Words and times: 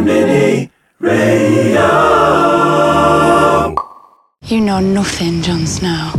Mini 0.00 0.70
Radio. 1.00 1.86
You 4.42 4.60
know 4.60 4.80
nothing, 4.80 5.42
Jon 5.42 5.66
Snow. 5.66 6.12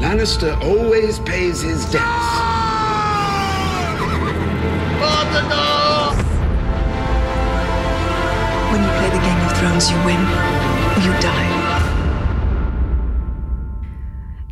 Lannister 0.00 0.54
always 0.62 1.18
pays 1.20 1.62
his 1.62 1.84
debts. 1.86 2.04
When 8.70 8.82
you 8.82 8.90
play 8.98 9.10
the 9.10 9.22
Game 9.22 9.40
of 9.46 9.52
Thrones, 9.58 9.90
you 9.90 9.96
win 10.04 10.20
or 10.94 11.00
you 11.04 11.12
die. 11.20 11.54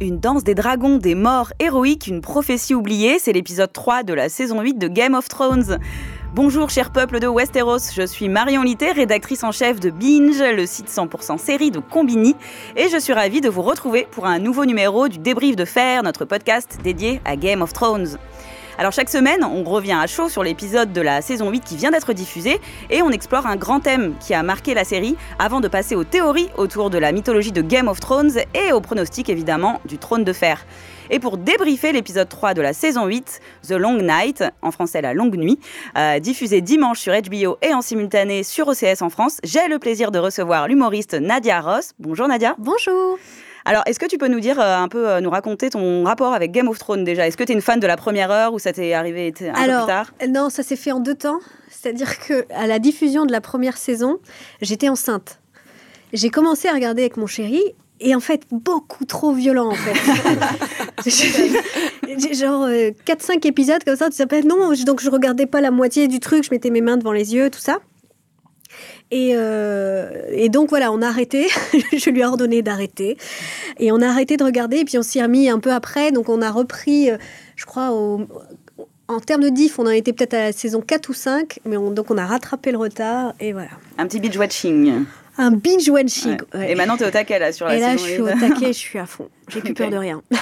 Une 0.00 0.18
danse 0.18 0.43
des 0.43 0.54
dragons, 0.57 0.98
des 0.98 1.14
morts 1.14 1.52
héroïques, 1.61 2.09
une 2.09 2.23
prophétie 2.23 2.75
oubliée, 2.75 3.20
c'est 3.20 3.32
l'épisode 3.32 3.73
3 3.73 4.02
de 4.02 4.12
la 4.12 4.29
saison 4.29 4.61
8 4.61 4.75
de 4.79 4.89
Game 4.89 5.14
of 5.14 5.29
Thrones. 5.29 5.79
Bonjour 6.34 6.70
cher 6.70 6.88
peuple 6.88 7.20
de 7.20 7.26
Westeros, 7.26 7.92
je 7.94 8.06
suis 8.06 8.30
Marion 8.30 8.62
Litté, 8.62 8.90
rédactrice 8.90 9.44
en 9.44 9.52
chef 9.52 9.80
de 9.80 9.90
Binge, 9.90 10.42
le 10.42 10.64
site 10.64 10.88
100% 10.88 11.36
série 11.36 11.70
de 11.70 11.78
Combini, 11.78 12.34
et 12.74 12.88
je 12.88 12.96
suis 12.98 13.12
ravie 13.12 13.42
de 13.42 13.50
vous 13.50 13.60
retrouver 13.60 14.09
pour 14.10 14.24
un 14.24 14.38
nouveau 14.38 14.64
numéro 14.64 15.09
du 15.09 15.18
débrief 15.18 15.56
de 15.56 15.66
fer, 15.66 16.02
notre 16.02 16.24
podcast 16.24 16.78
dédié 16.82 17.20
à 17.26 17.37
Game 17.37 17.60
of 17.60 17.74
Thrones. 17.74 18.16
Alors 18.78 18.92
chaque 18.92 19.10
semaine, 19.10 19.45
on 19.45 19.62
revient 19.62 19.98
à 20.00 20.06
chaud 20.06 20.30
sur 20.30 20.42
l'épisode 20.42 20.95
de 20.95 21.02
la 21.02 21.20
saison 21.20 21.50
8 21.50 21.64
qui 21.64 21.76
vient 21.76 21.90
d'être 21.90 22.14
diffusé 22.14 22.59
et 22.88 23.02
on 23.02 23.10
explore 23.10 23.46
un 23.46 23.56
grand 23.56 23.80
thème 23.80 24.14
qui 24.18 24.32
a 24.32 24.42
marqué 24.42 24.73
la 24.73 24.84
série 24.84 25.16
avant 25.38 25.60
de 25.60 25.68
passer 25.68 25.95
aux 25.95 26.04
théories 26.04 26.48
autour 26.56 26.88
de 26.88 26.96
la 26.96 27.12
mythologie 27.12 27.52
de 27.52 27.60
Game 27.60 27.88
of 27.88 28.01
Thrones 28.01 28.38
et 28.54 28.73
aux 28.73 28.80
pronostics 28.80 29.28
évidemment 29.28 29.82
du 29.84 29.98
trône 29.98 30.24
de 30.24 30.32
fer. 30.32 30.64
Et 31.15 31.19
pour 31.19 31.37
débriefer 31.37 31.93
l'épisode 31.93 32.27
3 32.27 32.55
de 32.55 32.62
la 32.62 32.73
saison 32.73 33.05
8, 33.05 33.41
The 33.69 33.73
Long 33.73 33.98
Night, 34.01 34.43
en 34.62 34.71
français 34.71 35.02
La 35.02 35.12
Longue 35.12 35.37
Nuit, 35.37 35.59
euh, 35.98 36.19
diffusé 36.21 36.62
dimanche 36.62 37.01
sur 37.01 37.12
HBO 37.12 37.59
et 37.61 37.75
en 37.75 37.83
simultané 37.83 38.43
sur 38.43 38.66
OCS 38.66 39.02
en 39.02 39.11
France, 39.11 39.37
j'ai 39.45 39.69
le 39.69 39.79
plaisir 39.79 40.11
de 40.11 40.19
recevoir 40.19 40.69
l'humoriste 40.69 41.12
Nadia 41.12 41.61
Ross. 41.61 41.91
Bonjour 41.99 42.29
Nadia. 42.29 42.54
Bonjour. 42.57 43.19
Alors, 43.66 43.82
est-ce 43.85 44.01
que 44.01 44.07
tu 44.07 44.16
peux 44.16 44.29
nous 44.29 44.41
dire 44.41 44.59
euh, 44.59 44.79
un 44.79 44.88
peu, 44.88 45.07
euh, 45.07 45.21
nous 45.21 45.29
raconter 45.29 45.69
ton 45.69 46.02
rapport 46.04 46.32
avec 46.32 46.51
Game 46.51 46.66
of 46.66 46.79
Thrones 46.79 47.04
déjà? 47.04 47.26
Est-ce 47.26 47.37
que 47.37 47.45
tu 47.45 47.52
es 47.52 47.54
une 47.54 47.60
fan 47.60 47.79
de 47.79 47.87
la 47.87 47.99
première 47.99 48.30
heure 48.30 48.54
ou 48.54 48.59
ça 48.59 48.73
t'est 48.73 48.95
arrivé 48.95 49.35
un 49.43 49.52
Alors, 49.52 49.87
peu 49.87 49.93
plus 49.93 49.93
tard? 49.93 50.13
non, 50.30 50.49
ça 50.49 50.63
s'est 50.63 50.76
fait 50.76 50.93
en 50.93 51.01
deux 51.01 51.15
temps. 51.15 51.41
C'est-à-dire 51.69 52.19
que 52.26 52.47
à 52.54 52.66
la 52.66 52.79
diffusion 52.79 53.26
de 53.26 53.32
la 53.32 53.43
première 53.43 53.76
saison, 53.76 54.19
j'étais 54.63 54.88
enceinte. 54.88 55.41
J'ai 56.15 56.30
commencé 56.30 56.69
à 56.69 56.73
regarder 56.73 57.02
avec 57.02 57.19
mon 57.19 57.26
chéri 57.26 57.63
et 58.02 58.14
en 58.14 58.20
fait, 58.20 58.42
beaucoup 58.50 59.04
trop 59.04 59.32
violent 59.32 59.70
en 59.70 59.74
fait. 59.74 61.04
J'ai 62.18 62.34
genre 62.34 62.68
4-5 62.68 63.46
épisodes 63.46 63.82
comme 63.84 63.96
ça, 63.96 64.10
tu 64.10 64.16
s'appelles 64.16 64.47
non, 64.47 64.72
donc 64.84 65.00
je 65.00 65.08
regardais 65.10 65.47
pas 65.47 65.60
la 65.60 65.70
moitié 65.70 66.08
du 66.08 66.20
truc, 66.20 66.44
je 66.44 66.50
mettais 66.50 66.70
mes 66.70 66.80
mains 66.80 66.97
devant 66.97 67.12
les 67.12 67.34
yeux, 67.34 67.48
tout 67.50 67.60
ça. 67.60 67.78
Et, 69.12 69.32
euh, 69.34 70.08
et, 70.30 70.48
donc 70.48 70.70
voilà, 70.70 70.91
on 70.91 71.03
a 71.03 71.06
arrêté. 71.06 71.47
je 71.92 72.10
lui 72.10 72.20
ai 72.20 72.25
ordonné 72.25 72.62
d'arrêter. 72.62 73.19
Et 73.78 73.92
on 73.92 74.00
a 74.00 74.08
arrêté 74.08 74.38
de 74.38 74.44
regarder. 74.44 74.78
Et 74.78 74.84
puis 74.86 74.97
on 74.97 75.03
s'y 75.03 75.19
est 75.19 75.22
remis 75.22 75.50
un 75.50 75.58
peu 75.58 75.70
après. 75.70 76.12
Donc 76.12 76.30
on 76.30 76.41
a 76.41 76.50
repris, 76.50 77.10
euh, 77.10 77.19
je 77.54 77.66
crois, 77.66 77.92
au, 77.92 78.26
en 79.08 79.20
termes 79.20 79.42
de 79.42 79.50
diff, 79.50 79.78
on 79.78 79.86
en 79.86 79.91
était 79.91 80.14
peut-être 80.14 80.32
à 80.32 80.44
la 80.44 80.53
saison 80.53 80.80
4 80.80 81.10
ou 81.10 81.12
5. 81.12 81.60
Mais 81.66 81.76
on, 81.76 81.91
donc 81.91 82.10
on 82.10 82.16
a 82.16 82.25
rattrapé 82.25 82.72
le 82.72 82.78
retard. 82.78 83.34
Et 83.38 83.53
voilà. 83.53 83.69
Un 83.98 84.06
petit 84.06 84.19
binge-watching. 84.19 85.04
Un 85.38 85.50
binge-watching. 85.53 86.38
Ouais. 86.55 86.59
Ouais. 86.59 86.72
Et 86.72 86.75
maintenant, 86.75 86.97
tu 86.97 87.05
es 87.05 87.06
au 87.06 87.11
taquet 87.11 87.38
là 87.38 87.53
sur 87.53 87.66
la 87.66 87.77
et 87.77 87.81
là, 87.81 87.93
saison 87.93 88.05
je 88.05 88.11
suis 88.12 88.22
au 88.22 88.28
taquet, 88.28 88.66
je 88.66 88.78
suis 88.78 88.99
à 88.99 89.06
fond. 89.06 89.28
J'ai 89.49 89.61
plus 89.61 89.71
okay. 89.71 89.84
peur 89.84 89.91
de 89.91 89.97
rien. 89.97 90.22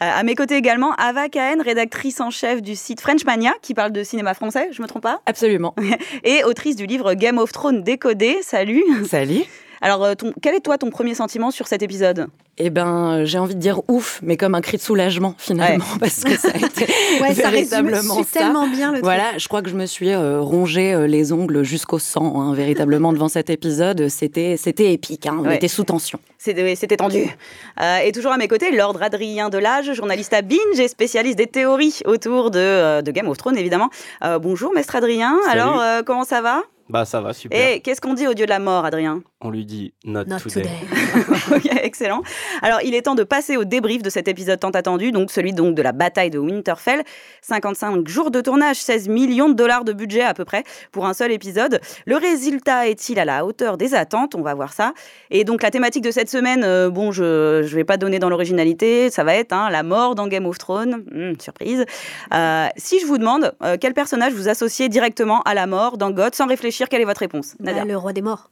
Euh, 0.00 0.06
à 0.06 0.22
mes 0.22 0.36
côtés 0.36 0.54
également, 0.54 0.92
Ava 0.92 1.28
Cahen, 1.28 1.60
rédactrice 1.60 2.20
en 2.20 2.30
chef 2.30 2.62
du 2.62 2.76
site 2.76 3.00
Frenchmania, 3.00 3.52
qui 3.62 3.74
parle 3.74 3.90
de 3.90 4.04
cinéma 4.04 4.32
français, 4.32 4.68
je 4.70 4.80
me 4.80 4.86
trompe 4.86 5.02
pas? 5.02 5.20
Absolument. 5.26 5.74
Et 6.22 6.44
autrice 6.44 6.76
du 6.76 6.86
livre 6.86 7.14
Game 7.14 7.36
of 7.36 7.50
Thrones 7.50 7.82
décodé. 7.82 8.36
Salut. 8.42 8.84
Salut. 9.08 9.42
Alors, 9.80 10.04
euh, 10.04 10.14
ton, 10.14 10.32
quel 10.42 10.54
est 10.54 10.60
toi 10.60 10.78
ton 10.78 10.90
premier 10.90 11.14
sentiment 11.14 11.50
sur 11.50 11.66
cet 11.66 11.82
épisode? 11.82 12.28
Eh 12.60 12.70
ben, 12.70 13.24
j'ai 13.24 13.38
envie 13.38 13.54
de 13.54 13.60
dire 13.60 13.82
ouf, 13.88 14.18
mais 14.22 14.36
comme 14.36 14.56
un 14.56 14.60
cri 14.60 14.78
de 14.78 14.82
soulagement 14.82 15.34
finalement, 15.38 15.84
ouais. 15.92 15.98
parce 16.00 16.24
que 16.24 16.36
ça 16.36 16.48
a 16.52 16.56
été 16.66 16.86
ouais, 17.20 17.32
véritablement 17.32 18.16
ça. 18.16 18.24
ça. 18.24 18.40
tellement 18.40 18.66
bien 18.66 18.90
le 18.92 19.00
Voilà, 19.00 19.28
truc. 19.28 19.40
je 19.40 19.48
crois 19.48 19.62
que 19.62 19.70
je 19.70 19.76
me 19.76 19.86
suis 19.86 20.10
euh, 20.10 20.40
rongé 20.40 20.92
euh, 20.92 21.06
les 21.06 21.32
ongles 21.32 21.62
jusqu'au 21.62 22.00
sang, 22.00 22.40
hein, 22.40 22.54
véritablement 22.54 23.12
devant 23.12 23.28
cet 23.28 23.48
épisode. 23.48 24.08
C'était, 24.08 24.56
c'était 24.56 24.92
épique. 24.92 25.26
Hein, 25.26 25.36
on 25.40 25.46
ouais. 25.46 25.54
était 25.56 25.68
sous 25.68 25.84
tension. 25.84 26.18
C'était, 26.38 26.96
tendu. 26.96 27.28
Euh, 27.80 27.98
et 27.98 28.10
toujours 28.12 28.32
à 28.32 28.38
mes 28.38 28.48
côtés, 28.48 28.70
Lord 28.72 29.00
Adrien 29.02 29.50
Delage, 29.50 29.92
journaliste 29.92 30.32
à 30.32 30.42
Binge 30.42 30.78
et 30.80 30.88
spécialiste 30.88 31.38
des 31.38 31.46
théories 31.46 32.00
autour 32.06 32.50
de, 32.50 32.58
euh, 32.58 33.02
de 33.02 33.10
Game 33.12 33.28
of 33.28 33.36
Thrones, 33.36 33.56
évidemment. 33.58 33.90
Euh, 34.24 34.38
bonjour, 34.40 34.72
Mestre 34.72 34.96
Adrien. 34.96 35.36
Salut. 35.44 35.60
Alors, 35.60 35.80
euh, 35.80 36.02
comment 36.04 36.24
ça 36.24 36.40
va? 36.40 36.62
Bah, 36.88 37.04
ça 37.04 37.20
va, 37.20 37.34
super. 37.34 37.58
Et 37.70 37.80
qu'est-ce 37.80 38.00
qu'on 38.00 38.14
dit 38.14 38.26
au 38.26 38.34
dieu 38.34 38.46
de 38.46 38.50
la 38.50 38.58
mort, 38.60 38.84
Adrien? 38.86 39.20
On 39.40 39.50
lui 39.50 39.64
dit 39.64 39.94
Not, 40.04 40.24
Not 40.24 40.38
today. 40.40 40.62
today. 40.62 40.76
ok, 41.54 41.70
excellent. 41.82 42.22
Alors, 42.60 42.80
il 42.82 42.94
est 42.94 43.02
temps 43.02 43.14
de 43.14 43.22
passer 43.22 43.56
au 43.56 43.64
débrief 43.64 44.02
de 44.02 44.10
cet 44.10 44.26
épisode 44.26 44.58
tant 44.58 44.70
attendu, 44.70 45.12
donc 45.12 45.30
celui 45.30 45.52
donc 45.52 45.76
de 45.76 45.82
la 45.82 45.92
bataille 45.92 46.30
de 46.30 46.40
Winterfell. 46.40 47.04
55 47.42 48.08
jours 48.08 48.32
de 48.32 48.40
tournage, 48.40 48.76
16 48.78 49.08
millions 49.08 49.48
de 49.48 49.54
dollars 49.54 49.84
de 49.84 49.92
budget 49.92 50.22
à 50.22 50.34
peu 50.34 50.44
près 50.44 50.64
pour 50.90 51.06
un 51.06 51.14
seul 51.14 51.30
épisode. 51.30 51.80
Le 52.04 52.16
résultat 52.16 52.88
est-il 52.88 53.20
à 53.20 53.24
la 53.24 53.46
hauteur 53.46 53.76
des 53.76 53.94
attentes? 53.94 54.34
On 54.34 54.42
va 54.42 54.54
voir 54.54 54.72
ça. 54.72 54.92
Et 55.30 55.44
donc, 55.44 55.62
la 55.62 55.70
thématique 55.70 56.02
de 56.02 56.10
cette 56.10 56.28
semaine, 56.28 56.64
euh, 56.64 56.90
bon, 56.90 57.12
je 57.12 57.62
ne 57.62 57.66
vais 57.68 57.84
pas 57.84 57.96
donner 57.96 58.18
dans 58.18 58.30
l'originalité, 58.30 59.08
ça 59.08 59.22
va 59.22 59.36
être 59.36 59.52
hein, 59.52 59.70
la 59.70 59.84
mort 59.84 60.16
dans 60.16 60.26
Game 60.26 60.46
of 60.46 60.58
Thrones. 60.58 61.04
Hum, 61.14 61.34
surprise. 61.38 61.84
Euh, 62.34 62.66
si 62.76 62.98
je 62.98 63.06
vous 63.06 63.18
demande 63.18 63.54
euh, 63.62 63.76
quel 63.80 63.94
personnage 63.94 64.32
vous 64.32 64.48
associez 64.48 64.88
directement 64.88 65.42
à 65.42 65.54
la 65.54 65.68
mort 65.68 65.96
dans 65.96 66.10
God, 66.10 66.34
sans 66.34 66.46
réfléchir, 66.46 66.88
quelle 66.88 67.02
est 67.02 67.04
votre 67.04 67.20
réponse? 67.20 67.54
Bah, 67.60 67.84
Le 67.84 67.96
roi 67.96 68.12
des 68.12 68.22
morts. 68.22 68.50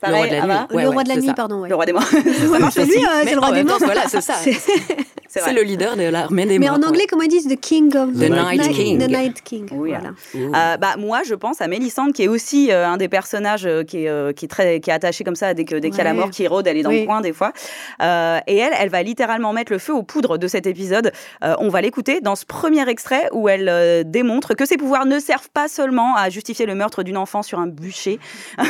Pareil, 0.00 0.14
le 0.14 0.16
roi 0.18 0.26
de 0.26 0.32
la 0.32 0.46
nuit. 0.46 0.52
Ouais, 0.52 0.82
le 0.82 0.88
ouais, 0.88 0.94
roi 0.94 1.02
de 1.04 1.08
la 1.08 1.14
c'est 1.14 1.20
nuit, 1.20 1.26
ça. 1.28 1.34
pardon. 1.34 1.60
Ouais. 1.62 1.68
Le 1.68 1.74
roi 1.74 1.86
des 1.86 1.92
morts. 1.94 2.04
lui, 2.12 2.20
euh, 2.20 3.22
c'est 3.24 3.34
le 3.34 3.38
roi 3.40 3.52
des 3.52 3.64
morts. 3.64 3.78
Voilà, 3.80 4.02
c'est 4.08 4.20
ça. 4.20 4.34
C'est 5.44 5.52
le 5.52 5.62
leader 5.62 5.96
de 5.96 6.02
l'armée 6.04 6.46
des 6.46 6.58
Mais 6.58 6.68
morts. 6.68 6.78
en 6.78 6.88
anglais, 6.88 7.04
comment 7.08 7.22
ils 7.22 7.28
disent? 7.28 7.46
The 7.48 7.58
King 7.60 7.94
of 7.96 8.12
The 8.14 8.30
Night 8.30 8.68
King. 8.72 8.98
The 8.98 9.08
Night 9.08 9.42
King. 9.42 9.68
Oui, 9.72 9.90
voilà. 9.90 10.10
Euh, 10.34 10.76
bah, 10.76 10.96
moi, 10.98 11.20
je 11.26 11.34
pense 11.34 11.60
à 11.60 11.68
Mélissande, 11.68 12.12
qui 12.12 12.22
est 12.24 12.28
aussi 12.28 12.70
euh, 12.70 12.86
un 12.86 12.96
des 12.96 13.08
personnages 13.08 13.66
euh, 13.66 13.82
qui, 13.84 14.04
est, 14.04 14.08
euh, 14.08 14.32
qui, 14.32 14.44
est 14.46 14.48
très, 14.48 14.80
qui 14.80 14.90
est 14.90 14.92
attaché 14.92 15.24
comme 15.24 15.36
ça 15.36 15.54
dès 15.54 15.64
qu'il 15.64 15.80
dès 15.80 15.88
y 15.88 16.00
a 16.00 16.04
la 16.04 16.14
mort 16.14 16.30
qui 16.30 16.46
rôde, 16.46 16.66
elle 16.66 16.76
est 16.76 16.82
dans 16.82 16.90
Oui. 16.90 17.00
le 17.00 17.06
coin 17.06 17.20
des 17.20 17.32
fois. 17.32 17.52
Euh, 18.02 18.38
et 18.46 18.56
elle, 18.56 18.72
elle 18.78 18.88
va 18.88 19.02
littéralement 19.02 19.52
mettre 19.52 19.72
le 19.72 19.78
feu 19.78 19.94
aux 19.94 20.02
poudres 20.02 20.38
de 20.38 20.48
cet 20.48 20.66
épisode. 20.66 21.12
Euh, 21.44 21.54
on 21.58 21.68
va 21.68 21.80
l'écouter 21.80 22.20
dans 22.20 22.36
ce 22.36 22.44
premier 22.46 22.88
extrait 22.88 23.28
où 23.32 23.48
elle 23.48 23.68
euh, 23.68 24.02
démontre 24.04 24.54
que 24.54 24.64
ses 24.66 24.76
pouvoirs 24.76 25.06
ne 25.06 25.18
servent 25.18 25.50
pas 25.50 25.68
seulement 25.68 26.14
à 26.16 26.30
justifier 26.30 26.66
le 26.66 26.74
meurtre 26.74 27.02
d'une 27.02 27.16
enfant 27.16 27.42
sur 27.42 27.58
un 27.58 27.66
bûcher. 27.66 28.18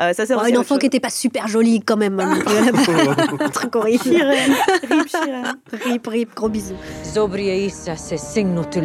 Euh, 0.00 0.12
ça 0.12 0.26
sert 0.26 0.38
Oh, 0.42 0.46
une 0.46 0.58
enfant 0.58 0.74
chose. 0.74 0.80
qui 0.80 0.86
était 0.86 1.00
pas 1.00 1.10
super 1.10 1.48
jolie 1.48 1.80
quand 1.80 1.96
même. 1.96 2.20
Un 3.40 3.48
truc 3.50 3.74
horrible. 3.76 4.02
Chirène. 4.02 4.52
Rip 4.90 5.08
Chirène. 5.08 5.56
Rip, 5.72 6.05
compris. 6.06 6.26
Gros 6.34 6.48
bisous. 6.48 6.76
Zobriaissa, 7.04 7.96
c'est 7.96 8.18
signe 8.18 8.54
nous 8.54 8.64
te 8.64 8.78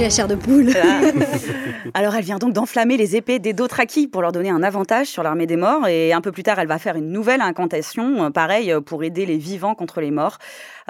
J'ai 0.00 0.04
la 0.04 0.10
chair 0.10 0.28
de 0.28 0.34
poule. 0.34 0.70
Voilà. 0.70 1.12
Alors 1.94 2.14
elle 2.14 2.24
vient 2.24 2.38
donc 2.38 2.54
d'enflammer 2.54 2.96
les 2.96 3.16
épées 3.16 3.38
des 3.38 3.52
Dothraki 3.52 4.08
pour 4.08 4.22
leur 4.22 4.32
donner 4.32 4.48
un 4.48 4.62
avantage 4.62 5.08
sur 5.08 5.22
l'armée 5.22 5.46
des 5.46 5.56
morts 5.56 5.86
et 5.88 6.14
un 6.14 6.22
peu 6.22 6.32
plus 6.32 6.42
tard 6.42 6.58
elle 6.58 6.68
va 6.68 6.78
faire 6.78 6.96
une 6.96 7.12
nouvelle 7.12 7.42
incantation, 7.42 8.24
euh, 8.24 8.30
pareil 8.30 8.72
euh, 8.72 8.80
pour 8.80 9.04
aider 9.04 9.26
les 9.26 9.36
vivants 9.36 9.74
contre 9.74 10.00
les 10.00 10.10
morts. 10.10 10.38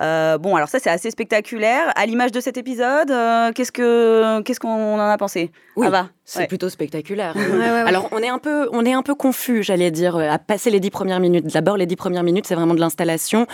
Euh, 0.01 0.39
bon 0.39 0.57
alors 0.57 0.69
ça 0.69 0.79
c'est 0.79 0.91
assez 0.91 1.11
spectaculaire. 1.11 1.93
À 1.97 2.07
l'image 2.07 2.33
de 2.33 2.41
cet 2.41 2.57
épisode, 2.57 3.11
euh, 3.11 3.53
qu'est-ce 3.53 3.73
que 3.73 4.41
qu'est-ce 4.43 4.61
qu'on 4.61 4.95
en 4.99 4.99
a 5.09 5.17
pensé? 5.19 5.51
Oui, 5.77 5.87
Ah 5.89 5.91
va. 5.91 6.09
c'est 6.25 6.41
Ouais. 6.41 6.47
plutôt 6.47 6.69
spectaculaire. 6.69 7.35
Ouais, 7.37 7.43
ouais, 7.43 7.59
ouais. 7.59 7.67
Alors 7.87 8.09
on 8.13 8.19
est 8.19 8.29
un 8.29 8.39
peu, 8.39 8.69
on 8.73 8.85
est 8.85 8.93
un 8.93 9.03
peu 9.03 9.15
confus, 9.15 9.63
j'allais 9.63 9.91
dire, 9.91 10.17
euh, 10.17 10.29
à 10.31 10.39
passer 10.39 10.71
les 10.71 10.81
dix 10.81 10.91
premières 10.91 11.21
minutes. 11.21 11.47
D'abord, 11.53 11.77
les 11.77 11.87
dix 11.87 11.97
premières 11.97 12.23
minutes, 12.23 12.47
c'est 12.47 12.55
vraiment 12.55 12.75
de 12.75 12.81
l'installation. 12.81 13.47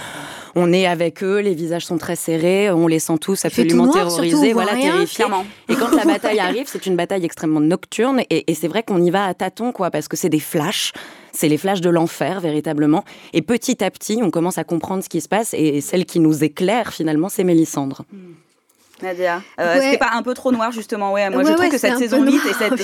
On 0.55 0.73
est 0.73 0.87
avec 0.87 1.23
eux, 1.23 1.41
les 1.41 1.55
visages 1.55 1.85
sont 1.85 1.99
très 1.99 2.17
serrés, 2.17 2.71
on 2.71 2.87
les 2.87 2.99
sent 2.99 3.19
tous 3.21 3.44
absolument 3.44 3.85
noir, 3.87 3.94
terrorisés, 4.09 4.53
voilà, 4.53 4.73
rien, 4.73 4.93
terrifiés. 4.93 5.25
clairement. 5.25 5.44
Et 5.69 5.75
quand 5.75 5.91
la 5.94 6.05
bataille 6.12 6.38
arrive, 6.41 6.67
c'est 6.67 6.87
une 6.87 6.97
bataille 6.97 7.25
extrêmement 7.25 7.61
nocturne, 7.61 8.23
et, 8.31 8.50
et 8.50 8.55
c'est 8.55 8.69
vrai 8.69 8.82
qu'on 8.82 9.03
y 9.03 9.11
va 9.11 9.26
à 9.26 9.35
tâtons, 9.35 9.73
quoi, 9.73 9.91
parce 9.91 10.09
que 10.09 10.17
c'est 10.17 10.29
des 10.31 10.41
flashs. 10.41 10.93
C'est 11.37 11.49
les 11.49 11.59
flashs 11.59 11.83
de 11.83 11.91
l'enfer, 11.91 12.41
véritablement. 12.41 13.05
Et 13.35 13.43
petit 13.43 13.85
à 13.85 13.91
petit, 13.91 14.21
on 14.23 14.31
commence 14.31 14.56
à 14.56 14.65
comprendre 14.65 15.05
ce 15.05 15.11
qui 15.11 15.21
se 15.21 15.29
passe. 15.29 15.53
Et 15.53 15.83
celle 15.83 16.06
qui 16.06 16.19
nous 16.19 16.43
éclaire, 16.43 16.94
finalement, 16.94 17.29
c'est 17.29 17.44
Mélissandre. 17.44 18.06
Nadia, 19.03 19.43
euh, 19.61 19.75
Ouais. 19.75 19.81
c'était 19.83 19.99
pas 19.99 20.11
un 20.15 20.23
peu 20.23 20.33
trop 20.35 20.53
noir 20.53 20.73
justement 20.73 21.13
Ouais, 21.13 21.29
moi 21.29 21.39
Ouais, 21.39 21.45
je 21.45 21.51
trouve 21.53 21.65
ouais, 21.65 21.71
que 21.71 21.79
cette 21.79 21.99
saison 21.99 22.23
8 22.25 22.31
noir. 22.33 22.47
et 22.49 22.53
cette, 22.55 22.75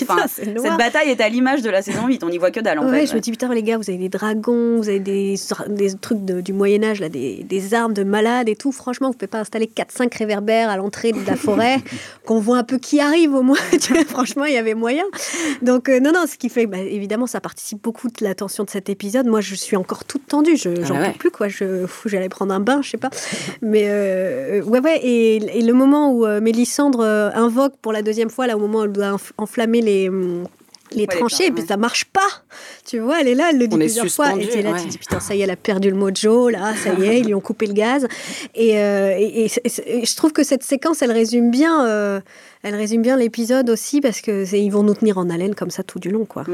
Putain, 0.55 0.77
bataille 0.77 1.09
est 1.11 1.21
à 1.21 1.29
l'image 1.29 1.63
de 1.63 1.71
la 1.71 1.81
saison 1.83 2.07
8. 2.07 2.23
On 2.25 2.29
y 2.29 2.39
voit 2.39 2.51
que 2.51 2.61
dalle 2.61 2.79
en 2.79 2.89
Ouais, 2.91 3.01
fait. 3.01 3.07
je 3.07 3.15
me 3.15 3.21
dis 3.21 3.31
putain 3.31 3.53
les 3.55 3.63
gars, 3.63 3.79
vous 3.79 3.89
avez 3.89 3.99
des 3.99 4.09
dragons, 4.09 4.77
vous 4.77 4.89
avez 4.89 5.01
des, 5.01 5.37
des 5.69 5.95
trucs 5.97 6.25
de- 6.25 6.41
du 6.41 6.53
Moyen 6.53 6.83
Âge 6.85 7.01
là, 7.01 7.09
des, 7.09 7.43
des 7.45 7.75
armes 7.75 7.95
de 7.95 8.05
malades 8.05 8.49
et 8.49 8.57
tout. 8.57 8.73
Franchement, 8.73 9.09
vous 9.09 9.15
pouvez 9.15 9.27
pas 9.27 9.39
installer 9.41 9.67
4-5 9.67 10.15
réverbères 10.17 10.69
à 10.71 10.77
l'entrée 10.77 11.13
de 11.13 11.27
la 11.27 11.37
forêt, 11.37 11.79
qu'on 12.27 12.41
voit 12.41 12.59
un 12.59 12.65
peu 12.65 12.79
qui 12.79 13.01
arrive 13.01 13.35
au 13.35 13.43
moins. 13.43 13.57
Franchement, 14.09 14.45
il 14.45 14.53
y 14.55 14.59
avait 14.59 14.75
moyen. 14.75 15.05
Donc 15.63 15.89
euh, 15.89 15.99
non 16.01 16.13
non, 16.13 16.25
ce 16.31 16.37
qui 16.37 16.49
fait 16.51 16.67
bah, 16.67 16.79
évidemment 16.79 17.27
ça 17.27 17.41
participe 17.41 17.83
beaucoup 17.83 18.09
de 18.09 18.23
la 18.25 18.35
tension 18.35 18.65
de 18.65 18.71
cet 18.71 18.89
épisode. 18.91 19.27
Moi, 19.27 19.41
je 19.41 19.55
suis 19.55 19.77
encore 19.77 20.05
toute 20.05 20.27
tendue, 20.27 20.57
je 20.57 20.69
Ah 20.69 20.85
j'en 20.85 20.99
ouais. 21.01 21.13
peux 21.13 21.19
plus 21.19 21.31
quoi. 21.31 21.49
Je 21.49 21.87
j'allais 22.05 22.29
prendre 22.29 22.53
un 22.53 22.61
bain, 22.61 22.81
je 22.83 22.91
sais 22.91 22.97
pas. 22.99 23.11
Mais 23.63 23.85
euh, 23.89 24.63
ouais 24.63 24.81
ouais 24.81 24.99
et, 25.03 25.37
et 25.59 25.63
le 25.63 25.73
moment 25.73 26.02
où 26.11 26.27
euh, 26.27 26.41
Mélissandre 26.41 27.01
euh, 27.01 27.31
invoque 27.35 27.75
pour 27.83 27.93
la 27.93 28.03
deuxième 28.03 28.31
fois 28.31 28.47
là 28.47 28.57
au 28.57 28.61
moment 28.61 28.81
où 28.81 28.85
elle 28.85 28.93
doit 28.93 29.13
enf- 29.13 29.33
enflammer 29.39 29.81
les 29.83 30.09
hum, 30.09 30.45
les 30.95 31.07
Ouais, 31.11 31.17
tranchées, 31.17 31.47
et 31.47 31.51
puis 31.51 31.63
ouais. 31.63 31.69
ça 31.69 31.79
marche 31.79 32.05
pas. 32.05 32.21
Tu 32.85 32.99
vois, 32.99 33.23
elle 33.23 33.29
est 33.29 33.35
là, 33.35 33.49
elle 33.51 33.59
le 33.59 33.67
dit 33.67 33.77
On 33.77 33.79
plusieurs 33.79 34.07
fois. 34.09 34.35
Et 34.39 34.47
t'es 34.47 34.61
là, 34.61 34.73
ouais. 34.73 34.79
tu 34.79 34.85
te 34.85 34.91
dis 34.91 34.99
putain, 34.99 35.21
ça 35.21 35.35
y 35.35 35.41
est, 35.41 35.45
elle 35.45 35.51
a 35.51 35.57
perdu 35.57 35.89
le 35.89 35.97
mojo, 35.97 36.51
là, 36.51 36.75
ça 36.77 36.93
y 36.93 37.05
est, 37.07 37.21
ils 37.21 37.27
lui 37.29 37.35
ont 37.35 37.41
coupé 37.41 37.65
le 37.67 37.73
gaz. 37.73 38.07
Et, 38.55 38.77
euh, 38.79 39.17
et- 39.19 39.45
et 39.45 39.49
c'est- 39.49 39.63
c'est- 39.71 39.85
et 39.89 40.05
je 40.05 40.17
trouve 40.17 40.33
que 40.35 40.43
cette 40.45 40.63
séquence, 40.63 41.01
elle 41.01 41.13
résume 41.13 41.51
bien, 41.51 41.87
euh, 41.87 42.21
elle 42.63 42.75
résume 42.75 43.01
bien 43.01 43.17
l'épisode 43.17 43.71
aussi 43.71 44.03
parce 44.03 44.21
que 44.21 44.45
c'est- 44.45 44.61
ils 44.61 44.69
vont 44.69 44.83
nous 44.83 44.93
tenir 44.95 45.17
en 45.17 45.31
haleine 45.31 45.55
comme 45.55 45.71
ça 45.71 45.83
tout 45.83 45.99
du 45.99 46.11
long, 46.11 46.27
quoi. 46.27 46.45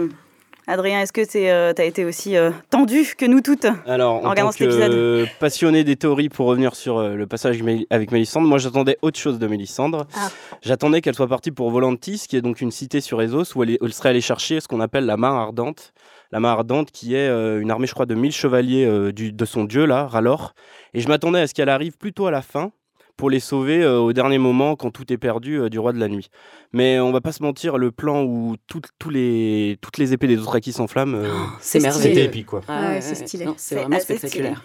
Adrien, 0.70 1.00
est-ce 1.00 1.14
que 1.14 1.24
tu 1.26 1.38
as 1.48 1.84
été 1.84 2.04
aussi 2.04 2.36
euh, 2.36 2.50
tendu 2.68 3.14
que 3.16 3.24
nous 3.24 3.40
toutes 3.40 3.66
Alors, 3.86 4.16
En 4.16 4.18
en, 4.18 4.22
tant 4.22 4.28
regardant 4.30 4.52
cet 4.52 4.68
que 4.68 4.74
épisode. 5.22 5.28
passionné 5.40 5.82
des 5.82 5.96
théories, 5.96 6.28
pour 6.28 6.46
revenir 6.46 6.74
sur 6.74 6.98
euh, 6.98 7.14
le 7.14 7.26
passage 7.26 7.56
avec 7.60 7.64
Mél- 7.64 7.86
avec 7.88 8.12
Mélissandre, 8.12 8.46
moi 8.46 8.58
j'attendais 8.58 8.98
autre 9.00 9.18
chose 9.18 9.38
de 9.38 9.46
Mélissandre. 9.46 10.06
Ah. 10.14 10.28
J'attendais 10.60 11.00
qu'elle 11.00 11.14
soit 11.14 11.26
partie 11.26 11.52
pour 11.52 11.70
Volantis, 11.70 12.26
qui 12.28 12.36
est 12.36 12.42
donc 12.42 12.60
une 12.60 12.70
cité 12.70 13.00
sur 13.00 13.22
Ezos, 13.22 13.56
où 13.56 13.62
elle, 13.62 13.70
est- 13.70 13.82
où 13.82 13.86
elle 13.86 13.94
serait 13.94 14.10
allée 14.10 14.20
chercher 14.20 14.60
ce 14.60 14.68
qu'on 14.68 14.80
appelle 14.80 15.06
la 15.06 15.16
main 15.16 15.34
ardente. 15.34 15.92
La 16.32 16.40
main 16.40 16.50
ardente 16.50 16.90
qui 16.90 17.14
est 17.14 17.28
euh, 17.28 17.60
une 17.62 17.70
armée, 17.70 17.86
je 17.86 17.94
crois, 17.94 18.04
de 18.04 18.14
1000 18.14 18.30
chevaliers 18.32 18.84
euh, 18.84 19.10
du, 19.10 19.32
de 19.32 19.44
son 19.46 19.64
dieu, 19.64 19.86
là, 19.86 20.06
Ralor. 20.06 20.52
Et 20.92 21.00
je 21.00 21.08
m'attendais 21.08 21.40
à 21.40 21.46
ce 21.46 21.54
qu'elle 21.54 21.70
arrive 21.70 21.96
plutôt 21.96 22.26
à 22.26 22.30
la 22.30 22.42
fin, 22.42 22.72
pour 23.18 23.28
les 23.28 23.40
sauver 23.40 23.82
euh, 23.82 23.98
au 23.98 24.14
dernier 24.14 24.38
moment, 24.38 24.76
quand 24.76 24.90
tout 24.90 25.12
est 25.12 25.18
perdu, 25.18 25.58
euh, 25.60 25.68
du 25.68 25.78
roi 25.78 25.92
de 25.92 25.98
la 25.98 26.08
nuit. 26.08 26.28
Mais 26.72 26.98
on 27.00 27.12
va 27.12 27.20
pas 27.20 27.32
se 27.32 27.42
mentir, 27.42 27.76
le 27.76 27.90
plan 27.90 28.22
où 28.22 28.54
tout- 28.68 28.80
tous 28.98 29.10
les, 29.10 29.76
toutes 29.82 29.98
les 29.98 30.12
épées 30.14 30.28
des 30.28 30.36
Dothraki 30.36 30.72
s'enflamment, 30.72 31.16
euh, 31.18 31.28
C'est 31.60 31.80
merveilleux. 31.80 32.14
c'était 32.14 32.24
épique, 32.24 32.46
quoi. 32.46 32.62
Ah 32.68 32.90
Ouais, 32.92 33.00
c'est 33.02 33.16
stylé. 33.16 33.46
C'est 33.58 33.74
vraiment 33.74 33.98
spectaculaire. 34.00 34.62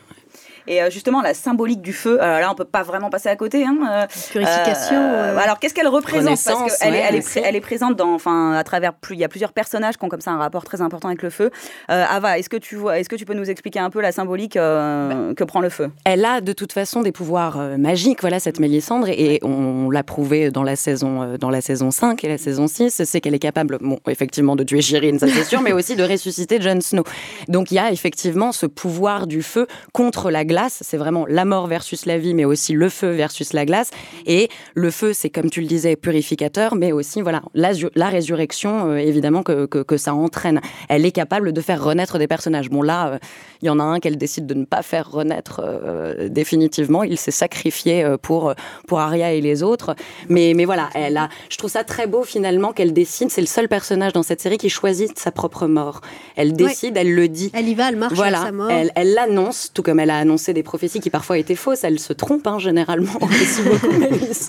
Et 0.67 0.81
euh, 0.81 0.89
justement, 0.89 1.21
la 1.21 1.33
symbolique 1.33 1.81
du 1.81 1.93
feu, 1.93 2.19
euh, 2.21 2.39
là 2.39 2.49
on 2.51 2.55
peut 2.55 2.63
pas 2.65 2.83
vraiment 2.83 3.09
passer 3.09 3.29
à 3.29 3.35
côté. 3.35 3.65
Hein, 3.65 3.77
euh, 3.89 4.05
Purification. 4.31 4.95
Euh, 4.95 5.33
euh, 5.33 5.37
alors, 5.37 5.59
qu'est-ce 5.59 5.73
qu'elle 5.73 5.87
représente? 5.87 6.39
Parce 6.43 6.81
est, 6.81 6.85
elle 6.85 7.15
est, 7.15 7.37
elle 7.37 7.55
est 7.55 7.61
présente 7.61 7.95
dans, 7.95 8.13
enfin, 8.13 8.53
à 8.53 8.63
travers 8.63 8.93
plus, 8.93 9.15
il 9.15 9.19
y 9.19 9.23
a 9.23 9.29
plusieurs 9.29 9.53
personnages 9.53 9.97
qui 9.97 10.05
ont 10.05 10.09
comme 10.09 10.21
ça 10.21 10.31
un 10.31 10.37
rapport 10.37 10.63
très 10.63 10.81
important 10.81 11.07
avec 11.07 11.21
le 11.21 11.29
feu. 11.29 11.51
Euh, 11.89 12.05
Ava, 12.09 12.37
est-ce 12.39 12.49
que 12.49 12.57
tu 12.57 12.75
vois, 12.75 12.99
est-ce 12.99 13.09
que 13.09 13.15
tu 13.15 13.25
peux 13.25 13.33
nous 13.33 13.49
expliquer 13.49 13.79
un 13.79 13.89
peu 13.89 14.01
la 14.01 14.11
symbolique 14.11 14.57
euh, 14.57 15.33
que 15.33 15.43
prend 15.43 15.61
le 15.61 15.69
feu? 15.69 15.89
Elle 16.05 16.25
a 16.25 16.41
de 16.41 16.53
toute 16.53 16.73
façon 16.73 17.01
des 17.01 17.11
pouvoirs 17.11 17.57
magiques, 17.77 18.21
voilà, 18.21 18.39
cette 18.39 18.59
Mélissandre, 18.59 19.07
et 19.09 19.39
on 19.43 19.89
l'a 19.89 20.03
prouvé 20.03 20.51
dans 20.51 20.63
la 20.63 20.75
saison, 20.75 21.37
dans 21.37 21.49
la 21.49 21.61
saison 21.61 21.91
5 21.91 22.23
et 22.23 22.29
la 22.29 22.37
saison 22.37 22.67
6, 22.67 23.03
c'est 23.03 23.21
qu'elle 23.21 23.35
est 23.35 23.39
capable, 23.39 23.77
bon, 23.81 23.99
effectivement, 24.07 24.55
de 24.55 24.63
tuer 24.63 24.81
Shireen, 24.81 25.19
ça 25.19 25.27
c'est 25.27 25.43
sûr, 25.43 25.61
mais 25.63 25.73
aussi 25.73 25.95
de 25.95 26.03
ressusciter 26.03 26.61
Jon 26.61 26.79
Snow. 26.81 27.03
Donc 27.47 27.71
il 27.71 27.75
y 27.75 27.79
a 27.79 27.91
effectivement 27.91 28.51
ce 28.51 28.65
pouvoir 28.65 29.27
du 29.27 29.41
feu 29.41 29.67
contre 29.93 30.31
la 30.31 30.45
glace, 30.53 30.77
c'est 30.81 30.97
vraiment 30.97 31.25
la 31.27 31.45
mort 31.45 31.65
versus 31.65 32.05
la 32.05 32.19
vie, 32.19 32.35
mais 32.35 32.45
aussi 32.45 32.73
le 32.73 32.87
feu 32.89 33.09
versus 33.09 33.53
la 33.53 33.65
glace, 33.65 33.89
et 34.27 34.49
le 34.75 34.91
feu, 34.91 35.11
c'est 35.13 35.31
comme 35.31 35.49
tu 35.49 35.61
le 35.61 35.67
disais, 35.67 35.95
purificateur, 35.95 36.75
mais 36.75 36.91
aussi, 36.91 37.21
voilà, 37.23 37.41
la, 37.55 37.71
la 37.95 38.09
résurrection, 38.09 38.91
euh, 38.91 38.97
évidemment, 38.97 39.41
que, 39.41 39.65
que, 39.65 39.79
que 39.79 39.97
ça 39.97 40.13
entraîne. 40.13 40.61
Elle 40.89 41.07
est 41.07 41.11
capable 41.11 41.53
de 41.53 41.61
faire 41.61 41.83
renaître 41.83 42.19
des 42.19 42.27
personnages. 42.27 42.69
Bon, 42.69 42.83
là, 42.83 43.13
euh, 43.13 43.17
il 43.63 43.65
y 43.65 43.69
en 43.71 43.79
a 43.79 43.83
un 43.83 43.99
qu'elle 43.99 44.17
décide 44.17 44.45
de 44.45 44.53
ne 44.53 44.65
pas 44.65 44.83
faire 44.83 45.09
renaître 45.09 45.61
euh, 45.63 46.29
définitivement. 46.29 47.01
Il 47.03 47.17
s'est 47.17 47.31
sacrifié 47.31 48.05
pour, 48.21 48.53
pour 48.87 48.99
Arya 48.99 49.33
et 49.33 49.41
les 49.41 49.63
autres. 49.63 49.95
Mais, 50.29 50.53
mais 50.55 50.65
voilà, 50.65 50.89
elle 50.93 51.17
a, 51.17 51.29
je 51.49 51.57
trouve 51.57 51.71
ça 51.71 51.83
très 51.83 52.05
beau 52.05 52.23
finalement 52.23 52.73
qu'elle 52.73 52.93
décide. 52.93 53.31
C'est 53.31 53.41
le 53.41 53.47
seul 53.47 53.67
personnage 53.67 54.13
dans 54.13 54.23
cette 54.23 54.41
série 54.41 54.57
qui 54.57 54.69
choisit 54.69 55.17
sa 55.17 55.31
propre 55.31 55.65
mort. 55.67 56.01
Elle 56.35 56.53
décide, 56.53 56.97
elle 56.97 57.15
le 57.15 57.27
dit. 57.27 57.49
Elle 57.53 57.69
y 57.69 57.73
va, 57.73 57.89
elle 57.89 57.95
marche 57.95 58.13
Voilà, 58.13 58.41
sa 58.43 58.51
mort. 58.51 58.69
elle 58.69 59.13
l'annonce, 59.13 59.71
tout 59.73 59.81
comme 59.81 59.99
elle 59.99 60.09
a 60.09 60.17
annoncé 60.17 60.42
des 60.51 60.63
prophéties 60.63 60.99
qui 60.99 61.09
parfois 61.09 61.37
étaient 61.37 61.55
fausses. 61.55 61.85
Elle 61.85 61.99
se 61.99 62.11
trompe 62.11 62.45
hein, 62.47 62.59
généralement, 62.59 63.13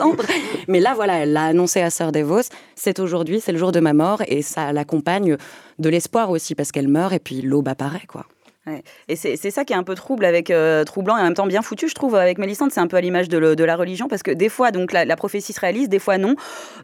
beaucoup. 0.00 0.24
Mais 0.66 0.80
là, 0.80 0.94
voilà, 0.94 1.18
elle 1.18 1.32
l'a 1.32 1.44
annoncé 1.44 1.80
à 1.80 1.90
Sœur 1.90 2.10
Devos. 2.10 2.48
C'est 2.74 2.98
aujourd'hui, 2.98 3.40
c'est 3.40 3.52
le 3.52 3.58
jour 3.58 3.70
de 3.70 3.78
ma 3.78 3.92
mort, 3.92 4.22
et 4.26 4.42
ça 4.42 4.72
l'accompagne 4.72 5.36
de 5.78 5.88
l'espoir 5.88 6.30
aussi 6.30 6.56
parce 6.56 6.72
qu'elle 6.72 6.88
meurt 6.88 7.12
et 7.12 7.18
puis 7.20 7.42
l'aube 7.42 7.68
apparaît, 7.68 8.06
quoi. 8.08 8.26
Ouais. 8.66 8.82
Et 9.08 9.16
c'est 9.16 9.50
ça 9.50 9.66
qui 9.66 9.74
est 9.74 9.76
un 9.76 9.82
peu 9.82 9.94
trouble 9.94 10.24
avec 10.24 10.50
euh, 10.50 10.84
troublant 10.84 11.18
et 11.18 11.20
en 11.20 11.24
même 11.24 11.34
temps 11.34 11.46
bien 11.46 11.60
foutu, 11.60 11.86
je 11.86 11.94
trouve, 11.94 12.14
avec 12.14 12.38
Mélissandre. 12.38 12.72
C'est 12.72 12.80
un 12.80 12.86
peu 12.86 12.96
à 12.96 13.00
l'image 13.02 13.28
de, 13.28 13.64
la 13.64 13.76
religion 13.76 14.08
parce 14.08 14.22
que 14.22 14.30
des 14.30 14.48
fois, 14.48 14.70
donc 14.70 14.92
la, 14.92 15.04
la 15.04 15.16
prophétie 15.16 15.52
se 15.52 15.60
réalise, 15.60 15.90
des 15.90 15.98
fois 15.98 16.16
non. 16.16 16.34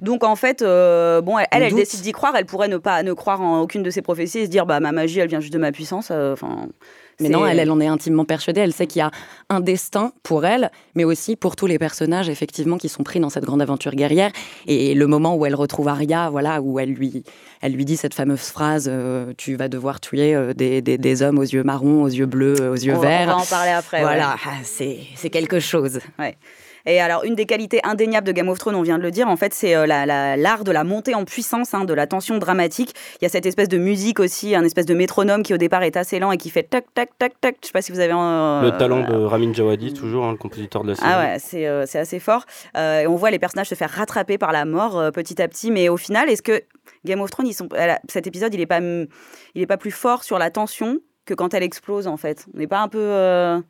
Donc 0.02 0.22
en 0.22 0.36
fait, 0.36 0.60
euh, 0.60 1.22
bon, 1.22 1.38
elle, 1.38 1.46
elle, 1.50 1.74
décide 1.74 2.02
d'y 2.02 2.12
croire. 2.12 2.34
Elle 2.36 2.44
pourrait 2.44 2.68
ne 2.68 2.76
pas 2.76 3.02
ne 3.02 3.14
croire 3.14 3.40
en 3.40 3.62
aucune 3.62 3.82
de 3.82 3.88
ses 3.88 4.02
prophéties 4.02 4.40
et 4.40 4.44
se 4.44 4.50
dire, 4.50 4.66
bah 4.66 4.78
ma 4.80 4.92
magie, 4.92 5.20
elle 5.20 5.28
vient 5.28 5.40
juste 5.40 5.54
de 5.54 5.58
ma 5.58 5.72
puissance. 5.72 6.10
euh. 6.10 6.36
Mais 7.20 7.28
non, 7.28 7.46
elle, 7.46 7.58
elle 7.58 7.70
en 7.70 7.80
est 7.80 7.86
intimement 7.86 8.24
persuadée. 8.24 8.60
Elle 8.60 8.72
sait 8.72 8.86
qu'il 8.86 9.00
y 9.00 9.02
a 9.02 9.10
un 9.48 9.60
destin 9.60 10.12
pour 10.22 10.44
elle, 10.44 10.70
mais 10.94 11.04
aussi 11.04 11.36
pour 11.36 11.54
tous 11.56 11.66
les 11.66 11.78
personnages, 11.78 12.28
effectivement, 12.28 12.78
qui 12.78 12.88
sont 12.88 13.02
pris 13.02 13.20
dans 13.20 13.30
cette 13.30 13.44
grande 13.44 13.62
aventure 13.62 13.92
guerrière. 13.94 14.30
Et 14.66 14.94
le 14.94 15.06
moment 15.06 15.36
où 15.36 15.46
elle 15.46 15.54
retrouve 15.54 15.88
Arya, 15.88 16.30
voilà, 16.30 16.60
où 16.62 16.78
elle 16.78 16.92
lui, 16.92 17.22
elle 17.60 17.72
lui 17.72 17.84
dit 17.84 17.96
cette 17.96 18.14
fameuse 18.14 18.40
phrase 18.40 18.88
euh, 18.90 19.32
Tu 19.36 19.54
vas 19.56 19.68
devoir 19.68 20.00
tuer 20.00 20.34
euh, 20.34 20.54
des, 20.54 20.80
des- 20.82 20.98
des 20.98 21.22
hommes 21.22 21.38
aux 21.38 21.42
yeux 21.42 21.62
marrons, 21.62 22.02
aux 22.02 22.08
yeux 22.08 22.26
bleus, 22.26 22.70
aux 22.70 22.74
yeux 22.74 22.94
on, 22.94 22.98
va- 23.00 23.06
on 23.06 23.10
verts. 23.10 23.26
va 23.28 23.36
en 23.36 23.44
parler 23.44 23.70
après. 23.72 24.00
voilà, 24.00 24.36
ah, 24.46 24.50
c'est 24.64 24.98
c'est 25.16 25.30
quelque 25.30 25.60
chose. 25.60 26.00
Et 26.86 27.00
alors, 27.00 27.24
une 27.24 27.34
des 27.34 27.46
qualités 27.46 27.80
indéniables 27.84 28.26
de 28.26 28.32
Game 28.32 28.48
of 28.48 28.58
Thrones, 28.58 28.74
on 28.74 28.82
vient 28.82 28.98
de 28.98 29.02
le 29.02 29.10
dire, 29.10 29.28
en 29.28 29.36
fait, 29.36 29.52
c'est 29.54 29.74
euh, 29.74 29.86
la- 29.86 30.06
la- 30.06 30.36
l'art 30.36 30.64
de 30.64 30.72
la 30.72 30.84
montée 30.84 31.14
en 31.14 31.24
puissance, 31.24 31.74
hein, 31.74 31.84
de 31.84 31.94
la 31.94 32.06
tension 32.06 32.38
dramatique. 32.38 32.94
Il 33.20 33.24
y 33.24 33.26
a 33.26 33.28
cette 33.28 33.46
espèce 33.46 33.68
de 33.68 33.78
musique 33.78 34.20
aussi, 34.20 34.54
un 34.54 34.64
espèce 34.64 34.86
de 34.86 34.94
métronome 34.94 35.42
qui 35.42 35.52
au 35.54 35.58
départ 35.58 35.82
est 35.82 35.96
assez 35.96 36.18
lent 36.18 36.32
et 36.32 36.36
qui 36.36 36.50
fait 36.50 36.62
tac, 36.62 36.86
tac, 36.94 37.10
tac, 37.18 37.40
tac. 37.40 37.56
Je 37.62 37.66
sais 37.66 37.72
pas 37.72 37.82
si 37.82 37.92
vous 37.92 38.00
avez. 38.00 38.12
euh, 38.12 38.62
Le 38.62 38.78
talent 38.78 39.00
de 39.08 39.14
Ramin 39.24 39.52
Djawadi, 39.52 39.92
toujours, 39.94 40.24
hein, 40.24 40.32
le 40.32 40.38
compositeur 40.38 40.82
de 40.82 40.88
la 40.88 40.94
série. 40.94 41.08
Ah 41.12 41.20
ouais, 41.20 41.36
c'est 41.38 41.66
euh, 41.66 41.84
assez 41.94 42.18
fort. 42.20 42.44
Euh, 42.76 43.00
et 43.00 43.06
on 43.06 43.16
voit 43.16 43.30
les 43.30 43.38
personnages 43.38 43.68
se 43.68 43.74
faire 43.74 43.90
rattraper 43.90 44.38
par 44.38 44.52
la 44.52 44.64
mort 44.64 44.98
euh, 44.98 45.10
petit 45.10 45.40
à 45.42 45.48
petit. 45.48 45.70
Mais 45.70 45.88
au 45.88 45.96
final, 45.96 46.28
est-ce 46.30 46.42
que 46.42 46.62
Game 47.04 47.20
of 47.20 47.30
Thrones, 47.30 47.46
ils 47.46 47.54
sont, 47.54 47.68
cet 48.08 48.26
épisode, 48.26 48.52
il 48.54 48.60
est, 48.60 48.66
pas, 48.66 48.80
il 48.80 49.62
est 49.62 49.66
pas 49.66 49.76
plus 49.76 49.90
fort 49.90 50.24
sur 50.24 50.38
la 50.38 50.50
tension 50.50 50.98
que 51.26 51.34
quand 51.34 51.54
elle 51.54 51.62
explose, 51.62 52.06
en 52.06 52.16
fait? 52.16 52.46
On 52.54 52.58
n'est 52.58 52.66
pas 52.66 52.80
un 52.80 52.88
peu. 52.88 52.98
euh, 53.00 53.60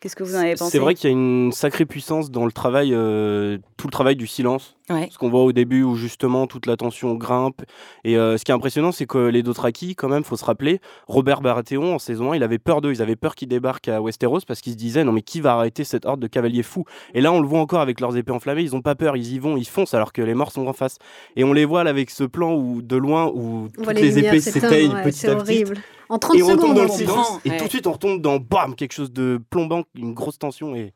Qu'est-ce 0.00 0.16
que 0.16 0.22
vous 0.22 0.34
en 0.34 0.38
avez 0.38 0.54
pensé 0.54 0.70
C'est 0.70 0.78
vrai 0.78 0.94
qu'il 0.94 1.10
y 1.10 1.12
a 1.12 1.16
une 1.16 1.52
sacrée 1.52 1.84
puissance 1.84 2.30
dans 2.30 2.46
le 2.46 2.52
travail, 2.52 2.94
euh, 2.94 3.58
tout 3.76 3.86
le 3.86 3.92
travail 3.92 4.16
du 4.16 4.26
silence. 4.26 4.78
Ouais. 4.88 5.08
Ce 5.12 5.18
qu'on 5.18 5.28
voit 5.28 5.42
au 5.42 5.52
début 5.52 5.82
où 5.82 5.94
justement 5.94 6.46
toute 6.46 6.64
la 6.64 6.78
tension 6.78 7.14
grimpe. 7.16 7.60
Et 8.02 8.16
euh, 8.16 8.38
ce 8.38 8.44
qui 8.44 8.50
est 8.50 8.54
impressionnant, 8.54 8.92
c'est 8.92 9.04
que 9.04 9.18
les 9.18 9.42
Dothraki, 9.42 9.94
quand 9.94 10.08
même, 10.08 10.24
faut 10.24 10.38
se 10.38 10.44
rappeler, 10.44 10.80
Robert 11.06 11.42
Baratheon 11.42 11.94
en 11.94 11.98
saison 11.98 12.32
1, 12.32 12.36
il 12.36 12.42
avait 12.42 12.58
peur 12.58 12.80
d'eux. 12.80 12.92
Ils 12.92 13.02
avaient 13.02 13.14
peur 13.14 13.34
qu'ils 13.34 13.48
débarquent 13.48 13.88
à 13.88 14.00
Westeros 14.00 14.40
parce 14.48 14.62
qu'ils 14.62 14.72
se 14.72 14.78
disaient 14.78 15.04
non 15.04 15.12
mais 15.12 15.20
qui 15.22 15.42
va 15.42 15.52
arrêter 15.52 15.84
cette 15.84 16.06
horde 16.06 16.20
de 16.20 16.26
cavaliers 16.28 16.62
fous? 16.62 16.86
Et 17.12 17.20
là, 17.20 17.30
on 17.30 17.40
le 17.42 17.46
voit 17.46 17.60
encore 17.60 17.80
avec 17.80 18.00
leurs 18.00 18.16
épées 18.16 18.32
enflammées. 18.32 18.62
Ils 18.62 18.74
ont 18.74 18.82
pas 18.82 18.94
peur, 18.94 19.18
ils 19.18 19.34
y 19.34 19.38
vont, 19.38 19.58
ils 19.58 19.68
foncent 19.68 19.92
alors 19.92 20.14
que 20.14 20.22
les 20.22 20.34
morts 20.34 20.50
sont 20.50 20.66
en 20.66 20.72
face. 20.72 20.96
Et 21.36 21.44
on 21.44 21.52
les 21.52 21.66
voit 21.66 21.84
là 21.84 21.90
avec 21.90 22.08
ce 22.08 22.24
plan 22.24 22.54
où 22.54 22.80
de 22.80 22.96
loin 22.96 23.26
où 23.26 23.68
On 23.76 23.84
toutes 23.84 23.92
les, 23.92 24.18
épées 24.18 24.40
s'éteignent 24.40 24.94
ouais, 24.94 25.02
petit 25.02 25.18
c'est 25.18 25.28
à 25.28 25.36
petit. 25.36 25.62
horrible. 25.62 25.76
En 26.10 26.18
30 26.18 26.36
Et 26.36 26.42
on 26.42 26.46
retombe 26.48 26.60
secondes. 26.60 26.76
dans 26.76 26.82
le 26.84 26.90
on 26.90 26.96
silence. 26.96 27.38
Et 27.44 27.50
ouais. 27.50 27.56
tout 27.56 27.64
de 27.64 27.70
suite, 27.70 27.86
on 27.86 27.92
retombe 27.92 28.20
dans 28.20 28.38
bam, 28.38 28.74
quelque 28.74 28.92
chose 28.92 29.12
de 29.12 29.40
plombant, 29.48 29.84
une 29.94 30.12
grosse 30.12 30.38
tension. 30.38 30.74
Et 30.74 30.92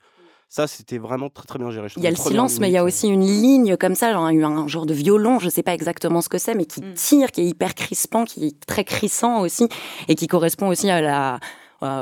ça, 0.51 0.67
c'était 0.67 0.99
vraiment 0.99 1.31
très 1.31 1.47
très 1.47 1.59
bien 1.59 1.71
géré. 1.71 1.89
Il 1.97 2.03
y 2.03 2.07
a 2.07 2.11
le 2.11 2.17
silence, 2.17 2.61
mais 2.61 2.69
il 2.69 2.73
y 2.73 2.77
a 2.79 2.85
aussi 2.85 3.09
une 3.09 3.25
ligne 3.25 3.77
comme 3.77 3.95
ça, 3.95 4.13
genre 4.13 4.25
un, 4.27 4.43
un 4.43 4.69
genre 4.69 4.87
de 4.87 4.95
violon, 4.95 5.39
je 5.39 5.49
sais 5.49 5.63
pas 5.63 5.73
exactement 5.75 6.21
ce 6.21 6.29
que 6.29 6.39
c'est, 6.39 6.55
mais 6.55 6.65
qui 6.67 6.81
Mm. 6.81 6.95
tire, 6.95 7.33
qui 7.33 7.41
est 7.41 7.47
hyper 7.47 7.75
crispant, 7.75 8.25
qui 8.25 8.47
est 8.49 8.67
très 8.67 8.85
crissant 8.85 9.41
aussi, 9.41 9.69
et 10.09 10.15
qui 10.17 10.27
correspond 10.27 10.69
aussi 10.69 10.91
à 10.91 11.01
la, 11.01 11.41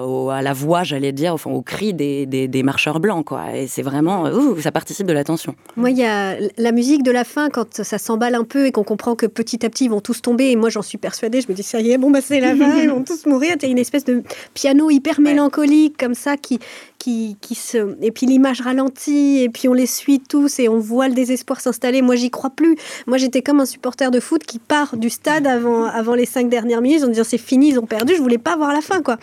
au- 0.04 0.30
à 0.30 0.42
la 0.42 0.52
voix, 0.52 0.82
j'allais 0.84 1.12
dire, 1.12 1.34
enfin, 1.34 1.50
au 1.50 1.62
cri 1.62 1.92
des, 1.94 2.26
des, 2.26 2.48
des 2.48 2.62
marcheurs 2.62 3.00
blancs, 3.00 3.24
quoi. 3.26 3.54
Et 3.56 3.66
c'est 3.66 3.82
vraiment, 3.82 4.24
ouh, 4.24 4.60
ça 4.60 4.72
participe 4.72 5.06
de 5.06 5.12
la 5.12 5.24
tension. 5.24 5.54
Moi, 5.76 5.90
il 5.90 5.98
y 5.98 6.04
a 6.04 6.36
la 6.56 6.72
musique 6.72 7.02
de 7.02 7.10
la 7.10 7.24
fin, 7.24 7.48
quand 7.50 7.82
ça 7.82 7.98
s'emballe 7.98 8.34
un 8.34 8.44
peu 8.44 8.66
et 8.66 8.72
qu'on 8.72 8.84
comprend 8.84 9.14
que 9.14 9.26
petit 9.26 9.64
à 9.66 9.70
petit, 9.70 9.84
ils 9.84 9.90
vont 9.90 10.00
tous 10.00 10.22
tomber. 10.22 10.50
Et 10.50 10.56
moi, 10.56 10.70
j'en 10.70 10.82
suis 10.82 10.98
persuadée. 10.98 11.40
Je 11.40 11.48
me 11.48 11.54
dis, 11.54 11.62
ça 11.62 11.80
y 11.80 11.90
est, 11.90 11.98
bon, 11.98 12.10
bah, 12.10 12.20
c'est 12.22 12.40
la 12.40 12.54
fin, 12.56 12.78
ils 12.80 12.90
vont 12.90 13.02
tous 13.04 13.26
mourir. 13.26 13.56
Il 13.60 13.62
y 13.64 13.68
a 13.68 13.70
une 13.70 13.78
espèce 13.78 14.04
de 14.04 14.22
piano 14.54 14.90
hyper 14.90 15.20
mélancolique, 15.20 15.96
comme 15.98 16.14
ça, 16.14 16.36
qui, 16.36 16.58
qui, 17.02 17.36
qui 17.40 17.56
se. 17.56 17.96
Et 18.00 18.12
puis 18.12 18.26
l'image 18.26 18.60
ralentit, 18.60 19.40
et 19.42 19.48
puis 19.48 19.66
on 19.68 19.72
les 19.72 19.86
suit 19.86 20.20
tous, 20.20 20.60
et 20.60 20.68
on 20.68 20.78
voit 20.78 21.08
le 21.08 21.14
désespoir 21.14 21.60
s'installer. 21.60 22.00
Moi, 22.00 22.14
j'y 22.14 22.30
crois 22.30 22.50
plus. 22.50 22.76
Moi, 23.08 23.18
j'étais 23.18 23.42
comme 23.42 23.58
un 23.58 23.66
supporter 23.66 24.12
de 24.12 24.20
foot 24.20 24.44
qui 24.44 24.60
part 24.60 24.96
du 24.96 25.10
stade 25.10 25.48
avant, 25.48 25.84
avant 25.84 26.14
les 26.14 26.26
cinq 26.26 26.48
dernières 26.48 26.80
minutes 26.80 27.02
en 27.02 27.08
disant, 27.08 27.24
c'est 27.24 27.38
fini, 27.38 27.70
ils 27.70 27.78
ont 27.80 27.86
perdu. 27.86 28.14
Je 28.16 28.22
voulais 28.22 28.38
pas 28.38 28.54
voir 28.56 28.72
la 28.72 28.80
fin, 28.82 29.02
quoi. 29.02 29.16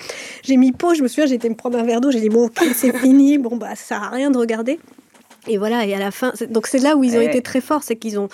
J'ai 0.44 0.58
mis 0.58 0.74
pause, 0.74 0.98
je 0.98 1.04
me 1.04 1.08
souviens, 1.08 1.26
été 1.34 1.48
me 1.48 1.56
prendre 1.56 1.78
un 1.80 1.84
verre 1.84 2.02
d'eau, 2.02 2.12
j'ai 2.12 2.20
dit, 2.20 2.28
bon, 2.30 2.48
ok, 2.48 2.62
c'est 2.76 2.94
fini, 3.04 3.38
bon, 3.38 3.56
bah, 3.56 3.70
ça 3.76 3.96
sert 3.96 4.04
à 4.04 4.10
rien 4.10 4.30
de 4.30 4.38
regarder. 4.38 4.78
Et 5.48 5.58
voilà, 5.58 5.86
et 5.86 5.94
à 5.94 6.00
la 6.00 6.12
fin, 6.12 6.34
donc 6.50 6.68
c'est 6.68 6.80
là 6.80 6.98
où 6.98 7.04
ils 7.06 7.14
ont 7.16 7.20
Ouais. 7.20 7.28
été 7.28 7.42
très 7.42 7.62
forts, 7.62 7.84
c'est 7.84 7.96
qu'ils 7.96 8.20
ont 8.20 8.28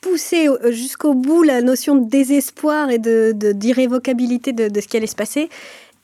poussé 0.00 0.48
euh, 0.48 0.72
jusqu'au 0.72 1.14
bout 1.14 1.42
la 1.42 1.62
notion 1.62 1.94
de 1.94 2.08
désespoir 2.08 2.90
et 2.90 2.98
de 2.98 3.32
de- 3.34 3.52
d'irrévocabilité 3.52 4.52
de, 4.52 4.68
de 4.68 4.80
ce 4.80 4.88
qui 4.88 4.96
allait 4.96 5.06
se 5.06 5.14
passer. 5.16 5.48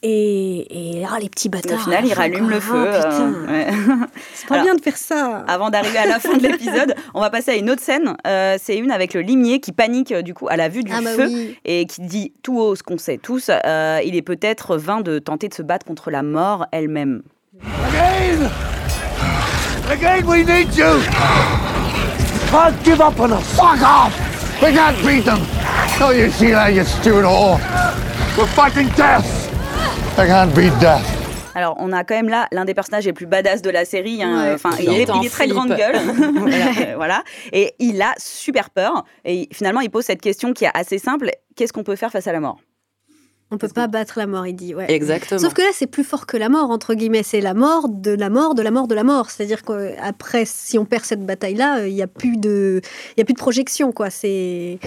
Et, 0.04 0.98
et 0.98 1.04
ah, 1.08 1.18
les 1.20 1.28
petits 1.28 1.46
Au 1.46 1.52
bâtards. 1.52 1.84
final, 1.84 2.04
il 2.04 2.12
rallume 2.12 2.50
le 2.50 2.56
Oh, 2.56 2.60
feu. 2.60 2.74
euh, 2.88 2.96
putain. 3.02 3.52
ouais. 3.52 3.66
C'est 4.34 4.48
pas 4.48 4.54
Alors- 4.56 4.64
bien 4.66 4.74
de 4.74 4.80
faire 4.80 4.96
ça. 4.96 5.44
Avant 5.46 5.70
d'arriver 5.70 5.98
à 5.98 6.06
la 6.06 6.18
fin 6.18 6.36
de 6.36 6.42
l'épisode, 6.42 6.96
on 7.14 7.20
va 7.20 7.30
passer 7.30 7.52
à 7.52 7.54
une 7.54 7.70
autre 7.70 7.82
scène. 7.82 8.16
Euh, 8.26 8.56
c'est 8.60 8.76
une 8.76 8.90
avec 8.90 9.14
le 9.14 9.20
limier 9.20 9.60
qui 9.60 9.70
panique 9.70 10.10
euh, 10.10 10.22
du 10.22 10.34
coup 10.34 10.48
à 10.50 10.56
la 10.56 10.68
vue 10.68 10.82
du 10.82 10.90
Ah 10.92 11.00
bah 11.04 11.10
feu 11.14 11.26
oui. 11.28 11.56
et 11.64 11.86
qui 11.86 12.00
dit 12.02 12.32
tout 12.42 12.58
haut 12.58 12.74
ce 12.74 12.82
qu'on 12.82 12.98
sait 12.98 13.16
tous. 13.18 13.48
euh, 13.64 14.00
il 14.04 14.16
est 14.16 14.22
peut-être 14.22 14.76
vain 14.76 15.02
de 15.02 15.20
tenter 15.20 15.48
de 15.48 15.54
se 15.54 15.62
battre 15.62 15.86
contre 15.86 16.10
la 16.10 16.24
mort 16.24 16.66
elle-même. 16.72 17.22
Again! 17.62 18.50
Again, 19.88 20.26
we 20.26 20.44
need 20.44 20.74
you! 20.74 21.00
Can't 22.50 22.74
give 22.84 23.00
up 23.00 23.18
on 23.20 23.30
us! 23.30 23.44
Fuck 23.54 23.80
off! 23.82 24.12
We 24.60 24.72
can't 24.74 24.96
beat 25.06 25.24
them! 25.24 25.38
No, 26.00 26.10
you 26.10 26.28
see 26.30 26.50
that, 26.50 26.70
you 26.72 26.82
stupid 26.84 27.24
whore! 27.24 27.60
We're 28.36 28.46
fighting 28.48 28.88
death! 28.96 29.51
I 30.18 30.26
can't 30.26 30.52
beat 30.54 30.72
death! 30.78 31.02
Alors, 31.54 31.74
on 31.78 31.92
a 31.92 32.04
quand 32.04 32.14
même 32.14 32.28
là 32.28 32.46
l'un 32.52 32.64
des 32.64 32.74
personnages 32.74 33.04
les 33.04 33.12
plus 33.12 33.26
badass 33.26 33.60
de 33.60 33.70
la 33.70 33.84
série. 33.84 34.22
hein. 34.22 34.44
Ouais. 34.48 34.54
Enfin, 34.54 34.70
il 34.80 34.88
est, 34.90 35.06
il 35.22 35.30
très 35.30 35.48
grande 35.48 35.68
gueule. 35.74 35.96
voilà. 36.34 36.94
voilà. 36.96 37.24
Et 37.52 37.74
il 37.78 38.00
a 38.00 38.14
super 38.18 38.70
peur. 38.70 39.04
Et 39.24 39.48
finalement, 39.52 39.80
il 39.80 39.90
pose 39.90 40.04
cette 40.04 40.20
question 40.22 40.52
qui 40.54 40.64
est 40.64 40.70
assez 40.74 40.98
simple 40.98 41.30
qu'est-ce 41.56 41.72
qu'on 41.72 41.84
peut 41.84 41.96
faire 41.96 42.10
face 42.10 42.26
à 42.26 42.32
la 42.32 42.40
mort? 42.40 42.58
On 43.50 43.58
peut 43.58 43.68
pas 43.68 43.86
battre 43.86 44.14
la 44.18 44.26
mort, 44.26 44.46
il 44.46 44.54
dit. 44.54 44.74
Ouais. 44.74 44.90
Exactement. 44.90 45.38
Sauf 45.38 45.52
que 45.52 45.60
là, 45.60 45.68
c'est 45.74 45.86
plus 45.86 46.04
fort 46.04 46.24
que 46.24 46.38
la 46.38 46.48
mort, 46.48 46.70
entre 46.70 46.94
guillemets. 46.94 47.22
C'est 47.22 47.42
la 47.42 47.52
mort 47.52 47.90
de 47.90 48.12
la 48.12 48.30
mort 48.30 48.54
de 48.54 48.62
la 48.62 48.70
mort 48.70 48.88
de 48.88 48.94
la 48.94 49.04
mort. 49.04 49.28
C'est-à-dire 49.30 49.60
qu'après, 49.62 50.44
si 50.46 50.78
on 50.78 50.86
perd 50.86 51.04
cette 51.04 51.26
bataille-là, 51.26 51.80
euh, 51.80 51.88
il 51.88 51.94
n'y 51.94 52.00
a, 52.02 52.06
plus 52.06 52.38
de- 52.38 52.80
y 53.18 53.20
a 53.20 53.24
plus 53.26 53.34
de 53.34 53.38
projection. 53.38 53.92
Quoi. 53.92 54.08
C'est... 54.08 54.78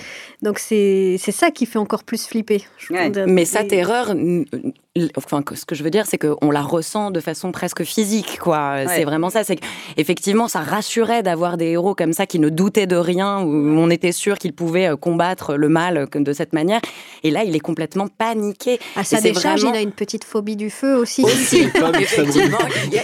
Donc, 0.42 0.58
c'est... 0.58 1.18
ça 1.32 1.52
qui 1.52 1.68
fait 1.68 1.78
encore 1.78 2.04
plus 2.04 2.26
flipper. 2.26 2.64
je 2.80 2.92
Ouais. 2.94 3.12
trouve. 3.12 3.26
Mais 3.28 3.46
sa 3.46 3.62
Et- 3.62 3.68
terreur, 3.68 4.10
n- 4.12 4.46
n- 4.52 4.74
enfin, 5.18 5.44
ce 5.54 5.66
que 5.66 5.76
je 5.76 5.84
veux 5.84 5.90
dire, 5.90 6.06
c'est 6.06 6.18
qu'on 6.18 6.52
la 6.52 6.62
ressent 6.62 7.12
de 7.12 7.20
façon 7.20 7.52
presque 7.52 7.84
physique, 7.84 8.40
quoi. 8.40 8.76
Ouais. 8.76 8.86
C'est 8.88 9.04
vraiment 9.04 9.30
ça. 9.30 9.44
C'est 9.44 9.60
effectivement, 9.98 10.48
ça 10.48 10.62
rassurait 10.62 11.22
d'avoir 11.22 11.58
des 11.58 11.66
héros 11.72 11.96
comme 11.96 12.14
ça 12.14 12.26
qui 12.26 12.40
ne 12.40 12.50
doutaient 12.50 12.88
de 12.88 12.96
rien, 12.96 13.42
où 13.42 13.50
on 13.78 13.90
était 13.90 14.14
sûr 14.14 14.38
qu'ils 14.38 14.54
pouvaient 14.54 14.88
euh, 14.88 14.96
combattre 14.96 15.56
le 15.56 15.68
mal 15.70 15.98
euh, 15.98 16.06
de 16.20 16.34
cette 16.34 16.54
manière. 16.54 16.80
Et 17.24 17.32
là, 17.32 17.44
il 17.44 17.56
est 17.56 17.60
complètement 17.60 18.08
paniqué. 18.08 18.80
À 18.96 19.04
sa 19.04 19.20
décharge, 19.20 19.62
vraiment- 19.62 19.74
il 19.76 19.78
a 19.78 19.82
une 19.82 19.92
petite 19.92 20.24
phobie 20.24 20.56
du 20.56 20.70
feu 20.70 20.96
aussi. 20.96 21.24
Effectivement, 21.26 22.58
il 22.88 22.94
y 22.94 23.00
a, 23.00 23.04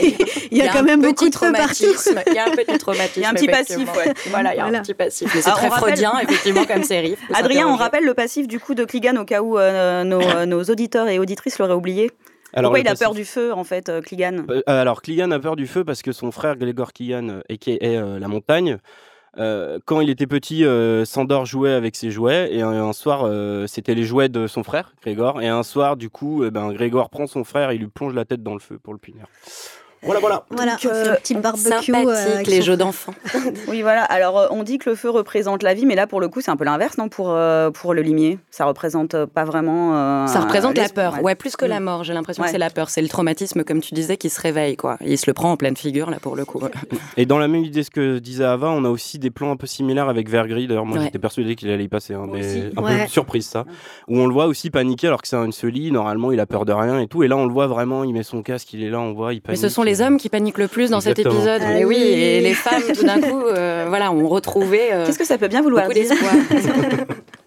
Il 0.52 0.58
y 0.58 0.62
a 0.62 0.70
quand 0.72 0.84
même 0.84 1.02
beaucoup 1.02 1.30
de 1.30 1.36
feu 1.36 1.52
partout. 1.52 1.74
traumatisme. 1.84 2.22
Il 2.28 2.34
y 2.34 2.38
a 2.38 2.46
un 2.46 2.52
petit 2.52 2.78
traumatisme. 2.78 3.12
Il 3.18 3.24
y 3.24 3.26
a 3.26 3.30
un 3.30 3.34
petit 3.34 3.48
passif, 3.48 3.90
ouais. 3.98 4.14
Voilà, 4.30 4.54
il 4.54 4.58
y 4.58 4.60
a 4.60 4.64
Voilà. 4.64 4.80
un 4.80 4.82
petit 4.82 4.94
passif. 4.94 5.30
Mais 5.36 5.42
c'est 5.42 5.52
très 5.52 5.68
rappelle- 5.68 5.80
freudien, 5.90 6.14
effectivement, 6.24 6.66
comme 6.66 6.84
série. 6.84 7.16
Adrien, 7.34 7.68
on 7.68 7.76
rappelle 7.76 8.04
le 8.06 8.14
passif 8.14 8.48
du 8.48 8.60
coup 8.60 8.74
de 8.76 8.84
Clegane 8.86 9.18
au 9.18 9.26
cas 9.26 9.42
où 9.42 9.58
euh, 9.58 10.04
nos, 10.04 10.22
euh, 10.22 10.46
nos 10.46 10.64
auditeurs 10.64 11.08
et 11.10 11.20
auditrices 11.20 11.60
l'auraient 11.60 11.74
oublié. 11.82 12.12
Alors, 12.54 12.72
Pourquoi 12.72 12.80
il 12.80 12.88
a 12.88 12.96
peur 12.96 13.14
du 13.14 13.26
feu 13.26 13.54
en 13.54 13.64
fait, 13.64 13.90
euh, 13.90 14.02
Clegane 14.02 14.46
Euh, 14.50 14.62
Alors, 14.68 15.02
Clegane 15.02 15.34
a 15.34 15.40
peur 15.40 15.56
du 15.56 15.68
feu 15.68 15.84
parce 15.84 16.02
que 16.02 16.12
son 16.12 16.32
frère 16.32 16.58
Gregor 16.58 16.92
et 17.50 17.58
qui 17.58 17.72
est 17.72 17.98
euh, 17.98 18.20
la 18.20 18.28
montagne, 18.28 18.78
euh, 19.38 19.80
quand 19.86 20.02
il 20.02 20.10
était 20.10 20.28
petit, 20.28 20.66
euh, 20.66 21.06
Sandor 21.06 21.46
jouait 21.46 21.72
avec 21.72 21.96
ses 21.96 22.12
jouets 22.12 22.50
et 22.54 22.62
un, 22.62 22.72
un 22.72 22.94
soir, 22.94 23.24
euh, 23.24 23.66
c'était 23.68 23.96
les 23.96 24.04
jouets 24.04 24.28
de 24.28 24.48
son 24.48 24.64
frère, 24.64 24.94
Grégor, 25.02 25.42
et 25.42 25.48
un 25.48 25.64
soir, 25.64 25.96
du 25.96 26.10
coup, 26.10 26.44
euh, 26.44 26.52
ben, 26.52 26.74
Grégor 26.74 27.10
prend 27.10 27.28
son 27.28 27.44
frère 27.46 27.72
et 27.72 27.76
il 27.76 27.82
lui 27.82 27.88
plonge 27.88 28.14
la 28.14 28.26
tête 28.26 28.44
dans 28.44 28.54
le 28.54 28.60
feu 28.60 28.78
pour 28.78 28.94
le 28.94 29.00
punir. 29.00 29.26
Voilà, 30.04 30.20
voilà. 30.20 30.46
Voilà, 30.50 30.72
Donc, 30.74 30.86
euh, 30.86 31.14
un 31.14 31.16
petit 31.18 31.36
barbecue. 31.36 31.68
euh, 31.68 31.70
Sympathique, 31.82 31.96
avec 32.36 32.48
les 32.48 32.62
jeux 32.64 32.76
d'enfants. 32.78 33.14
Oui, 33.68 33.82
voilà. 33.84 34.04
Alors, 34.06 34.40
euh, 34.40 34.48
on 34.50 34.64
dit 34.64 34.78
que 34.80 34.90
le 34.90 34.96
feu 34.96 35.10
représente 35.12 35.62
la 35.62 35.74
vie, 35.76 35.86
mais 35.86 35.96
là, 35.96 36.08
pour 36.08 36.20
le 36.20 36.28
coup, 36.28 36.42
c'est 36.42 36.50
un 36.52 36.56
peu 36.56 36.64
l'inverse, 36.66 36.98
non 36.98 37.08
pour, 37.10 37.30
euh, 37.32 37.70
pour 37.70 37.94
le 37.94 38.02
limier. 38.02 38.40
Ça 38.50 38.66
représente 38.66 39.26
pas 39.26 39.44
vraiment. 39.46 39.96
euh, 39.96 40.28
Ça 40.28 40.40
représente 40.40 40.76
la 40.78 40.90
peur, 40.90 41.22
ouais, 41.22 41.36
plus 41.36 41.56
que 41.56 41.66
la 41.66 41.80
Mm. 41.80 41.84
mort. 41.84 42.04
J'ai 42.04 42.14
l'impression 42.14 42.42
Ouais. 42.42 42.48
que 42.48 42.52
c'est 42.54 42.58
la 42.58 42.70
peur, 42.72 42.90
c'est 42.90 43.02
le 43.02 43.08
traumatisme, 43.10 43.64
comme 43.64 43.80
tu 43.82 43.94
disais, 43.94 44.18
qui 44.18 44.30
se 44.30 44.42
réveille, 44.42 44.76
quoi. 44.76 44.98
Il 45.06 45.18
se 45.18 45.26
le 45.28 45.34
prend 45.34 45.52
en 45.52 45.58
pleine 45.58 45.78
figure, 45.78 46.10
là, 46.10 46.18
pour 46.20 46.36
le 46.36 46.46
coup. 46.46 46.62
Et 47.18 47.26
dans 47.28 47.38
la 47.38 47.48
même 47.48 47.64
idée 47.64 47.84
ce 47.84 47.92
que 47.92 48.18
disait 48.20 48.44
Ava, 48.46 48.70
on 48.70 48.84
a 48.86 48.90
aussi 48.90 49.20
des 49.20 49.30
plans 49.30 49.52
un 49.52 49.56
peu 49.58 49.68
similaires 49.68 50.10
avec 50.10 50.30
Vergris. 50.30 50.68
D'ailleurs, 50.68 50.86
moi 50.86 50.98
Ouais. 50.98 51.04
j'étais 51.06 51.20
persuadé 51.20 51.56
qu'il 51.56 51.70
allait 51.70 51.84
y 51.84 51.90
passer, 51.90 52.14
hein, 52.16 52.26
mais 52.32 52.40
aussi. 52.40 52.64
un 52.76 52.82
Ouais. 52.82 53.04
peu 53.04 53.08
surprise 53.10 53.46
ça. 53.46 53.66
Où 54.08 54.18
on 54.20 54.26
le 54.26 54.34
voit 54.34 54.46
aussi 54.48 54.70
paniquer 54.72 55.08
alors 55.08 55.22
que 55.22 55.28
c'est 55.28 55.36
un 55.36 55.52
se 55.52 55.68
lit. 55.68 55.92
Normalement, 55.92 56.32
il 56.32 56.40
a 56.40 56.46
peur 56.46 56.66
de 56.66 56.74
rien 56.74 57.00
et 57.00 57.08
tout. 57.08 57.22
Et 57.24 57.28
là, 57.28 57.38
on 57.38 57.46
le 57.46 57.54
voit 57.54 57.68
vraiment, 57.68 58.04
il 58.04 58.14
met 58.14 58.24
son 58.24 58.42
casque, 58.42 58.74
il 58.74 58.84
est 58.84 58.90
là, 58.90 59.00
on 59.00 59.14
voit, 59.14 59.34
il 59.34 59.38
Mais 59.38 59.42
panique. 59.42 59.62
ce 59.62 59.70
sont 59.70 59.84
les 59.84 59.91
hommes 60.00 60.18
qui 60.18 60.30
paniquent 60.30 60.60
le 60.60 60.70
plus 60.70 60.92
dans 60.92 61.02
cet 61.02 61.20
épisode. 61.20 61.62
Ah 61.66 61.74
Mais 61.74 61.84
oui, 61.84 61.98
oui. 62.00 62.04
et 62.08 62.40
les 62.40 62.54
femmes, 62.54 62.84
tout 62.96 63.04
d'un 63.04 63.20
coup, 63.20 63.42
euh, 63.48 63.86
voilà, 63.90 64.12
ont 64.14 64.28
retrouvé 64.30 64.94
euh, 64.94 65.06
Qu'est-ce 65.06 65.20
que 65.20 65.26
ça 65.26 65.38
peut 65.38 65.50
bien 65.50 65.62
vouloir 65.62 65.90
dire. 65.90 66.12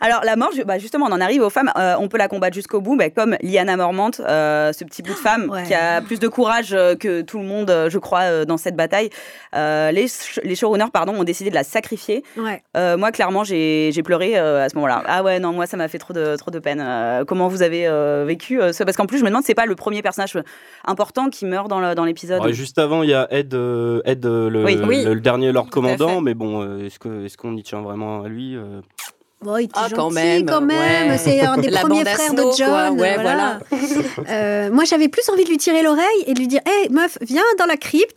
Alors 0.00 0.22
la 0.24 0.36
mort, 0.36 0.50
bah, 0.66 0.78
justement, 0.78 1.06
on 1.06 1.12
en 1.12 1.20
arrive 1.20 1.42
aux 1.42 1.50
femmes. 1.50 1.70
Euh, 1.78 1.94
on 1.98 2.08
peut 2.08 2.18
la 2.18 2.28
combattre 2.28 2.54
jusqu'au 2.54 2.80
bout, 2.80 2.96
bah, 2.96 3.10
comme 3.10 3.36
Liana 3.42 3.76
Mormante, 3.76 4.20
euh, 4.20 4.72
ce 4.72 4.84
petit 4.84 5.02
bout 5.02 5.12
de 5.12 5.18
femme 5.18 5.48
Ouais. 5.50 5.62
qui 5.64 5.74
a 5.74 6.00
plus 6.02 6.18
de 6.18 6.28
courage 6.28 6.72
euh, 6.72 6.94
que 6.94 7.22
tout 7.22 7.38
le 7.38 7.44
monde, 7.44 7.72
je 7.88 7.98
crois, 7.98 8.44
dans 8.44 8.56
cette 8.56 8.76
bataille. 8.76 9.10
Euh, 9.54 9.90
les, 9.90 10.06
sh- 10.06 10.40
les 10.42 10.54
showrunners, 10.54 10.90
pardon, 10.92 11.14
ont 11.14 11.24
décidé 11.24 11.50
de 11.50 11.54
la 11.54 11.64
sacrifier. 11.64 12.22
Ouais. 12.36 12.62
Euh, 12.76 12.96
moi, 12.96 13.10
clairement, 13.12 13.44
j'ai 13.44 13.90
j'ai 13.92 14.02
pleuré 14.02 14.38
euh, 14.38 14.64
à 14.64 14.68
ce 14.68 14.74
moment-là. 14.76 15.02
Ah 15.06 15.22
ouais, 15.22 15.38
non, 15.38 15.52
moi, 15.52 15.66
ça 15.66 15.76
m'a 15.76 15.88
fait 15.88 15.98
trop 15.98 16.12
de, 16.12 16.36
trop 16.36 16.50
de 16.50 16.58
peine. 16.58 16.80
Euh, 16.84 17.24
comment 17.24 17.48
vous 17.48 17.62
avez 17.62 17.86
euh, 17.86 18.24
vécu 18.26 18.60
ça? 18.72 18.84
Parce 18.84 18.96
qu'en 18.96 19.06
plus, 19.06 19.18
je 19.18 19.24
me 19.24 19.28
demande, 19.28 19.44
c'est 19.44 19.54
pas 19.54 19.66
le 19.66 19.74
premier 19.74 20.02
personnage 20.02 20.36
important 20.84 21.28
qui 21.30 21.46
meurt 21.46 21.68
dans 21.68 22.04
l'épisode? 22.04 22.42
Ouais, 22.42 22.52
juste 22.52 22.78
avant, 22.78 23.02
il 23.02 23.10
y 23.10 23.14
a 23.14 23.26
Ed, 23.30 23.54
euh, 23.54 24.00
Ed 24.04 24.24
le, 24.24 24.64
Oui. 24.64 24.78
Oui. 24.86 25.04
le- 25.04 25.14
le 25.14 25.20
dernier 25.20 25.52
Lord. 25.52 25.70
Commandant. 25.70 26.20
Mais 26.20 26.34
bon, 26.34 26.80
est-ce 26.84 26.98
que- 26.98 27.24
est-ce 27.24 27.36
qu'on 27.36 27.56
y 27.56 27.62
tient 27.62 27.80
vraiment 27.80 28.22
à 28.22 28.28
lui 28.28 28.56
euh? 28.56 28.80
Bon, 29.42 29.58
il 29.58 29.64
était 29.64 29.72
Ah, 29.76 29.82
gentil 29.82 29.94
quand 29.94 30.10
même, 30.10 30.46
quand 30.46 30.60
même. 30.62 31.10
ouais. 31.10 31.18
C'est 31.18 31.40
un 31.42 31.56
des 31.58 31.68
La 31.68 31.80
premiers 31.80 32.04
frères 32.06 32.32
de 32.34 32.42
John. 32.56 32.98
Ouais, 32.98 33.16
voilà. 33.20 33.58
Euh, 34.28 34.70
moi, 34.72 34.84
j'avais 34.84 35.08
plus 35.08 35.28
envie 35.30 35.44
de 35.44 35.48
lui 35.50 35.58
tirer 35.58 35.82
l'oreille 35.82 36.24
et 36.26 36.32
de 36.34 36.38
lui 36.38 36.48
dire 36.48 36.60
Hé, 36.66 36.88
meuf, 36.88 37.18
viens 37.20 37.42
dans 37.58 37.66
la 37.66 37.76
crypte. 37.76 38.16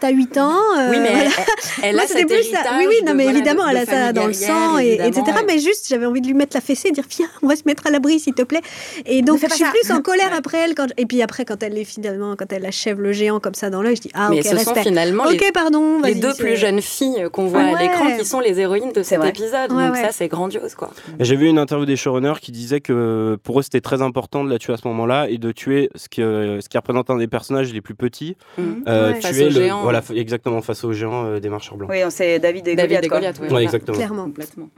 T'as 0.00 0.10
8 0.10 0.36
ans. 0.38 0.52
euh, 0.78 0.90
Oui, 0.90 0.98
mais 1.00 1.08
voilà. 1.10 1.30
elle, 1.30 1.84
elle 1.84 1.94
Moi, 1.94 2.04
a 2.04 2.06
cet 2.06 2.26
plus 2.26 2.42
ça. 2.50 2.58
Oui, 2.76 2.86
oui, 2.88 2.96
non, 3.06 3.14
mais 3.14 3.26
évidemment, 3.26 3.64
de- 3.64 3.70
elle 3.70 3.76
a 3.78 3.86
ça 3.86 4.12
dans 4.12 4.26
le 4.26 4.32
sang, 4.32 4.78
et, 4.78 4.94
etc. 4.94 5.22
ouais. 5.26 5.32
Mais 5.46 5.58
juste, 5.58 5.86
j'avais 5.88 6.06
envie 6.06 6.20
de 6.20 6.26
lui 6.26 6.34
mettre 6.34 6.56
la 6.56 6.60
fessée 6.60 6.88
et 6.88 6.92
dire 6.92 7.04
Viens, 7.08 7.28
on 7.42 7.46
va 7.48 7.56
se 7.56 7.62
mettre 7.66 7.86
à 7.86 7.90
l'abri, 7.90 8.18
s'il 8.20 8.34
te 8.34 8.42
plaît. 8.42 8.60
Et 9.06 9.22
donc, 9.22 9.40
je 9.40 9.54
suis 9.54 9.64
ça. 9.64 9.70
plus 9.70 9.90
en 9.92 10.02
colère 10.02 10.30
après 10.36 10.58
elle. 10.58 10.74
Quand... 10.74 10.88
Et 10.96 11.06
puis 11.06 11.22
après, 11.22 11.44
quand 11.44 11.62
elle 11.62 11.78
est 11.78 11.84
finalement, 11.84 12.34
quand 12.36 12.52
elle 12.52 12.66
achève 12.66 13.00
le 13.00 13.12
géant 13.12 13.40
comme 13.40 13.54
ça 13.54 13.70
dans 13.70 13.80
l'œil, 13.82 13.96
je 13.96 14.02
dis 14.02 14.10
Ah, 14.14 14.28
Mais 14.30 14.40
ok, 14.40 14.58
ce 14.58 14.64
sont 14.64 14.74
finalement 14.74 15.24
les, 15.26 15.38
pardon. 15.52 15.96
les 16.02 16.12
vas-y, 16.12 16.20
deux 16.20 16.34
plus 16.34 16.56
jeunes 16.56 16.82
filles 16.82 17.26
qu'on 17.32 17.46
voit 17.46 17.60
Ouais. 17.62 17.74
à 17.74 17.80
l'écran 17.82 18.16
qui 18.18 18.24
sont 18.24 18.40
les 18.40 18.58
héroïnes 18.60 18.92
de 18.92 19.02
cet 19.02 19.24
épisode. 19.24 19.70
Donc 19.70 19.96
ça, 19.96 20.10
c'est 20.12 20.28
grandiose, 20.48 20.74
quoi. 20.74 20.90
Et 21.18 21.24
J'ai 21.24 21.36
vu 21.36 21.46
une 21.48 21.58
interview 21.58 21.86
des 21.86 21.96
showrunners 21.96 22.40
qui 22.40 22.52
disait 22.52 22.80
que 22.80 23.38
pour 23.42 23.60
eux 23.60 23.62
c'était 23.62 23.80
très 23.80 24.02
important 24.02 24.44
de 24.44 24.50
la 24.50 24.58
tuer 24.58 24.72
à 24.72 24.76
ce 24.76 24.86
moment-là 24.88 25.28
et 25.28 25.38
de 25.38 25.52
tuer 25.52 25.90
ce, 25.94 26.08
que, 26.08 26.58
ce 26.60 26.68
qui 26.68 26.76
représente 26.76 27.10
un 27.10 27.16
des 27.16 27.28
personnages 27.28 27.72
les 27.72 27.80
plus 27.80 27.94
petits. 27.94 28.36
Mhm. 28.56 28.84
Euh, 28.88 29.08
Ouais. 29.12 29.18
tuer 29.18 29.28
Face 29.28 29.40
au 29.40 29.44
le- 29.44 29.50
géant. 29.50 29.82
Voilà, 29.82 30.02
exactement 30.14 30.60
face 30.62 30.84
aux 30.84 30.92
géants 30.92 31.24
euh, 31.26 31.40
des 31.40 31.48
marcheurs 31.48 31.76
blancs. 31.76 31.90
Oui, 31.90 32.02
on 32.04 32.10
sait 32.10 32.38
David 32.38 32.66
et 32.68 32.74
David 32.74 32.88
Goliath. 32.88 33.04
et 33.04 33.08
quoi. 33.08 33.18
Goliath, 33.18 33.36
oui, 33.38 33.42
Ouais, 33.44 33.48
voilà. 33.50 33.64
exactement. 33.64 33.96
Clairement. 33.96 34.24
Complètement. 34.24 34.68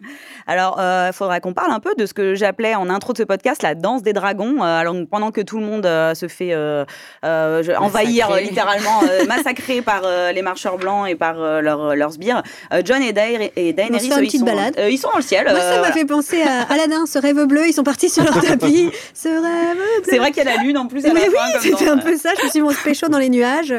Alors, 0.46 0.78
il 0.80 1.12
faudra 1.12 1.40
qu'on 1.40 1.52
parle 1.54 1.72
un 1.72 1.80
peu 1.80 1.94
de 1.96 2.06
ce 2.06 2.14
que 2.14 2.34
j'appelais 2.34 2.74
en 2.74 2.88
intro 2.90 3.12
de 3.12 3.18
ce 3.18 3.22
podcast 3.22 3.62
la 3.62 3.74
danse 3.74 4.02
des 4.02 4.12
dragons. 4.12 4.58
Euh, 4.62 4.80
alors, 4.80 4.94
pendant 5.10 5.30
que 5.30 5.40
tout 5.40 5.58
le 5.58 5.64
monde 5.66 5.86
euh, 5.86 6.14
se 6.14 6.28
fait 6.28 6.52
euh, 6.52 6.84
euh, 7.24 7.62
envahir 7.78 8.30
euh, 8.30 8.40
littéralement, 8.40 9.02
euh, 9.08 9.24
massacré 9.28 9.82
par 9.82 10.02
euh, 10.04 10.32
les 10.32 10.42
marcheurs 10.42 10.78
blancs 10.78 11.08
et 11.08 11.14
par 11.14 11.40
euh, 11.40 11.60
leurs- 11.60 12.12
sbires, 12.12 12.42
euh, 12.72 12.82
John 12.84 13.02
et, 13.02 13.12
Daer- 13.12 13.52
et 13.56 13.72
Daenerys, 13.72 14.06
ils, 14.06 14.10
petite 14.10 14.40
sont, 14.40 14.46
balade. 14.46 14.74
euh, 14.78 14.90
ils 14.90 14.98
sont 14.98 15.08
dans 15.10 15.18
le 15.18 15.22
ciel. 15.22 15.46
Moi, 15.60 15.66
euh, 15.66 15.70
ça 15.70 15.74
m'a 15.76 15.78
voilà. 15.78 15.92
fait 15.94 16.04
penser 16.04 16.42
à 16.42 16.62
Aladdin, 16.72 17.06
ce 17.06 17.18
rêve 17.18 17.44
bleu. 17.46 17.66
Ils 17.68 17.72
sont 17.72 17.82
partis 17.82 18.08
sur 18.08 18.24
leur 18.24 18.40
tapis. 18.42 18.90
Ce 19.14 19.28
rêve 19.28 19.76
bleu. 19.76 20.04
C'est 20.04 20.18
vrai 20.18 20.30
qu'il 20.32 20.44
y 20.44 20.46
a 20.48 20.56
la 20.56 20.62
lune 20.62 20.78
en 20.78 20.86
plus. 20.86 21.04
À 21.06 21.12
Mais 21.12 21.20
la 21.20 21.28
oui, 21.28 21.34
c'était 21.60 21.86
dans- 21.86 21.92
un 21.92 21.98
peu 21.98 22.16
ça. 22.16 22.30
Je 22.38 22.44
me 22.46 22.50
suis 22.50 22.60
mon 22.60 22.72
pécho 22.84 23.08
dans 23.08 23.18
les 23.18 23.28
nuages. 23.28 23.74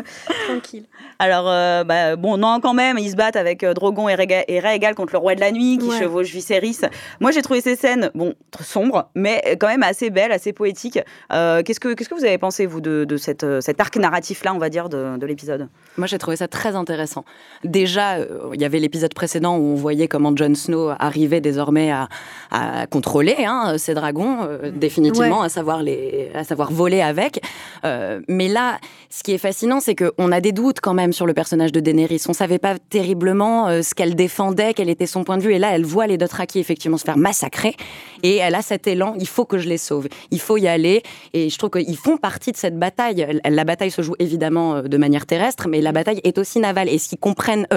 Tranquille. 0.47 0.85
Alors, 1.19 1.47
euh, 1.47 1.83
bah, 1.83 2.15
bon, 2.15 2.37
non, 2.37 2.59
quand 2.61 2.73
même, 2.73 2.97
ils 2.97 3.11
se 3.11 3.15
battent 3.15 3.35
avec 3.35 3.63
euh, 3.63 3.73
Drogon 3.75 4.09
et, 4.09 4.15
Rhaegal 4.15 4.95
contre 4.95 5.13
le 5.13 5.19
roi 5.19 5.35
de 5.35 5.39
la 5.39 5.51
nuit 5.51 5.77
qui 5.77 5.87
Ouais. 5.87 5.99
chevauche 5.99 6.31
Viserys. 6.31 6.79
Moi, 7.19 7.29
j'ai 7.31 7.43
trouvé 7.43 7.61
ces 7.61 7.75
scènes, 7.75 8.09
bon, 8.15 8.33
sombres, 8.61 9.09
mais 9.13 9.57
quand 9.59 9.67
même 9.67 9.83
assez 9.83 10.09
belles, 10.09 10.31
assez 10.31 10.51
poétiques. 10.51 10.99
Euh, 11.31 11.61
qu'est-ce, 11.63 11.79
que, 11.79 11.93
qu'est-ce 11.93 12.09
que 12.09 12.15
vous 12.15 12.25
avez 12.25 12.39
pensé, 12.39 12.65
vous, 12.65 12.81
de, 12.81 13.05
de 13.05 13.17
cette, 13.17 13.43
euh, 13.43 13.61
cet 13.61 13.79
arc 13.79 13.95
narratif-là, 13.97 14.53
on 14.53 14.57
va 14.57 14.69
dire, 14.69 14.89
de, 14.89 15.17
de 15.17 15.25
l'épisode? 15.27 15.67
Moi, 15.97 16.07
j'ai 16.07 16.17
trouvé 16.17 16.37
ça 16.37 16.47
très 16.47 16.75
intéressant. 16.75 17.23
Déjà, 17.63 18.15
euh, 18.15 18.49
il 18.55 18.61
y 18.61 18.65
avait 18.65 18.79
l'épisode 18.79 19.13
précédent 19.13 19.57
où 19.57 19.61
on 19.73 19.75
voyait 19.75 20.07
comment 20.07 20.35
Jon 20.35 20.55
Snow 20.55 20.89
arrivait 20.99 21.39
désormais 21.41 21.61
désormais 21.71 21.91
à, 21.91 22.07
à 22.51 22.87
contrôler 22.87 23.35
hein, 23.45 23.75
ces 23.77 23.93
dragons, 23.93 24.39
euh, 24.41 24.71
définitivement, 24.71 25.39
Ouais. 25.41 25.45
à 25.45 25.49
savoir 25.49 25.81
les, 25.83 26.29
à 26.33 26.43
savoir 26.43 26.71
voler 26.71 27.01
avec. 27.01 27.41
Euh, 27.85 28.19
mais 28.27 28.47
là, 28.47 28.79
ce 29.09 29.23
qui 29.23 29.31
est 29.33 29.37
fascinant, 29.37 29.79
c'est 29.79 29.95
qu'on 29.95 30.31
a 30.31 30.41
des 30.41 30.51
doutes 30.51 30.79
quand 30.81 30.93
même 30.93 31.13
sur 31.13 31.25
le 31.25 31.33
personnage 31.33 31.71
de 31.71 31.79
Daenerys. 31.79 32.21
On 32.27 32.33
savait 32.33 32.59
pas 32.59 32.75
terriblement 32.89 33.67
euh, 33.67 33.81
ce 33.81 33.93
qu'elle 33.95 34.15
défendait, 34.15 34.73
quel 34.73 34.89
était 34.89 35.05
son 35.05 35.23
point 35.23 35.37
de 35.37 35.43
vue. 35.43 35.53
Et 35.53 35.59
là, 35.59 35.69
elle 35.73 35.85
voit 35.85 36.07
les 36.07 36.17
Dothraki 36.17 36.59
effectivement 36.59 36.97
se 36.97 37.03
faire 37.05 37.17
massacrer, 37.17 37.75
et 38.23 38.37
elle 38.37 38.55
a 38.55 38.61
cet 38.61 38.87
élan. 38.87 39.13
Il 39.19 39.27
faut 39.27 39.45
que 39.45 39.57
je 39.57 39.69
les 39.69 39.77
sauve. 39.77 40.07
Il 40.31 40.39
faut 40.39 40.57
y 40.57 40.67
aller. 40.67 41.03
Et 41.33 41.49
je 41.49 41.57
trouve 41.57 41.69
qu'ils 41.71 41.97
font 41.97 42.17
partie 42.17 42.51
de 42.51 42.57
cette 42.57 42.77
bataille. 42.77 43.39
La 43.47 43.63
bataille 43.63 43.91
se 43.91 44.01
joue 44.01 44.15
évidemment 44.19 44.81
de 44.81 44.97
manière 44.97 45.25
terrestre, 45.25 45.67
mais 45.69 45.81
la 45.81 45.91
bataille 45.91 46.19
est 46.23 46.37
aussi 46.37 46.59
navale. 46.59 46.89
Et 46.89 46.97
ce 46.97 47.09
qu'ils 47.09 47.19
comprennent, 47.19 47.67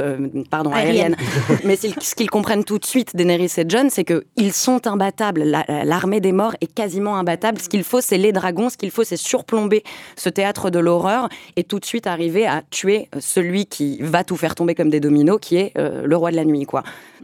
pardon, 0.51 0.71
Aérienne. 0.73 1.17
mais 1.65 1.77
ce 1.77 2.15
qu'ils 2.15 2.31
comprennent 2.31 2.65
tout 2.65 2.79
de 2.79 2.85
suite, 2.85 3.15
Daenerys 3.15 3.53
et 3.59 3.65
John, 3.69 3.84
c'est 3.91 4.05
que 4.05 4.25
ils 4.37 4.53
sont 4.53 4.87
imbattables. 4.87 5.43
La- 5.43 5.64
L'armée 5.85 6.21
des 6.21 6.33
morts 6.33 6.55
est 6.61 6.73
quasiment 6.73 7.17
imbattable. 7.17 7.59
Ce 7.61 7.69
qu'il 7.69 7.85
faut, 7.85 8.00
c'est 8.00 8.19
les 8.19 8.33
dragons. 8.33 8.71
Ce 8.71 8.76
qu'il 8.76 8.91
faut, 8.91 9.05
c'est 9.05 9.17
surplomber 9.17 9.83
ce 10.17 10.29
théâtre 10.29 10.71
de 10.71 10.79
l'horreur 10.79 11.29
et 11.57 11.64
tout 11.64 11.79
de 11.79 11.85
suite 11.85 12.07
arriver 12.07 12.47
à 12.47 12.62
tuer 12.71 13.09
euh, 13.14 13.19
celui 13.21 13.67
qui 13.67 13.99
va 14.00 14.25
tout 14.25 14.37
faire 14.37 14.55
tomber 14.55 14.75
comme 14.75 14.91
des 14.91 15.00
dominos, 15.00 15.38
qui 15.41 15.57
est 15.57 15.73
euh, 15.79 16.03
le 16.07 16.17
roi 16.17 16.31
de 16.31 16.37
la 16.37 16.45
nuit. 16.45 16.67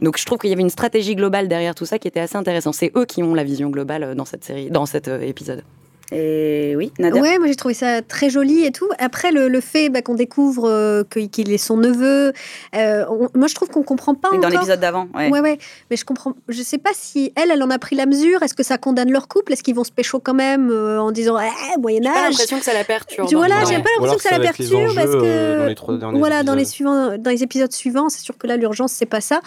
Donc 0.01 0.17
je 0.17 0.25
trouve 0.25 0.37
qu'il 0.39 0.49
y 0.49 0.53
avait 0.53 0.61
une 0.61 0.69
stratégie 0.69 1.15
globale 1.15 1.47
derrière 1.47 1.75
tout 1.75 1.85
ça 1.85 1.99
qui 1.99 2.07
était 2.07 2.19
assez 2.19 2.35
intéressant. 2.35 2.71
C'est 2.71 2.91
eux 2.95 3.05
qui 3.05 3.23
ont 3.23 3.33
la 3.33 3.43
vision 3.43 3.69
globale 3.69 4.03
euh, 4.03 4.15
dans 4.15 4.25
cette 4.25 4.43
série, 4.43 4.69
dans 4.69 4.85
cet 4.85 5.07
épisode. 5.07 5.63
Et 6.11 6.73
oui, 6.75 6.91
Nadia. 6.99 7.21
Ouais, 7.21 7.37
moi 7.39 7.47
j'ai 7.47 7.55
trouvé 7.55 7.73
ça 7.73 8.01
très 8.01 8.29
joli 8.29 8.65
et 8.65 8.71
tout. 8.71 8.89
Après, 8.99 9.31
le, 9.31 9.47
le 9.47 9.61
fait 9.61 9.89
bah, 9.89 10.01
qu'on 10.01 10.13
découvre 10.15 10.67
euh, 10.69 11.03
qu'il 11.03 11.51
est 11.53 11.57
son 11.57 11.77
neveu, 11.77 12.33
euh, 12.75 13.05
on- 13.09 13.29
moi 13.33 13.47
je 13.47 13.55
trouve 13.55 13.69
qu'on 13.69 13.83
comprend 13.83 14.13
pas 14.13 14.29
Oui, 14.31 14.39
dans 14.39 14.49
l'épisode 14.49 14.79
d'avant. 14.79 15.07
Ouais. 15.15 15.29
Ouais, 15.29 15.39
ouais, 15.39 15.57
mais 15.89 15.95
je 15.95 16.03
comprends. 16.03 16.33
Je 16.49 16.61
sais 16.63 16.77
pas 16.77 16.89
si 16.93 17.31
elle, 17.35 17.49
elle 17.51 17.63
en 17.63 17.69
a 17.69 17.79
pris 17.79 17.95
la 17.95 18.05
mesure. 18.05 18.43
Est-ce 18.43 18.53
que 18.53 18.63
ça 18.63 18.77
condamne 18.77 19.11
leur 19.11 19.27
couple? 19.29 19.53
Est-ce 19.53 19.63
qu'ils 19.63 19.75
vont 19.75 19.83
se 19.85 19.91
pécho 19.91 20.19
quand 20.19 20.33
même 20.33 20.69
euh, 20.69 20.99
en 21.01 21.11
disant 21.11 21.37
eh, 21.39 21.79
Moyen 21.79 21.99
J'ai 22.03 22.09
pas 22.09 22.17
Âge? 22.25 22.29
l'impression 22.31 22.57
que 22.59 22.65
ça 22.65 22.73
la 22.73 22.83
perturbe. 22.83 23.29
Tu 23.29 23.35
vois 23.35 23.47
là, 23.47 23.61
Non. 23.61 23.67
j'ai 23.69 23.75
pas 23.79 23.89
l'impression 23.95 24.17
que 24.17 24.23
ça 24.23 24.29
ça 24.31 24.37
la 24.37 24.43
perturbe 24.51 24.93
parce 24.95 25.11
que 25.11 25.21
euh, 25.23 25.59
dans 25.59 25.65
les 25.67 25.75
trois 25.75 25.97
derniers 25.97 26.19
voilà 26.19 26.43
dans 26.43 26.55
les 26.55 26.61
épisodes. 26.63 26.73
suivants, 26.73 27.17
dans 27.17 27.31
les 27.31 27.43
épisodes 27.43 27.71
suivants, 27.71 28.09
c'est 28.09 28.21
sûr 28.21 28.37
que 28.37 28.47
là 28.47 28.57
l'urgence 28.57 28.91
c'est 28.91 29.05
pas 29.05 29.21
ça. 29.21 29.39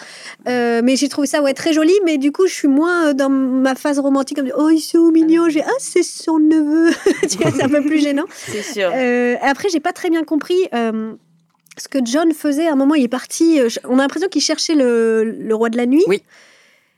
Euh, 0.47 0.81
mais 0.83 0.95
j'ai 0.95 1.09
trouvé 1.09 1.27
ça 1.27 1.41
ouais 1.43 1.53
très 1.53 1.73
joli, 1.73 1.93
mais 2.05 2.17
du 2.17 2.31
coup 2.31 2.47
je 2.47 2.53
suis 2.53 2.67
moins 2.67 3.13
dans 3.13 3.29
ma 3.29 3.75
phase 3.75 3.99
romantique 3.99 4.37
comme 4.37 4.51
oh 4.57 4.69
ils 4.69 4.79
sont 4.81 5.11
mignons, 5.11 5.47
j'ai 5.49 5.61
ah 5.61 5.69
c'est 5.79 6.03
son 6.03 6.39
neveu, 6.39 6.54
C'est 7.27 7.63
un 7.63 7.69
peu 7.69 7.81
plus 7.81 7.99
gênant. 7.99 8.25
C'est 8.29 8.61
sûr. 8.63 8.91
Euh, 8.93 9.35
après, 9.41 9.69
j'ai 9.69 9.79
pas 9.79 9.93
très 9.93 10.09
bien 10.09 10.23
compris 10.23 10.67
euh, 10.73 11.13
ce 11.77 11.87
que 11.87 11.99
John 12.03 12.31
faisait. 12.33 12.67
À 12.67 12.73
un 12.73 12.75
moment, 12.75 12.95
il 12.95 13.03
est 13.03 13.07
parti. 13.07 13.59
euh, 13.59 13.69
on 13.85 13.99
a 13.99 14.01
l'impression 14.01 14.29
qu'il 14.29 14.41
cherchait 14.41 14.75
le, 14.75 15.23
le 15.23 15.55
roi 15.55 15.69
de 15.69 15.77
la 15.77 15.85
nuit. 15.85 16.03
Oui. 16.07 16.21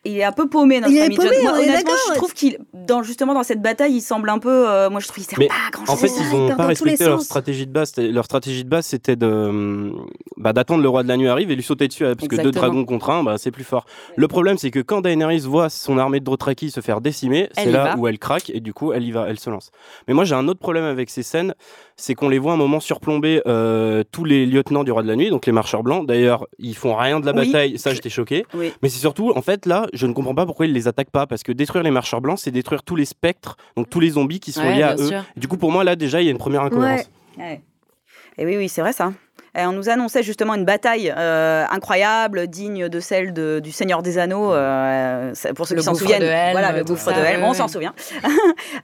Il 0.08 0.18
est 0.18 0.24
un 0.24 0.32
peu 0.32 0.48
paumé, 0.48 0.80
notre 0.80 0.92
Il 0.92 0.98
est 0.98 1.02
ami 1.04 1.16
paumé, 1.16 1.30
John. 1.34 1.44
Moi, 1.44 1.52
on 1.54 1.56
est 1.58 1.64
honnêtement, 1.64 1.92
d'accord. 1.92 1.98
je 2.10 2.14
trouve 2.16 2.34
qu'il, 2.34 2.58
dans, 2.74 3.04
justement, 3.04 3.34
dans 3.34 3.44
cette 3.44 3.62
bataille, 3.62 3.94
il 3.94 4.02
semble 4.02 4.30
un 4.30 4.40
peu. 4.40 4.68
euh, 4.70 4.90
moi, 4.90 5.00
je 5.02 5.08
trouve 5.08 5.18
qu'il 5.18 5.26
sert 5.26 5.38
Mais 5.38 5.48
pas 5.48 5.54
à 5.68 5.72
grand 5.72 5.84
En 5.84 5.98
chose. 5.98 6.00
fait, 6.00 6.08
ça, 6.08 6.22
ils 6.24 6.48
part 6.48 6.58
pas 6.58 6.68
dans 6.68 6.74
tous 6.74 6.86
les 6.86 6.92
respecté 6.92 7.06
leur 7.06 7.22
stratégie 7.22 7.68
de 7.68 7.72
base. 7.72 7.94
Leur 7.98 8.26
stratégie 8.26 8.64
de 8.64 8.70
base, 8.70 8.86
c'était 8.86 9.16
de 9.16 9.28
hum, 9.28 10.06
bah, 10.38 10.54
d'attendre 10.54 10.82
le 10.82 10.90
roi 10.90 11.04
de 11.04 11.08
la 11.08 11.18
nuit 11.18 11.28
arrive 11.28 11.52
et 11.52 11.56
lui 11.56 11.64
sauter 11.64 11.88
dessus, 11.88 12.04
parce 12.04 12.28
que 12.28 12.36
deux 12.42 12.52
dragons 12.52 12.86
contre 12.86 13.10
un, 13.10 13.24
bah, 13.24 13.36
c'est 13.38 13.52
plus 13.52 13.64
fort. 13.64 13.86
Le 14.16 14.28
problème, 14.28 14.58
c'est 14.58 14.72
que 14.72 14.80
quand 14.80 15.02
Daenerys 15.02 15.40
voit 15.40 15.70
son 15.70 15.98
armée 15.98 16.20
de 16.20 16.26
Dothraki 16.26 16.72
se 16.72 16.80
faire 16.82 17.02
décimer, 17.02 17.50
c'est 17.54 17.66
là 17.72 17.84
va. 17.84 17.98
où 17.98 18.08
elle 18.08 18.20
craque 18.20 18.50
et 18.50 18.60
du 18.60 18.74
coup, 18.74 18.94
elle 18.94 19.04
y 19.04 19.12
va, 19.12 19.26
elle 19.28 19.40
se 19.40 19.50
lance. 19.50 19.72
Mais 20.08 20.14
moi, 20.14 20.24
j'ai 20.24 20.36
un 20.36 20.48
autre 20.48 20.60
problème 20.60 20.86
avec 20.86 21.10
ces 21.10 21.24
scènes, 21.24 21.54
c'est 22.00 22.14
qu'on 22.14 22.30
les 22.30 22.38
voit 22.38 22.54
un 22.54 22.58
moment 22.58 22.80
surplomber 22.80 23.42
euh, 23.48 24.04
tous 24.12 24.24
les 24.24 24.46
lieutenants 24.46 24.84
du 24.84 24.92
roi 24.92 25.02
de 25.02 25.08
la 25.08 25.16
nuit, 25.16 25.30
donc 25.32 25.46
les 25.48 25.52
marcheurs 25.52 25.82
blancs. 25.84 26.06
D'ailleurs, 26.08 26.46
ils 26.60 26.76
font 26.76 26.96
rien 26.96 27.20
de 27.20 27.26
la 27.26 27.34
Oui. 27.34 27.48
bataille. 27.48 27.80
Ça, 27.80 27.94
j'étais 27.94 28.10
choqué. 28.10 28.46
Oui. 28.54 28.72
Mais 28.84 28.90
c'est 28.90 29.00
surtout, 29.00 29.32
en 29.36 29.42
fait, 29.42 29.66
là, 29.66 29.88
je 29.94 30.06
ne 30.06 30.14
comprends 30.14 30.36
pas 30.36 30.46
pourquoi 30.46 30.68
ils 30.68 30.74
les 30.74 30.88
attaquent 30.88 31.10
pas, 31.10 31.26
parce 31.26 31.42
que 31.44 31.52
détruire 31.52 31.84
les 31.84 31.92
marcheurs 31.92 32.22
blancs, 32.22 32.38
c'est 32.40 32.52
détruire 32.52 32.84
tous 32.84 32.96
les 32.96 33.06
spectres, 33.06 33.58
donc 33.76 33.90
tous 33.90 34.00
les 34.00 34.12
zombies 34.12 34.40
qui 34.40 34.52
sont 34.52 34.62
Ouais, 34.62 34.76
liés 34.76 34.84
à 34.84 34.96
eux. 34.96 35.10
Et 35.36 35.40
du 35.40 35.48
coup, 35.48 35.58
pour 35.58 35.72
moi, 35.72 35.84
là, 35.84 35.96
déjà, 35.96 36.22
il 36.22 36.26
y 36.26 36.28
a 36.28 36.32
une 36.32 36.38
première 36.38 36.62
incohérence. 36.62 37.10
Ouais. 37.38 37.62
Et 38.38 38.46
oui, 38.46 38.58
oui, 38.58 38.70
c'est 38.70 38.82
vrai 38.82 38.94
ça. 38.94 39.12
On 39.66 39.72
nous 39.72 39.90
annonçait 39.90 40.24
justement 40.24 40.54
une 40.56 40.66
bataille 40.66 41.14
euh, 41.18 41.66
incroyable, 41.72 42.48
digne 42.48 42.90
de 42.90 43.00
celle 43.00 43.34
de- 43.34 43.60
du 43.60 43.72
Seigneur 43.72 44.04
des 44.04 44.18
Anneaux, 44.18 44.54
euh, 44.54 45.34
pour 45.56 45.68
ceux 45.68 45.76
Le 45.76 45.82
qui 45.82 45.86
s'en 45.86 45.92
gouffre 45.94 46.04
souviennent. 46.04 46.22
de 46.22 46.28
Helm, 46.28 46.52
voilà, 46.52 46.72
le 46.74 46.84
gouffre 46.84 47.12
de 47.12 47.20
Helm, 47.20 47.44
on 47.44 47.54
s'en 47.54 47.68
souvient. 47.68 47.94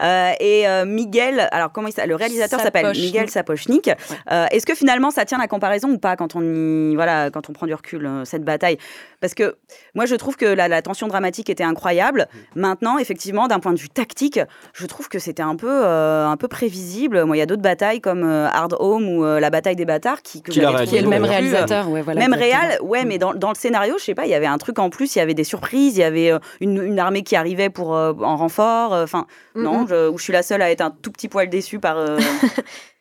Euh, 0.01 0.31
et 0.39 0.65
Miguel, 0.85 1.47
alors 1.51 1.71
comment 1.71 1.87
il 1.87 1.91
s'appelle 1.93 2.09
Le 2.09 2.15
réalisateur 2.15 2.59
s'appelle? 2.59 2.87
Miguel 2.91 3.29
Sapochnik. 3.29 3.89
Est-ce 4.29 4.65
que 4.65 4.75
finalement 4.75 5.11
ça 5.11 5.25
tient 5.25 5.37
la 5.37 5.47
comparaison 5.47 5.89
ou 5.89 5.97
pas 5.97 6.15
quand 6.15 6.35
on 6.35 6.41
y, 6.41 6.95
voilà, 6.95 7.29
quand 7.31 7.49
on 7.49 7.53
prend 7.53 7.67
du 7.67 7.73
recul 7.73 8.09
cette 8.25 8.43
bataille? 8.43 8.77
Parce 9.21 9.33
que 9.33 9.55
moi 9.95 10.05
je 10.05 10.15
trouve 10.15 10.35
que 10.35 10.45
la, 10.45 10.67
la 10.67 10.81
tension 10.81 11.07
dramatique 11.07 11.49
était 11.49 11.63
incroyable. 11.63 12.27
Maintenant, 12.55 12.97
effectivement, 12.97 13.47
d'un 13.47 13.59
point 13.59 13.73
de 13.73 13.79
vue 13.79 13.89
tactique, 13.89 14.39
je 14.73 14.85
trouve 14.85 15.07
que 15.09 15.19
c'était 15.19 15.43
un 15.43 15.55
peu 15.55 15.69
euh, 15.85 16.27
un 16.27 16.37
peu 16.37 16.47
prévisible. 16.47 17.23
Moi, 17.25 17.37
il 17.37 17.39
y 17.39 17.43
a 17.43 17.45
d'autres 17.45 17.61
batailles 17.61 18.01
comme 18.01 18.23
euh, 18.23 18.47
Hard 18.51 18.75
Home 18.79 19.07
ou 19.07 19.23
euh, 19.25 19.39
la 19.39 19.49
bataille 19.49 19.75
des 19.75 19.85
bâtards 19.85 20.21
qui, 20.21 20.41
que 20.41 20.51
Qui 20.51 20.62
Qui 20.85 20.97
est 20.97 21.01
le 21.01 21.07
même 21.09 21.23
réalisateur, 21.25 21.89
ouais, 21.89 22.01
voilà. 22.01 22.19
même 22.19 22.33
réel, 22.33 22.77
ouais, 22.81 23.05
mais 23.05 23.17
dans, 23.17 23.33
dans 23.33 23.49
le 23.49 23.55
scénario, 23.55 23.95
je 23.99 24.03
sais 24.03 24.15
pas, 24.15 24.25
il 24.25 24.29
y 24.31 24.35
avait 24.35 24.45
un 24.45 24.57
truc 24.57 24.79
en 24.79 24.89
plus, 24.89 25.15
il 25.15 25.19
y 25.19 25.21
avait 25.21 25.33
des 25.33 25.43
surprises, 25.43 25.97
il 25.97 26.01
y 26.01 26.03
avait 26.03 26.31
euh, 26.31 26.39
une, 26.61 26.81
une 26.81 26.99
armée 26.99 27.23
qui 27.23 27.35
arrivait 27.35 27.69
pour 27.69 27.95
euh, 27.95 28.13
en 28.21 28.35
renfort. 28.37 28.93
euh, 28.93 29.03
Enfin, 29.03 29.27
non, 29.55 29.81
Mhm. 29.81 29.87
je, 29.89 30.09
où 30.09 30.17
je 30.17 30.23
suis 30.23 30.33
la 30.33 30.43
seule 30.43 30.61
à 30.61 30.71
être 30.71 30.81
un 30.81 30.91
tout 30.91 31.11
petit 31.11 31.27
poil 31.27 31.49
déçue 31.49 31.79
par. 31.79 31.97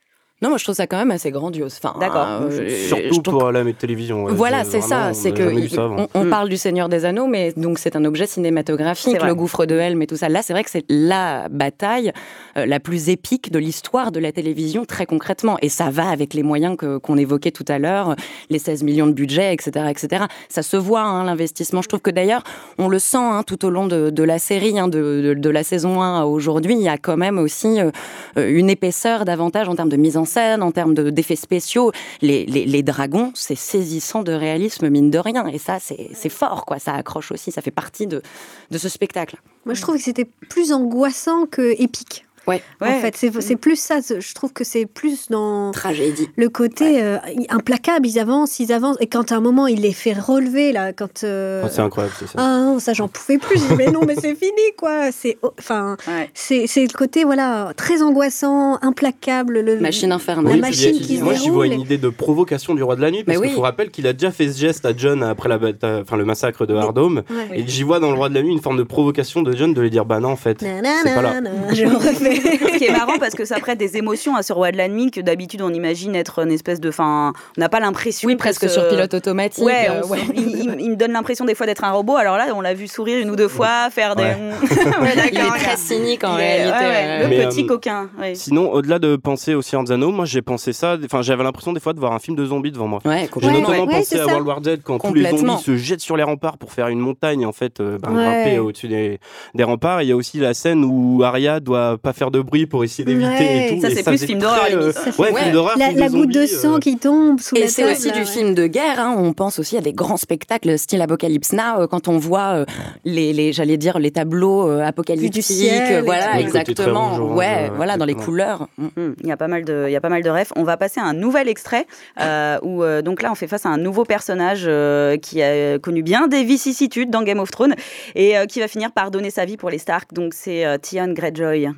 Non, 0.43 0.49
moi 0.49 0.59
je 0.59 0.65
trouve 0.65 0.75
ça 0.75 0.87
quand 0.87 0.99
même 0.99 1.11
assez 1.13 1.31
grandiose. 1.31 1.79
Enfin, 1.83 1.97
D'accord. 1.99 2.27
euh, 2.43 2.69
Surtout 2.89 3.15
je 3.15 3.21
pour 3.21 3.51
la 3.53 3.65
télévision. 3.73 4.25
ouais. 4.25 4.33
Voilà, 4.35 4.65
c'est 4.65 4.81
ça. 4.81 5.13
C'est 5.15 5.33
que 5.33 5.53
il- 5.55 5.71
ça 5.71 5.87
on, 5.89 6.09
on 6.15 6.25
Mm. 6.25 6.31
parle 6.31 6.49
du 6.49 6.57
Seigneur 6.57 6.89
des 6.89 7.05
Anneaux, 7.05 7.27
mais 7.29 7.53
donc 7.57 7.79
c'est 7.79 7.97
un 7.97 8.05
objet 8.05 8.27
cinématographique, 8.27 9.23
le 9.23 9.35
gouffre 9.35 9.67
de 9.67 9.77
Helm 9.77 10.03
et 10.03 10.07
tout 10.07 10.17
ça. 10.17 10.29
Là, 10.29 10.43
c'est 10.43 10.53
vrai 10.53 10.65
que 10.65 10.71
c'est 10.71 10.85
la 10.89 11.49
bataille 11.49 12.13
euh, 12.57 12.67
la 12.67 12.81
plus 12.81 13.09
épique 13.09 13.51
de 13.53 13.59
l'histoire 13.59 14.13
de 14.13 14.21
la 14.21 14.33
télévision, 14.33 14.85
très 14.85 15.07
concrètement. 15.07 15.57
Et 15.63 15.69
ça 15.69 15.91
va 15.91 16.09
avec 16.09 16.35
les 16.35 16.43
moyens 16.43 16.77
que- 16.77 16.99
qu'on 16.99 17.17
évoquait 17.17 17.51
tout 17.53 17.65
à 17.69 17.79
l'heure, 17.79 18.15
les 18.51 18.59
16 18.59 18.83
millions 18.83 19.07
de 19.07 19.13
budget, 19.13 19.55
etc., 19.55 19.87
etc. 19.91 20.25
Ça 20.49 20.63
se 20.63 20.77
voit 20.77 21.03
hein, 21.03 21.25
l'investissement. 21.25 21.83
Je 21.83 21.89
trouve 21.89 22.01
que 22.01 22.11
d'ailleurs, 22.11 22.43
on 22.79 22.89
le 22.89 22.99
sent 22.99 23.17
hein, 23.19 23.43
tout 23.47 23.65
au 23.65 23.71
long 23.71 23.87
de, 23.87 24.11
de 24.11 24.23
la 24.23 24.39
série, 24.39 24.79
hein, 24.79 24.89
de, 24.89 25.23
de- 25.23 25.35
de 25.35 25.51
la 25.51 25.63
saison 25.63 26.03
1 26.03 26.23
à 26.23 26.25
aujourd'hui. 26.25 26.75
Il 26.75 26.83
y 26.83 26.89
a 26.89 26.99
quand 26.99 27.17
même 27.17 27.39
aussi 27.39 27.81
euh, 27.81 27.91
une 28.37 28.69
épaisseur 28.71 29.25
davantage 29.25 29.69
en 29.69 29.77
termes 29.77 29.89
de 29.89 29.97
mise 29.97 30.17
en 30.17 30.25
scène, 30.25 30.32
en 30.63 30.73
termes 30.73 30.95
de- 30.95 31.11
d'effets 31.11 31.37
spéciaux. 31.37 31.93
Les, 32.21 32.45
les- 32.47 32.67
dragons, 32.83 33.33
c'est 33.35 33.55
saisissant 33.55 34.23
de 34.23 34.33
réalisme, 34.33 34.89
mine 34.89 35.11
de 35.11 35.19
rien. 35.19 35.47
Et 35.47 35.59
ça, 35.59 35.79
c'est 35.81 36.11
c'est 36.15 36.29
fort, 36.29 36.65
quoi. 36.67 36.79
Ça 36.79 36.95
accroche 36.95 37.31
aussi, 37.33 37.51
ça 37.53 37.63
fait 37.63 37.71
partie 37.71 38.07
de, 38.07 38.23
de 38.71 38.79
ce 38.79 38.89
spectacle. 38.89 39.37
Moi, 39.65 39.75
je 39.75 39.83
trouve 39.83 39.97
que 39.97 40.03
c'était 40.03 40.29
plus 40.49 40.73
angoissant 40.73 41.47
que 41.47 41.81
épique. 41.81 42.25
Ouais. 42.47 42.61
En 42.81 43.01
fait, 43.01 43.15
c'est 43.17 43.31
c'est 43.41 43.57
plus 43.57 43.77
ça. 43.77 43.99
Je 44.01 44.35
trouve 44.35 44.53
que 44.53 44.65
c'est 44.65 44.87
plus 44.87 45.29
dans 45.31 45.71
Tragédie. 45.71 46.29
le 46.37 46.49
côté 46.49 47.03
euh, 47.03 47.19
implacable. 47.49 48.07
Ils 48.07 48.19
avancent, 48.19 48.59
ils 48.59 48.73
avancent. 48.73 48.97
Et 49.01 49.07
quand 49.07 49.31
à 49.33 49.37
un 49.37 49.41
moment, 49.41 49.67
il 49.69 49.81
les 49.83 49.93
fait 49.93 50.13
relever, 50.13 50.73
là, 50.73 50.93
quand. 50.93 51.23
euh, 51.25 51.63
Oh, 51.65 51.69
c'est 51.71 51.81
incroyable, 51.83 52.15
c'est 52.19 52.27
ça. 52.27 52.33
ah 52.39 52.59
non, 52.61 52.79
ça, 52.81 52.93
j'en 52.95 53.07
pouvais 53.09 53.39
plus. 53.39 53.59
Je 53.61 53.67
dis, 53.69 53.75
mais 53.77 53.91
non, 53.91 54.01
mais 54.07 54.15
c'est 54.17 54.35
fini, 54.35 54.73
quoi. 54.77 55.13
C'est. 55.13 55.39
Enfin. 55.59 55.97
ouais. 56.09 56.31
C'est 56.35 56.67
c'est 56.67 56.83
le 56.83 56.97
côté, 56.97 57.25
voilà, 57.25 57.73
très 57.77 58.03
angoissant, 58.03 58.79
implacable. 58.83 59.61
Le, 59.61 59.79
Machine 59.79 60.09
La 60.09 60.17
infernale. 60.17 60.55
Oui, 60.55 60.61
machine 60.61 60.97
puis, 60.97 61.07
qui 61.07 61.19
se 61.19 61.23
Moi, 61.25 61.35
j'y 61.35 61.49
vois 61.51 61.67
une 61.67 61.81
idée 61.81 61.99
de 61.99 62.09
provocation 62.09 62.75
du 62.75 62.83
roi 62.83 62.97
de 62.97 63.03
la 63.03 63.11
nuit, 63.11 63.23
parce 63.25 63.39
Mais 63.39 63.43
qu'il 63.43 63.51
oui. 63.53 63.57
faut 63.57 63.63
rappeler 63.63 63.89
qu'il 63.89 64.07
a 64.07 64.13
déjà 64.13 64.31
fait 64.33 64.51
ce 64.51 64.59
geste 64.59 64.85
à 64.85 64.93
John 64.97 65.23
après 65.23 65.49
la 65.49 65.59
enfin, 66.01 66.17
le 66.17 66.25
massacre 66.25 66.67
de 66.67 66.75
Hardhome. 66.75 67.23
Ouais. 67.31 67.61
Et 67.61 67.65
j'y 67.69 67.83
vois 67.85 68.01
dans 68.01 68.11
le 68.11 68.17
roi 68.17 68.29
de 68.29 68.35
la 68.35 68.43
nuit 68.43 68.53
une 68.53 68.61
forme 68.63 68.79
de 68.79 68.83
provocation 68.83 69.43
de 69.43 69.55
John 69.57 69.73
de 69.75 69.81
lui 69.81 69.91
dire 69.91 70.05
Bah 70.05 70.19
non, 70.21 70.31
en 70.31 70.37
fait, 70.37 70.59
c'est 70.61 71.15
pas 71.15 71.23
là. 71.23 71.41
Je 71.73 71.85
refais. 71.95 72.32
Ce 72.73 72.79
qui 72.79 72.85
est 72.85 72.91
marrant 72.97 73.19
parce 73.19 73.35
que 73.35 73.45
ça 73.45 73.59
prête 73.61 73.79
des 73.79 73.97
émotions 73.97 74.35
à 74.37 74.43
ce 74.43 74.53
roi 74.53 74.73
de 74.73 74.77
la 74.77 74.89
nuit 74.89 75.11
que 75.11 75.21
d'habitude 75.21 75.63
on 75.63 75.73
imagine 75.73 76.15
être 76.15 76.41
une 76.41 76.53
espèce 76.53 76.81
de. 76.81 76.89
Enfin, 76.89 77.33
on 77.57 77.61
n'a 77.61 77.69
pas 77.69 77.81
l'impression. 77.81 78.27
Oui, 78.29 78.35
que 78.35 78.39
presque 78.39 78.63
ce- 78.63 78.69
sur 78.69 78.89
pilote 78.89 79.15
automatique. 79.15 79.65
Ouais, 79.65 79.89
euh, 79.91 80.07
ouais. 80.07 80.19
Il, 80.35 80.43
il- 80.49 80.77
il 80.81 80.91
me 80.91 80.97
donne 80.97 81.13
l'impression 81.13 81.45
des 81.45 81.55
fois 81.55 81.67
d'être 81.67 81.85
un 81.85 81.93
robot. 81.93 82.17
Alors 82.17 82.37
là, 82.37 82.47
on 82.55 82.61
l'a 82.61 82.75
vu 82.75 82.87
sourire 82.89 83.19
une 83.21 83.31
ou 83.31 83.37
deux 83.37 83.49
fois, 83.49 83.89
faire 83.91 84.17
des. 84.17 84.23
Ouais. 84.25 84.37
Ouais, 85.03 85.17
d'accord, 85.17 85.31
Il 85.33 85.39
est 85.39 85.59
très 85.65 85.77
cynique 85.77 86.25
en 86.25 86.35
réalité. 86.35 86.71
ouais, 86.71 86.79
ouais, 86.79 87.05
euh, 87.07 87.23
le 87.23 87.29
Mais, 87.29 87.47
petit 87.49 87.65
euh, 87.65 87.67
coquin. 87.67 88.09
ouais. 88.21 88.35
Sinon, 88.35 88.71
au-delà 88.73 88.99
de 88.99 89.17
penser 89.17 89.55
au 89.55 89.63
Seigneur 89.63 89.85
des 89.85 89.93
Anneaux, 89.93 90.11
moi 90.11 90.25
j'ai 90.25 90.43
pensé 90.43 90.73
ça, 90.73 90.97
enfin 91.05 91.23
j'avais 91.23 91.43
l'impression 91.45 91.73
des 91.73 91.81
fois 91.81 91.93
de 91.93 92.01
voir 92.01 92.13
un 92.13 92.19
film 92.19 92.37
de 92.37 92.45
zombies 92.45 92.71
devant 92.73 92.87
moi. 92.87 93.01
Ouais, 93.05 93.29
J'ai 93.41 93.51
notamment 93.51 93.85
ouais, 93.85 93.99
pensé 93.99 94.19
à. 94.21 94.27
World 94.27 94.47
War 94.47 94.61
Z 94.63 94.69
quand 94.85 94.99
tous 94.99 95.15
les 95.15 95.29
zombies 95.31 95.59
se 95.63 95.77
jettent 95.77 96.01
sur 96.01 96.17
les 96.17 96.23
remparts 96.23 96.59
pour 96.59 96.73
faire 96.73 96.89
une 96.89 96.99
montagne 97.01 97.45
en 97.47 97.53
fait, 97.53 97.81
euh, 97.81 97.99
ben, 97.99 98.11
Ouais. 98.13 98.23
grimper 98.25 98.59
au-dessus 98.59 98.89
des, 98.89 99.19
des 99.55 99.65
remparts. 99.65 100.03
Il 100.03 100.09
y 100.09 100.13
a 100.13 100.17
aussi 100.17 100.39
la 100.39 100.55
scène 100.55 100.85
où 100.85 101.23
Arya 101.25 101.61
doit 101.61 101.99
pas 101.99 102.13
faire 102.13 102.22
faire 102.23 102.31
de 102.31 102.41
bruit 102.41 102.67
pour 102.67 102.85
essayer 102.85 103.05
d'éviter 103.05 103.27
Ouais. 103.29 103.67
et 103.67 103.75
tout. 103.75 103.81
Ça, 103.83 103.91
c'est 103.95 104.03
plus 104.05 104.25
film 104.25 104.39
d'horreur, 104.39 104.67
euh, 104.73 104.79
limite. 104.81 104.93
Ça 104.93 105.13
fait- 105.13 105.23
Ouais, 105.23 105.33
Ouais. 105.33 105.41
film 105.43 105.53
d'horreur. 105.53 105.77
La, 105.79 106.09
goutte 106.09 106.29
de 106.29 106.47
zombies, 106.47 106.49
sang 106.49 106.75
euh, 106.77 106.79
qui 106.79 106.97
tombe 106.97 107.41
sous 107.41 107.57
Et 107.57 107.67
c'est 107.69 107.85
aussi 107.91 108.09
là, 108.09 108.13
du 108.15 108.21
ouais. 108.21 108.25
film 108.27 108.55
de 108.55 108.67
guerre. 108.67 109.01
hein. 109.01 109.15
On 109.19 109.33
pense 109.33 109.59
aussi 109.59 109.77
à 109.77 109.81
des 109.81 109.93
grands 109.93 110.17
spectacles 110.17 110.79
style 110.79 111.01
Apocalypse 111.03 111.53
Now 111.53 111.81
euh, 111.81 111.87
quand 111.87 112.09
on 112.09 112.19
voit 112.19 112.55
euh, 112.55 112.65
les, 113.05 113.33
les 113.33 113.53
j'allais 113.53 113.77
dire 113.77 113.99
les 113.99 114.11
tableaux 114.13 114.69
euh, 114.71 114.83
apocalyptiques. 114.85 115.43
ciel 115.43 115.93
et 115.93 116.01
voilà, 116.03 116.39
exactement. 116.41 117.15
rouge, 117.17 117.37
ouais, 117.37 117.69
euh, 117.71 117.75
voilà, 117.77 117.97
dans 117.97 118.05
les 118.05 118.15
couleurs. 118.15 118.69
Mm. 118.79 118.87
Hmm, 118.97 119.15
Il 119.23 119.27
y 119.29 119.33
a 119.33 119.37
pas 119.37 119.49
mal 119.49 119.65
de, 119.65 119.85
il 119.89 119.93
y 119.93 119.97
a 119.97 120.01
pas 120.01 120.09
mal 120.09 120.23
de 120.23 120.31
refs. 120.31 120.53
On 120.57 120.63
va 120.65 120.77
passer 120.77 121.01
à 121.01 121.05
un 121.05 121.15
nouvel 121.15 121.49
extrait 121.49 121.87
euh, 122.21 122.59
où 122.63 122.83
euh, 122.85 123.03
donc 123.03 123.23
là 123.23 123.31
on 123.33 123.35
fait 123.35 123.49
face 123.49 123.67
à 123.67 123.71
un 123.71 123.79
nouveau 123.79 124.05
personnage 124.05 124.65
euh, 124.67 125.17
qui 125.17 125.43
a 125.43 125.79
connu 125.79 126.03
bien 126.03 126.29
des 126.29 126.45
vicissitudes 126.45 127.11
dans 127.11 127.23
Game 127.23 127.41
of 127.41 127.51
Thrones 127.51 127.75
et 128.15 128.37
euh, 128.39 128.47
qui 128.47 128.61
va 128.61 128.69
finir 128.69 128.93
par 128.93 129.11
donner 129.11 129.31
sa 129.31 129.45
vie 129.45 129.57
pour 129.57 129.71
les 129.71 129.79
Stark. 129.79 130.13
Donc 130.13 130.33
c'est 130.35 130.65
euh, 130.67 130.77
Theon 130.79 131.13
Greyjoy. 131.13 131.71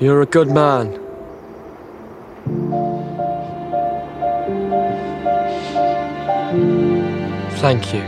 You're 0.00 0.22
a 0.22 0.26
good 0.26 0.50
man. 0.50 0.98
Thank 7.60 7.92
you. 7.92 8.02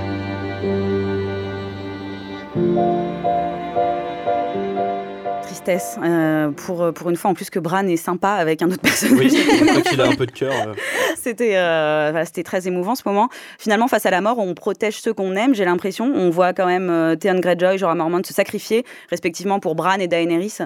Tristesse 5.42 5.96
euh, 6.02 6.50
pour 6.50 6.92
pour 6.94 7.10
une 7.10 7.16
fois 7.16 7.30
en 7.30 7.34
plus 7.34 7.50
que 7.50 7.58
Bran 7.58 7.86
est 7.86 7.96
sympa 7.96 8.30
avec 8.30 8.62
un 8.62 8.66
autre 8.70 8.80
personnage. 8.80 9.18
Oui, 9.32 9.46
quand 9.74 9.92
il 9.92 10.00
a 10.00 10.06
un 10.08 10.14
peu 10.14 10.26
de 10.26 10.32
cœur. 10.32 10.52
euh. 10.68 10.74
C'était 11.22 11.56
euh, 11.56 12.08
voilà, 12.10 12.24
c'était 12.24 12.42
très 12.42 12.66
émouvant 12.66 12.94
ce 12.94 13.02
moment. 13.06 13.28
Finalement, 13.58 13.86
face 13.86 14.06
à 14.06 14.10
la 14.10 14.20
mort, 14.20 14.38
on 14.38 14.54
protège 14.54 15.00
ceux 15.00 15.12
qu'on 15.14 15.36
aime, 15.36 15.54
j'ai 15.54 15.64
l'impression. 15.64 16.10
On 16.14 16.30
voit 16.30 16.52
quand 16.52 16.66
même 16.66 16.90
euh, 16.90 17.14
Theon 17.14 17.38
Greyjoy, 17.38 17.78
Jorah 17.78 17.94
Mormont 17.94 18.22
se 18.24 18.34
sacrifier, 18.34 18.84
respectivement 19.08 19.60
pour 19.60 19.74
Bran 19.76 19.94
et 20.00 20.08
Daenerys. 20.08 20.58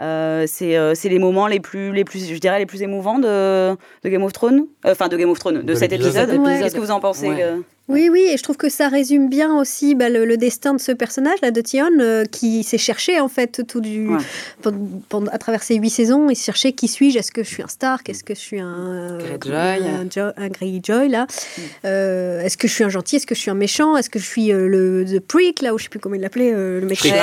Euh, 0.00 0.44
c'est 0.48 0.76
euh, 0.76 0.94
c'est 0.94 1.08
les 1.08 1.18
moments 1.18 1.46
les 1.46 1.60
plus, 1.60 1.92
les 1.92 2.04
plus, 2.04 2.28
je 2.28 2.38
dirais, 2.38 2.58
les 2.58 2.66
plus 2.66 2.82
émouvants 2.82 3.18
de, 3.18 3.76
de 4.02 4.08
Game 4.08 4.22
of 4.22 4.32
Thrones. 4.32 4.66
Euh, 4.86 4.92
Enfin, 4.92 5.08
de 5.08 5.16
Game 5.16 5.30
of 5.30 5.38
Thrones, 5.38 5.58
de, 5.58 5.62
De 5.62 5.74
cet 5.74 5.92
épisode. 5.92 6.30
Ouais. 6.30 6.60
Qu'est-ce 6.60 6.74
que 6.74 6.80
vous 6.80 6.90
en 6.90 7.00
pensez 7.00 7.28
Ouais. 7.28 7.44
Oui, 7.86 8.08
oui, 8.10 8.22
et 8.32 8.38
je 8.38 8.42
trouve 8.42 8.56
que 8.56 8.70
ça 8.70 8.88
résume 8.88 9.28
bien 9.28 9.54
aussi 9.58 9.94
bah, 9.94 10.08
le, 10.08 10.24
le 10.24 10.38
destin 10.38 10.72
de 10.72 10.80
ce 10.80 10.90
personnage, 10.90 11.38
là, 11.42 11.50
de 11.50 11.60
Tion, 11.60 11.90
euh, 12.00 12.24
qui 12.24 12.62
s'est 12.64 12.78
cherché, 12.78 13.20
en 13.20 13.28
fait, 13.28 13.62
tout 13.68 13.82
du... 13.82 14.08
Ouais. 14.08 14.16
pendant- 14.62 14.78
pendant- 15.10 15.30
à 15.30 15.36
travers 15.36 15.62
ces 15.62 15.74
huit 15.76 15.90
saisons, 15.90 16.30
il 16.30 16.34
cherché 16.34 16.72
qui 16.72 16.88
suis-je 16.88 17.18
Est-ce 17.18 17.30
que 17.30 17.42
je 17.44 17.48
suis 17.50 17.62
un 17.62 17.68
Stark 17.68 18.08
Est-ce 18.08 18.24
que 18.24 18.34
je 18.34 18.40
suis 18.40 18.58
un... 18.58 19.18
euh, 19.20 19.36
Greyjoy. 19.38 19.86
Un, 19.86 20.06
Jo- 20.10 20.32
un 20.36 20.48
Greyjoy, 20.48 21.08
là 21.10 21.26
Mm. 21.26 21.60
Euh, 21.84 22.40
Est-ce 22.40 22.56
que 22.56 22.66
je 22.68 22.72
suis 22.72 22.84
un 22.84 22.88
gentil 22.88 23.16
Est-ce 23.16 23.26
que 23.26 23.34
je 23.34 23.40
suis 23.40 23.50
un 23.50 23.54
méchant 23.54 23.96
Est-ce 23.98 24.08
que 24.08 24.18
je 24.18 24.24
suis 24.26 24.50
euh, 24.50 24.66
le 24.66 25.04
the 25.06 25.20
prick, 25.20 25.60
là, 25.60 25.74
ou 25.74 25.78
je 25.78 25.84
sais 25.84 25.88
plus 25.90 26.00
comment 26.00 26.14
il 26.14 26.22
l'appelait, 26.22 26.52
euh, 26.54 26.80
le 26.80 26.86
mec... 26.86 26.98
Schling. 26.98 27.14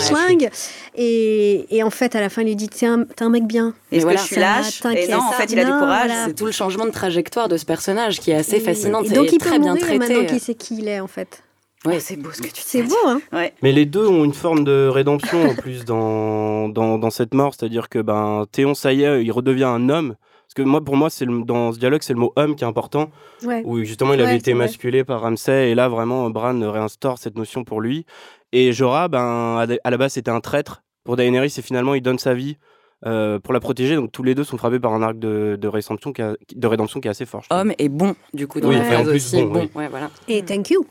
Schling. 0.00 0.48
Et, 0.96 1.66
et 1.76 1.82
en 1.82 1.90
fait, 1.90 2.14
à 2.16 2.20
la 2.20 2.28
fin, 2.28 2.42
il 2.42 2.46
lui 2.48 2.56
dit 2.56 2.68
T'es 2.68 2.86
un, 2.86 3.04
t'es 3.04 3.22
un 3.24 3.30
mec 3.30 3.44
bien. 3.46 3.74
Est-ce 3.92 4.02
voilà, 4.02 4.16
que 4.16 4.22
je 4.22 4.26
suis 4.26 4.34
ça 4.36 4.40
lâche 4.40 4.80
Et 4.96 5.08
non, 5.08 5.18
en 5.18 5.32
fait, 5.32 5.52
il 5.52 5.58
a 5.58 5.64
du 5.64 5.70
courage. 5.70 6.06
voilà. 6.08 6.24
C'est 6.26 6.34
tout 6.34 6.46
le 6.46 6.52
changement 6.52 6.86
de 6.86 6.90
trajectoire 6.90 7.48
de 7.48 7.56
ce 7.56 7.64
personnage 7.64 8.20
qui 8.20 8.30
est 8.32 8.34
assez 8.36 8.56
Et- 8.56 8.60
fascinant 8.60 9.02
et 9.02 9.06
et 9.06 9.10
donc, 9.10 9.32
il 9.32 9.38
très 9.44 9.58
bien 9.58 9.76
traité. 9.76 9.98
maintenant 9.98 10.24
qu'il 10.26 10.40
sait 10.40 10.54
qui 10.54 10.78
il 10.78 10.88
est, 10.88 11.00
en 11.00 11.06
fait. 11.06 11.42
Ouais. 11.84 11.94
Oh, 11.96 12.00
c'est 12.00 12.16
beau 12.16 12.30
ce 12.32 12.40
que 12.40 12.46
tu 12.46 12.52
dis. 12.54 12.62
C'est 12.64 12.82
beau, 12.82 12.96
hein 13.06 13.20
Ouais. 13.32 13.52
Mais 13.62 13.72
les 13.72 13.84
deux 13.84 14.06
ont 14.06 14.24
une 14.24 14.32
forme 14.32 14.64
de 14.64 14.88
rédemption 14.90 15.50
en 15.50 15.54
plus 15.54 15.84
dans, 15.84 16.68
dans, 16.70 16.96
dans 16.98 17.10
cette 17.10 17.34
mort, 17.34 17.54
c'est-à-dire 17.54 17.88
que 17.90 17.98
ben, 18.00 18.46
Théon, 18.50 18.74
ça 18.74 18.92
y 18.94 19.02
est, 19.04 19.22
il 19.22 19.30
redevient 19.30 19.64
un 19.64 19.88
homme. 19.90 20.14
Parce 20.46 20.54
que 20.54 20.62
moi, 20.62 20.82
pour 20.82 20.96
moi, 20.96 21.10
c'est 21.10 21.24
le- 21.26 21.42
dans 21.44 21.72
ce 21.72 21.78
dialogue, 21.78 22.00
c'est 22.02 22.12
le 22.14 22.20
mot 22.20 22.32
homme 22.36 22.54
qui 22.56 22.64
est 22.64 22.66
important, 22.66 23.10
Ouais. 23.44 23.62
où 23.66 23.82
justement 23.84 24.14
il 24.14 24.20
Ouais, 24.20 24.26
avait 24.26 24.36
été 24.36 24.52
c'est 24.52 24.56
vrai. 24.56 24.64
masculé 24.66 25.04
par 25.04 25.20
Ramsay, 25.22 25.70
et 25.70 25.74
là 25.74 25.88
vraiment 25.88 26.30
Bran 26.30 26.58
réinstaure 26.70 27.18
cette 27.18 27.36
notion 27.36 27.64
pour 27.64 27.80
lui. 27.82 28.06
Et 28.52 28.72
Jorah, 28.72 29.08
ben, 29.08 29.58
à 29.58 29.66
à 29.84 29.90
la 29.90 29.96
base, 29.98 30.12
c'était 30.14 30.30
un 30.30 30.40
traître 30.40 30.82
pour 31.02 31.16
Daenerys, 31.16 31.52
et 31.58 31.62
finalement 31.62 31.94
il 31.94 32.00
donne 32.02 32.18
sa 32.18 32.32
vie 32.34 32.56
euh, 33.06 33.38
pour 33.38 33.52
la 33.52 33.60
protéger. 33.60 33.96
Donc 33.96 34.12
tous 34.12 34.22
les 34.22 34.34
deux 34.34 34.44
sont 34.44 34.56
frappés 34.56 34.80
par 34.80 34.92
un 34.94 35.02
arc 35.02 35.18
de, 35.18 35.56
de, 35.60 35.68
rédemption, 35.68 36.12
qui 36.12 36.22
a- 36.22 36.34
de 36.54 36.66
rédemption 36.66 37.00
qui 37.00 37.08
est 37.08 37.10
assez 37.10 37.26
fort. 37.26 37.42
Homme 37.50 37.72
et 37.78 37.88
bon, 37.88 38.14
du 38.32 38.46
coup, 38.46 38.60
dans 38.60 38.68
Oui, 38.68 38.76
la 38.76 39.00
en 39.00 39.04
plus, 39.04 39.14
aussi. 39.16 39.42
bon, 39.44 39.60
oui. 39.60 39.70
ouais, 39.74 39.88
voilà. 39.88 40.10
Et 40.28 40.42
thank 40.42 40.70
you. 40.70 40.86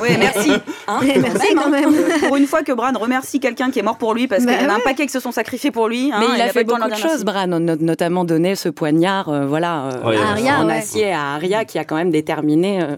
Oui, 0.00 0.08
merci. 0.18 0.50
Hein, 0.88 1.00
merci 1.02 1.54
quand 1.54 1.70
même. 1.70 1.90
pour 2.28 2.36
une 2.36 2.46
fois 2.46 2.62
que 2.62 2.72
Bran 2.72 2.92
remercie 2.98 3.40
quelqu'un 3.40 3.70
qui 3.70 3.78
est 3.78 3.82
mort 3.82 3.96
pour 3.98 4.12
lui, 4.14 4.28
parce 4.28 4.44
Bah 4.44 4.52
qu'il 4.54 4.62
y 4.62 4.66
en 4.66 4.70
a 4.72 4.76
un 4.76 4.80
paquet 4.80 5.06
qui 5.06 5.12
se 5.12 5.20
sont 5.20 5.32
sacrifiés 5.32 5.70
pour 5.70 5.88
lui. 5.88 6.10
hein, 6.12 6.18
Mais 6.20 6.26
il 6.36 6.40
a 6.42 6.48
fait 6.48 6.64
beaucoup 6.64 6.88
de 6.88 6.94
choses. 6.94 7.24
Bran, 7.24 7.46
not- 7.46 7.76
notamment 7.76 8.24
donner 8.24 8.54
ce 8.54 8.68
poignard, 8.68 9.28
euh, 9.30 9.46
voilà, 9.46 9.86
euh, 9.86 10.04
Ouais, 10.08 10.16
À 10.18 10.28
Arya, 10.30 10.60
en 10.60 10.66
ouais. 10.66 10.74
acier 10.74 11.12
à 11.12 11.34
Arya, 11.34 11.64
qui 11.64 11.78
a 11.78 11.84
quand 11.84 11.96
même 11.96 12.10
déterminé 12.10 12.82
euh, 12.82 12.96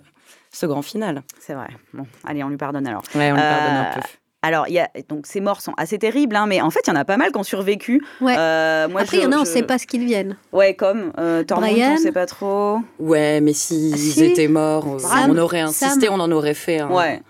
ce 0.53 0.67
grand 0.67 0.83
final. 0.83 1.23
C'est 1.41 1.55
vrai. 1.55 1.69
Bon, 1.95 2.07
allez, 2.25 2.43
on 2.45 2.49
lui 2.49 2.57
pardonne 2.57 2.87
alors. 2.87 3.03
Ouais, 3.15 3.31
on 3.31 3.35
lui 3.35 3.43
Euh, 3.43 3.57
pardonne 3.59 3.77
un 3.77 3.95
peu. 3.95 4.01
Alors, 4.47 4.69
il 4.69 4.75
y 4.75 4.79
a, 4.79 4.89
donc 5.09 5.27
ces 5.27 5.41
morts 5.41 5.61
sont 5.61 5.73
assez 5.77 5.99
terribles, 5.99 6.37
hein, 6.37 6.47
mais 6.47 6.61
en 6.61 6.71
fait, 6.71 6.81
il 6.87 6.91
y 6.91 6.93
en 6.93 6.97
a 6.97 7.05
pas 7.05 7.17
mal 7.17 7.33
qui 7.33 7.39
ont 7.39 7.43
survécu. 7.43 8.01
Ouais. 8.21 8.35
Euh, 8.39 8.87
moi, 8.89 9.01
Après, 9.01 9.17
il 9.17 9.23
y 9.25 9.27
en 9.27 9.33
a, 9.33 9.37
on 9.39 9.45
je- 9.45 9.51
sait 9.51 9.63
pas 9.63 9.79
ce 9.79 9.87
qu'ils 9.87 10.03
deviennent. 10.03 10.37
Ouais, 10.53 10.75
comme 10.75 11.13
euh, 11.19 11.43
Tormund, 11.43 11.73
Brian. 11.73 11.95
on 11.95 11.97
sait 11.97 12.13
pas 12.13 12.27
trop. 12.27 12.79
Ouais, 13.01 13.41
mais 13.41 13.53
s'ils 13.53 13.95
Ah, 13.95 13.97
si. 13.97 14.25
étaient 14.25 14.47
morts, 14.49 14.87
on- 14.87 14.99
Sam, 15.01 15.31
on 15.33 15.39
aurait 15.39 15.61
insisté, 15.61 16.07
Sam. 16.07 16.15
on 16.15 16.21
en 16.21 16.31
aurait 16.31 16.55
fait 16.55 16.79
un, 16.79 16.91
Ouais. 16.91 17.23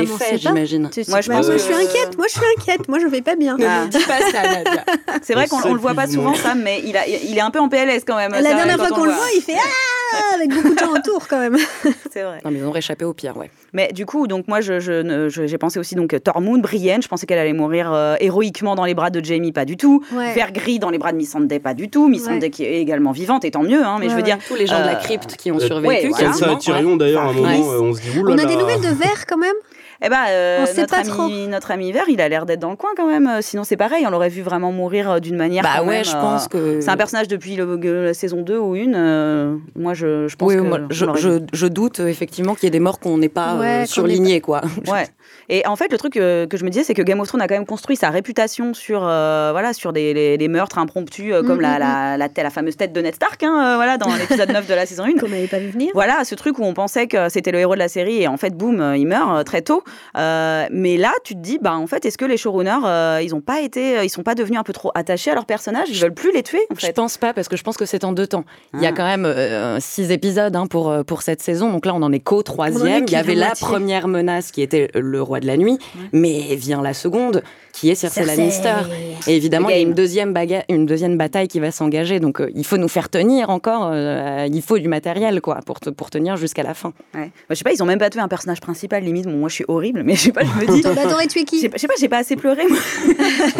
effet, 0.00 0.38
j'imagine. 0.38 0.90
Moi, 1.08 1.20
je 1.20 1.28
bah, 1.28 1.36
pense 1.36 1.46
moi, 1.46 1.54
que- 1.54 1.60
je 1.60 1.64
suis 1.64 1.74
inquiète? 1.74 2.16
Moi, 2.18 2.26
je 2.26 2.32
suis 2.32 2.46
inquiète. 2.58 2.88
Moi, 2.88 2.98
je 2.98 3.06
vais 3.06 3.22
pas 3.22 3.36
bien. 3.36 3.56
Ah. 3.64 3.84
Ça. 3.92 3.98
C'est 5.22 5.34
vrai 5.34 5.46
On 5.52 5.58
qu'on 5.60 5.74
le 5.74 5.80
voit 5.80 5.94
pas 5.94 6.08
souvent. 6.08 6.34
Sam, 6.34 6.62
mais 6.62 6.82
il, 6.84 6.96
a, 6.96 7.06
il 7.06 7.36
est 7.36 7.40
un 7.40 7.50
peu 7.52 7.60
en 7.60 7.68
PLS 7.68 8.02
quand 8.04 8.16
même. 8.16 8.32
La 8.32 8.42
dernière 8.42 8.76
fois 8.76 8.88
on 8.90 8.94
qu'on 8.94 9.04
le 9.04 9.12
voit, 9.12 9.28
il 9.36 9.40
fait 9.42 9.54
Ah 9.56 9.95
avec 10.34 10.50
beaucoup 10.54 10.74
de 10.74 10.78
gens 10.78 10.92
autour 10.92 11.28
quand 11.28 11.38
même. 11.38 11.56
C'est 12.12 12.22
vrai. 12.22 12.40
Non, 12.44 12.50
mais 12.50 12.58
ils 12.58 12.64
ont 12.64 12.70
réchappé 12.70 13.04
au 13.04 13.12
pire, 13.12 13.36
ouais. 13.36 13.50
Mais 13.72 13.92
du 13.92 14.06
coup, 14.06 14.26
donc 14.26 14.48
moi, 14.48 14.60
je, 14.60 14.80
je, 14.80 15.28
j'ai 15.46 15.58
pensé 15.58 15.78
aussi 15.78 15.94
donc 15.94 16.14
Tormund, 16.22 16.62
Brienne. 16.62 17.02
Je 17.02 17.08
pensais 17.08 17.26
qu'elle 17.26 17.38
allait 17.38 17.52
mourir 17.52 17.92
euh, 17.92 18.16
héroïquement 18.20 18.74
dans 18.74 18.84
les 18.84 18.94
bras 18.94 19.10
de 19.10 19.22
Jamie, 19.24 19.52
pas 19.52 19.64
du 19.64 19.76
tout. 19.76 20.02
Ouais. 20.12 20.32
Vert 20.34 20.52
gris 20.52 20.78
dans 20.78 20.90
les 20.90 20.98
bras 20.98 21.12
de 21.12 21.16
Missandei, 21.16 21.58
pas 21.58 21.74
du 21.74 21.88
tout. 21.90 22.08
Missandei 22.08 22.46
Ouais. 22.46 22.50
qui 22.50 22.64
est 22.64 22.80
également 22.80 23.12
vivante, 23.12 23.44
et 23.44 23.50
tant 23.50 23.62
mieux. 23.62 23.82
Hein, 23.84 23.96
mais 23.98 24.06
Ouais, 24.06 24.10
je 24.10 24.16
veux 24.16 24.22
ouais. 24.22 24.22
dire, 24.22 24.38
Tous 24.46 24.54
les 24.54 24.66
gens 24.66 24.80
de 24.80 24.86
la 24.86 24.92
Euh, 24.92 25.02
crypte 25.02 25.36
qui 25.36 25.50
ont 25.52 25.56
euh, 25.56 25.60
survécu. 25.60 26.08
voilà. 26.08 26.52
Et 26.52 26.58
Tyrion, 26.58 26.96
d'ailleurs, 26.96 27.22
à 27.22 27.26
un 27.26 27.28
Ça 27.28 27.34
moment, 27.34 27.72
euh, 27.72 27.80
on 27.80 27.92
se 27.94 28.00
dit, 28.00 28.08
On 28.24 28.38
a 28.38 28.44
des 28.44 28.56
nouvelles 28.56 28.80
de 28.80 28.88
verre 28.94 29.26
quand 29.28 29.36
même 29.38 29.54
Eh 30.02 30.08
ben, 30.08 30.24
euh, 30.28 30.58
On 30.62 30.66
sait 30.66 30.80
notre, 30.82 30.94
pas 30.96 31.02
trop. 31.02 31.22
ami, 31.22 31.48
notre 31.48 31.70
ami 31.70 31.90
Vert, 31.92 32.04
il 32.08 32.20
a 32.20 32.28
l'air 32.28 32.44
d'être 32.46 32.60
dans 32.60 32.70
le 32.70 32.76
coin 32.76 32.90
quand 32.96 33.06
même. 33.06 33.26
Euh, 33.26 33.38
Sinon, 33.40 33.64
c'est 33.64 33.76
pareil, 33.78 34.04
on 34.06 34.10
l'aurait 34.10 34.28
vu 34.28 34.42
vraiment 34.42 34.70
mourir 34.72 35.10
euh, 35.10 35.20
d'une 35.20 35.36
manière. 35.36 35.62
Bah 35.62 35.76
quand 35.78 35.86
ouais, 35.86 35.96
même, 35.96 36.04
je 36.04 36.14
euh, 36.16 36.20
pense 36.20 36.48
que. 36.48 36.80
C'est 36.80 36.90
un 36.90 36.96
personnage 36.96 37.28
depuis 37.28 37.56
le- 37.56 38.04
la 38.04 38.14
saison 38.14 38.42
2 38.42 38.58
ou 38.58 38.74
1. 38.74 38.94
euh, 38.94 39.56
moi, 39.74 39.94
je, 39.94 40.28
je 40.28 40.36
pense 40.36 40.48
Oui, 40.48 40.56
que. 40.56 40.60
moi, 40.60 40.80
je, 40.90 41.40
je, 41.52 41.66
doute 41.66 42.00
effectivement 42.00 42.54
qu'il 42.54 42.64
y 42.64 42.66
ait 42.68 42.70
des 42.70 42.80
morts 42.80 43.00
qu'on 43.00 43.16
n'ait 43.18 43.28
pas 43.28 43.56
Ouais, 43.56 43.84
surlignées, 43.86 44.40
quoi. 44.40 44.60
Ouais. 44.86 45.06
Et 45.48 45.66
en 45.66 45.76
fait, 45.76 45.92
le 45.92 45.98
truc 45.98 46.16
euh, 46.16 46.46
que 46.46 46.56
je 46.56 46.64
me 46.64 46.70
disais, 46.70 46.84
c'est 46.84 46.94
que 46.94 47.02
Game 47.02 47.20
of 47.20 47.28
Thrones 47.28 47.40
a 47.40 47.48
quand 47.48 47.54
même 47.54 47.66
construit 47.66 47.96
sa 47.96 48.10
réputation 48.10 48.74
sur, 48.74 49.00
euh, 49.06 49.50
voilà, 49.52 49.72
sur 49.72 49.92
des, 49.92 50.12
les, 50.14 50.36
les 50.36 50.48
meurtres 50.48 50.78
impromptus, 50.78 51.32
euh, 51.32 51.42
comme 51.42 51.56
Mhm, 51.56 51.62
la, 51.62 51.78
la, 51.78 52.16
la, 52.16 52.28
la 52.36 52.50
fameuse 52.50 52.76
tête 52.76 52.92
de 52.92 53.00
Ned 53.00 53.14
Stark, 53.14 53.42
hein, 53.42 53.72
euh, 53.72 53.76
voilà, 53.76 53.96
dans 53.98 54.14
l'épisode 54.14 54.50
9 54.50 54.66
de 54.66 54.74
la 54.74 54.86
saison 54.86 55.04
1. 55.04 55.14
qu'on 55.20 55.28
n'avait 55.28 55.46
pas 55.46 55.58
vu 55.58 55.68
venir. 55.70 55.90
Voilà, 55.94 56.24
ce 56.24 56.34
truc 56.34 56.58
où 56.58 56.64
on 56.64 56.74
pensait 56.74 57.06
que 57.06 57.28
c'était 57.28 57.52
le 57.52 57.58
héros 57.58 57.74
de 57.74 57.78
la 57.78 57.88
série 57.88 58.22
et 58.22 58.28
en 58.28 58.36
fait, 58.36 58.50
boum, 58.56 58.94
il 58.96 59.06
meurt 59.06 59.30
euh, 59.38 59.42
très 59.44 59.62
tôt. 59.62 59.82
Euh, 60.16 60.66
mais 60.70 60.96
là, 60.96 61.12
tu 61.24 61.34
te 61.34 61.40
dis, 61.40 61.58
bah 61.60 61.74
en 61.76 61.86
fait, 61.86 62.04
est-ce 62.04 62.18
que 62.18 62.24
les 62.24 62.36
showrunners, 62.36 62.84
euh, 62.84 63.20
ils 63.22 63.34
ont 63.34 63.40
pas 63.40 63.60
été, 63.60 64.04
ils 64.04 64.10
sont 64.10 64.22
pas 64.22 64.34
devenus 64.34 64.58
un 64.58 64.62
peu 64.64 64.72
trop 64.72 64.90
attachés 64.94 65.30
à 65.30 65.34
leurs 65.34 65.46
personnages 65.46 65.88
Ils 65.90 66.00
veulent 66.00 66.14
plus 66.14 66.32
les 66.32 66.42
tuer, 66.42 66.66
en 66.70 66.74
Je 66.78 66.86
fait. 66.86 66.92
pense 66.92 67.18
pas, 67.18 67.32
parce 67.32 67.48
que 67.48 67.56
je 67.56 67.62
pense 67.62 67.76
que 67.76 67.84
c'est 67.86 68.04
en 68.04 68.12
deux 68.12 68.26
temps. 68.26 68.44
Il 68.74 68.80
y 68.82 68.86
a 68.86 68.90
Ah. 68.90 68.92
quand 68.96 69.04
même 69.04 69.24
euh, 69.26 69.78
six 69.80 70.10
épisodes 70.10 70.54
hein, 70.56 70.66
pour, 70.66 70.94
pour 71.06 71.22
cette 71.22 71.40
saison, 71.42 71.70
donc 71.72 71.86
là 71.86 71.94
on 71.94 72.02
en 72.02 72.12
est 72.12 72.20
qu'au 72.20 72.42
troisième. 72.42 73.04
Il 73.06 73.12
y 73.12 73.16
avait 73.16 73.34
la 73.34 73.52
première 73.52 74.08
menace 74.08 74.50
qui 74.50 74.62
était 74.62 74.90
le 74.94 75.15
roi 75.20 75.40
de 75.40 75.46
la 75.46 75.56
nuit, 75.56 75.78
mais 76.12 76.54
vient 76.56 76.82
la 76.82 76.94
seconde 76.94 77.42
qui 77.72 77.90
est 77.90 77.94
Cersei, 77.94 78.24
Cersei. 78.24 78.36
Lannister. 78.38 78.74
Et 79.26 79.36
évidemment, 79.36 79.68
Le 79.68 79.74
il 79.74 79.76
y 79.76 79.80
a 79.80 79.82
une 79.82 79.92
deuxième, 79.92 80.32
baga- 80.32 80.64
une 80.70 80.86
deuxième 80.86 81.18
bataille 81.18 81.46
qui 81.48 81.60
va 81.60 81.70
s'engager, 81.70 82.20
donc 82.20 82.40
euh, 82.40 82.50
il 82.54 82.64
faut 82.64 82.78
nous 82.78 82.88
faire 82.88 83.10
tenir 83.10 83.50
encore, 83.50 83.90
euh, 83.92 84.46
il 84.50 84.62
faut 84.62 84.78
du 84.78 84.88
matériel 84.88 85.42
quoi, 85.42 85.56
pour, 85.66 85.78
te- 85.80 85.90
pour 85.90 86.08
tenir 86.08 86.36
jusqu'à 86.38 86.62
la 86.62 86.72
fin. 86.72 86.94
Ouais. 87.14 87.26
Bah, 87.26 87.30
je 87.50 87.54
sais 87.56 87.64
pas, 87.64 87.72
ils 87.72 87.82
ont 87.82 87.86
même 87.86 87.98
pas 87.98 88.08
tué 88.08 88.20
un 88.20 88.28
personnage 88.28 88.60
principal, 88.60 89.02
limite. 89.04 89.26
Bon, 89.26 89.32
moi, 89.36 89.50
je 89.50 89.54
suis 89.56 89.64
horrible, 89.68 90.02
mais 90.04 90.14
je 90.14 90.20
sais 90.22 90.32
pas, 90.32 90.42
je 90.42 90.48
me 90.66 90.72
dis. 90.74 90.80
Bah, 90.82 90.94
T'aurais 91.02 91.26
tué 91.26 91.40
Je 91.40 91.44
qui 91.44 91.60
sais 91.60 91.68
pas, 91.68 91.76
je 91.76 91.80
sais 91.82 91.86
pas, 91.88 91.94
j'ai 92.00 92.08
pas 92.08 92.18
assez 92.18 92.36
pleuré. 92.36 92.62
moi. 92.68 92.78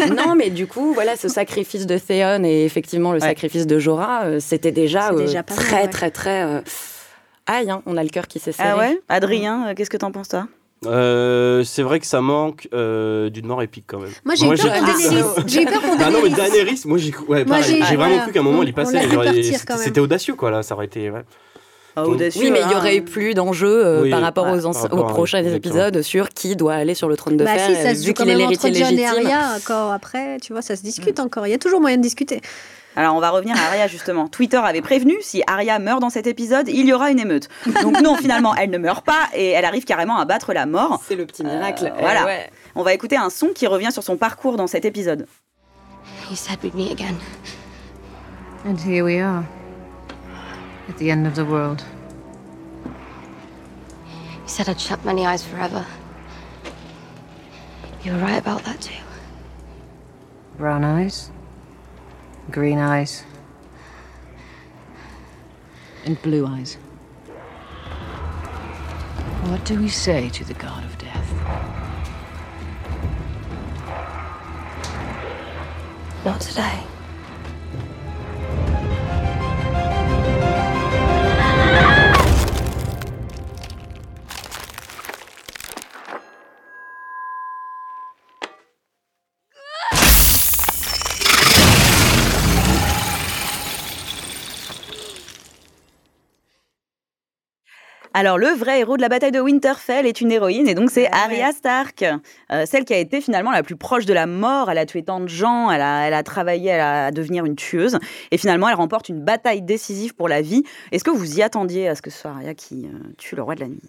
non, 0.15 0.35
mais 0.35 0.49
du 0.49 0.65
coup, 0.65 0.93
voilà, 0.93 1.15
ce 1.15 1.27
sacrifice 1.27 1.85
de 1.85 1.97
Theon 1.99 2.43
et 2.43 2.65
effectivement 2.65 3.11
le 3.11 3.19
Ouais. 3.19 3.27
sacrifice 3.27 3.67
de 3.67 3.77
Jorah, 3.77 4.23
euh, 4.25 4.39
c'était 4.39 4.71
déjà, 4.71 5.11
euh, 5.11 5.17
déjà 5.25 5.43
pas 5.43 5.53
mal, 5.55 5.63
très, 5.63 5.81
ouais. 5.81 5.87
très, 5.89 6.11
très, 6.11 6.43
euh, 6.43 6.61
Aïe, 7.45 7.69
hein, 7.69 7.81
on 7.85 7.95
a 7.97 8.03
le 8.03 8.09
cœur 8.09 8.27
qui 8.27 8.39
s'est 8.39 8.51
serré. 8.51 8.69
Ah 8.71 8.77
ouais? 8.77 8.99
Adrien, 9.09 9.73
qu'est-ce 9.75 9.89
que 9.89 9.95
t'en 9.97 10.11
penses, 10.11 10.27
toi? 10.29 10.47
Euh, 10.85 11.63
c'est 11.63 11.81
vrai 11.81 11.99
que 11.99 12.05
ça 12.05 12.21
manque 12.21 12.67
euh, 12.73 13.29
d'une 13.31 13.47
mort 13.47 13.61
épique 13.63 13.85
quand 13.87 13.99
même. 13.99 14.11
Moi, 14.23 14.35
j'ai 14.35 14.45
eu 14.45 14.49
peur 14.49 14.57
que 14.73 14.85
Daenerys. 14.85 15.23
ça- 15.35 15.43
J'ai 15.47 15.61
eu 15.63 15.65
peur 15.65 15.81
pour 15.81 15.95
Ah 15.99 16.11
non, 16.11 16.19
mais 16.23 16.29
Daenerys. 16.29 16.81
Moi 16.85 16.97
j'ai 16.99 17.11
ouais, 17.27 17.43
vraiment 17.43 17.95
voilà. 17.97 18.17
cru 18.19 18.31
qu'à 18.31 18.39
un 18.39 18.43
moment 18.43 18.59
On- 18.59 18.63
il 18.63 18.73
passait. 18.73 18.99
c'était- 19.77 19.99
audacieux 19.99 20.35
quoi 20.35 20.51
là, 20.51 20.61
ça 20.63 20.75
aurait 20.75 20.85
été. 20.85 21.09
ouais. 21.09 21.23
Ah, 21.95 22.03
Donc- 22.03 22.13
audacieux, 22.13 22.43
Oui, 22.43 22.51
mais 22.51 22.59
il 22.63 22.69
y 22.69 22.73
hein. 22.75 22.77
aurait 22.77 22.97
eu 22.97 23.01
plus 23.01 23.33
d'enjeux 23.33 23.83
euh, 23.83 24.01
Oui, 24.03 24.11
par 24.11 24.21
rapport 24.21 24.45
ouais, 24.45 24.51
aux, 24.59 24.61
par 24.61 24.71
anci- 24.71 24.81
rapport 24.83 24.99
aux 24.99 25.05
à- 25.09 25.13
prochains 25.13 25.39
exactement. 25.39 25.73
épisodes 25.73 26.01
sur 26.03 26.29
qui 26.29 26.55
doit 26.55 26.75
aller 26.75 26.93
sur 26.93 27.09
le 27.09 27.17
trône 27.17 27.37
de 27.37 27.43
Bah 27.43 27.55
fer, 27.55 27.69
si, 27.75 27.81
ça 27.81 27.93
vu 28.07 28.13
qu'il 28.13 28.29
est 28.29 28.35
l'héritier 28.35 28.71
John 28.71 28.93
et 28.93 28.95
légitime. 28.97 29.25
Arya 29.25 29.55
encore 29.57 29.91
après, 29.91 30.37
tu 30.39 30.53
vois, 30.53 30.61
ça 30.61 30.75
se 30.75 30.83
discute 30.83 31.19
encore. 31.19 31.47
Il 31.47 31.49
y 31.49 31.55
a 31.55 31.57
toujours 31.57 31.81
moyen 31.81 31.97
de 31.97 32.03
discuter. 32.03 32.39
Alors, 32.97 33.15
on 33.15 33.19
va 33.19 33.29
revenir 33.29 33.55
à 33.55 33.67
Arya, 33.67 33.85
justement. 33.85 34.27
Twitter 34.27 34.57
avait 34.57 34.81
prévenu, 34.81 35.17
si 35.21 35.43
Arya 35.45 35.77
meurt 35.77 36.01
dans 36.01 36.09
cet 36.09 36.25
épisode, 36.25 36.67
il 36.67 36.87
y 36.87 36.93
aura 36.93 37.11
une 37.11 37.19
émeute. 37.19 37.47
Donc 37.83 38.01
non, 38.01 38.15
finalement, 38.15 38.55
elle 38.55 38.71
ne 38.71 38.79
meurt 38.79 39.05
pas 39.05 39.29
et 39.35 39.51
elle 39.51 39.65
arrive 39.65 39.85
carrément 39.85 40.17
à 40.17 40.25
battre 40.25 40.51
la 40.51 40.65
mort. 40.65 41.03
C'est 41.07 41.15
le 41.15 41.27
petit 41.27 41.43
miracle. 41.43 41.85
Euh, 41.85 41.99
voilà. 41.99 42.21
Eh 42.23 42.25
ouais. 42.25 42.49
On 42.73 42.81
va 42.81 42.95
écouter 42.95 43.15
un 43.15 43.29
son 43.29 43.49
qui 43.49 43.67
revient 43.67 43.91
sur 43.91 44.01
son 44.01 44.17
parcours 44.17 44.57
dans 44.57 44.65
cet 44.65 44.83
épisode. 44.83 45.27
You 46.31 46.35
said 46.35 46.57
we'd 46.63 46.73
meet 46.73 46.91
again. 46.91 47.17
And 48.65 48.77
here 48.83 49.05
we 49.05 49.21
are. 49.21 49.43
At 50.89 50.97
the 50.97 51.11
end 51.11 51.27
of 51.27 51.35
the 51.35 51.47
world. 51.47 51.83
You 54.43 54.47
said 54.47 54.67
I'd 54.69 54.79
shut 54.79 55.05
many 55.05 55.27
eyes 55.27 55.43
forever. 55.43 55.85
You 58.03 58.13
were 58.13 58.19
right 58.21 58.39
about 58.39 58.63
that 58.63 58.81
too. 58.81 59.03
Brown 60.57 60.83
eyes? 60.83 61.29
Green 62.49 62.79
eyes. 62.79 63.23
And 66.05 66.21
blue 66.21 66.47
eyes. 66.47 66.75
What 69.49 69.65
do 69.65 69.79
we 69.79 69.89
say 69.89 70.29
to 70.29 70.45
the 70.45 70.53
god 70.53 70.83
of 70.85 70.97
death? 70.97 71.33
Not 76.23 76.39
today. 76.39 76.83
Alors, 98.19 98.39
le 98.39 98.47
vrai 98.47 98.79
héros 98.79 98.97
de 98.97 99.01
la 99.03 99.09
bataille 99.09 99.31
de 99.31 99.39
Winterfell 99.39 100.07
est 100.07 100.21
une 100.21 100.31
héroïne, 100.31 100.67
et 100.67 100.73
donc 100.73 100.89
c'est 100.89 101.07
Arya 101.11 101.51
Stark, 101.51 102.03
euh, 102.51 102.65
celle 102.65 102.83
qui 102.83 102.95
a 102.95 102.97
été 102.97 103.21
finalement 103.21 103.51
la 103.51 103.61
plus 103.61 103.75
proche 103.75 104.07
de 104.07 104.13
la 104.13 104.25
mort. 104.25 104.71
Elle 104.71 104.79
a 104.79 104.87
tué 104.87 105.03
tant 105.03 105.19
de 105.19 105.27
gens, 105.27 105.69
elle 105.69 105.81
a, 105.81 106.07
elle 106.07 106.15
a 106.15 106.23
travaillé 106.23 106.71
à, 106.71 107.05
à 107.05 107.11
devenir 107.11 107.45
une 107.45 107.55
tueuse, 107.55 107.99
et 108.31 108.39
finalement, 108.39 108.69
elle 108.69 108.75
remporte 108.75 109.07
une 109.09 109.21
bataille 109.23 109.61
décisive 109.61 110.15
pour 110.15 110.27
la 110.29 110.41
vie. 110.41 110.63
Est-ce 110.91 111.03
que 111.03 111.11
vous 111.11 111.37
y 111.37 111.43
attendiez 111.43 111.87
à 111.89 111.93
ce 111.93 112.01
que 112.01 112.09
ce 112.09 112.17
soit 112.21 112.31
Arya 112.31 112.55
qui 112.55 112.87
euh, 112.87 112.97
tue 113.19 113.35
le 113.35 113.43
roi 113.43 113.53
de 113.53 113.59
la 113.59 113.67
nuit? 113.67 113.83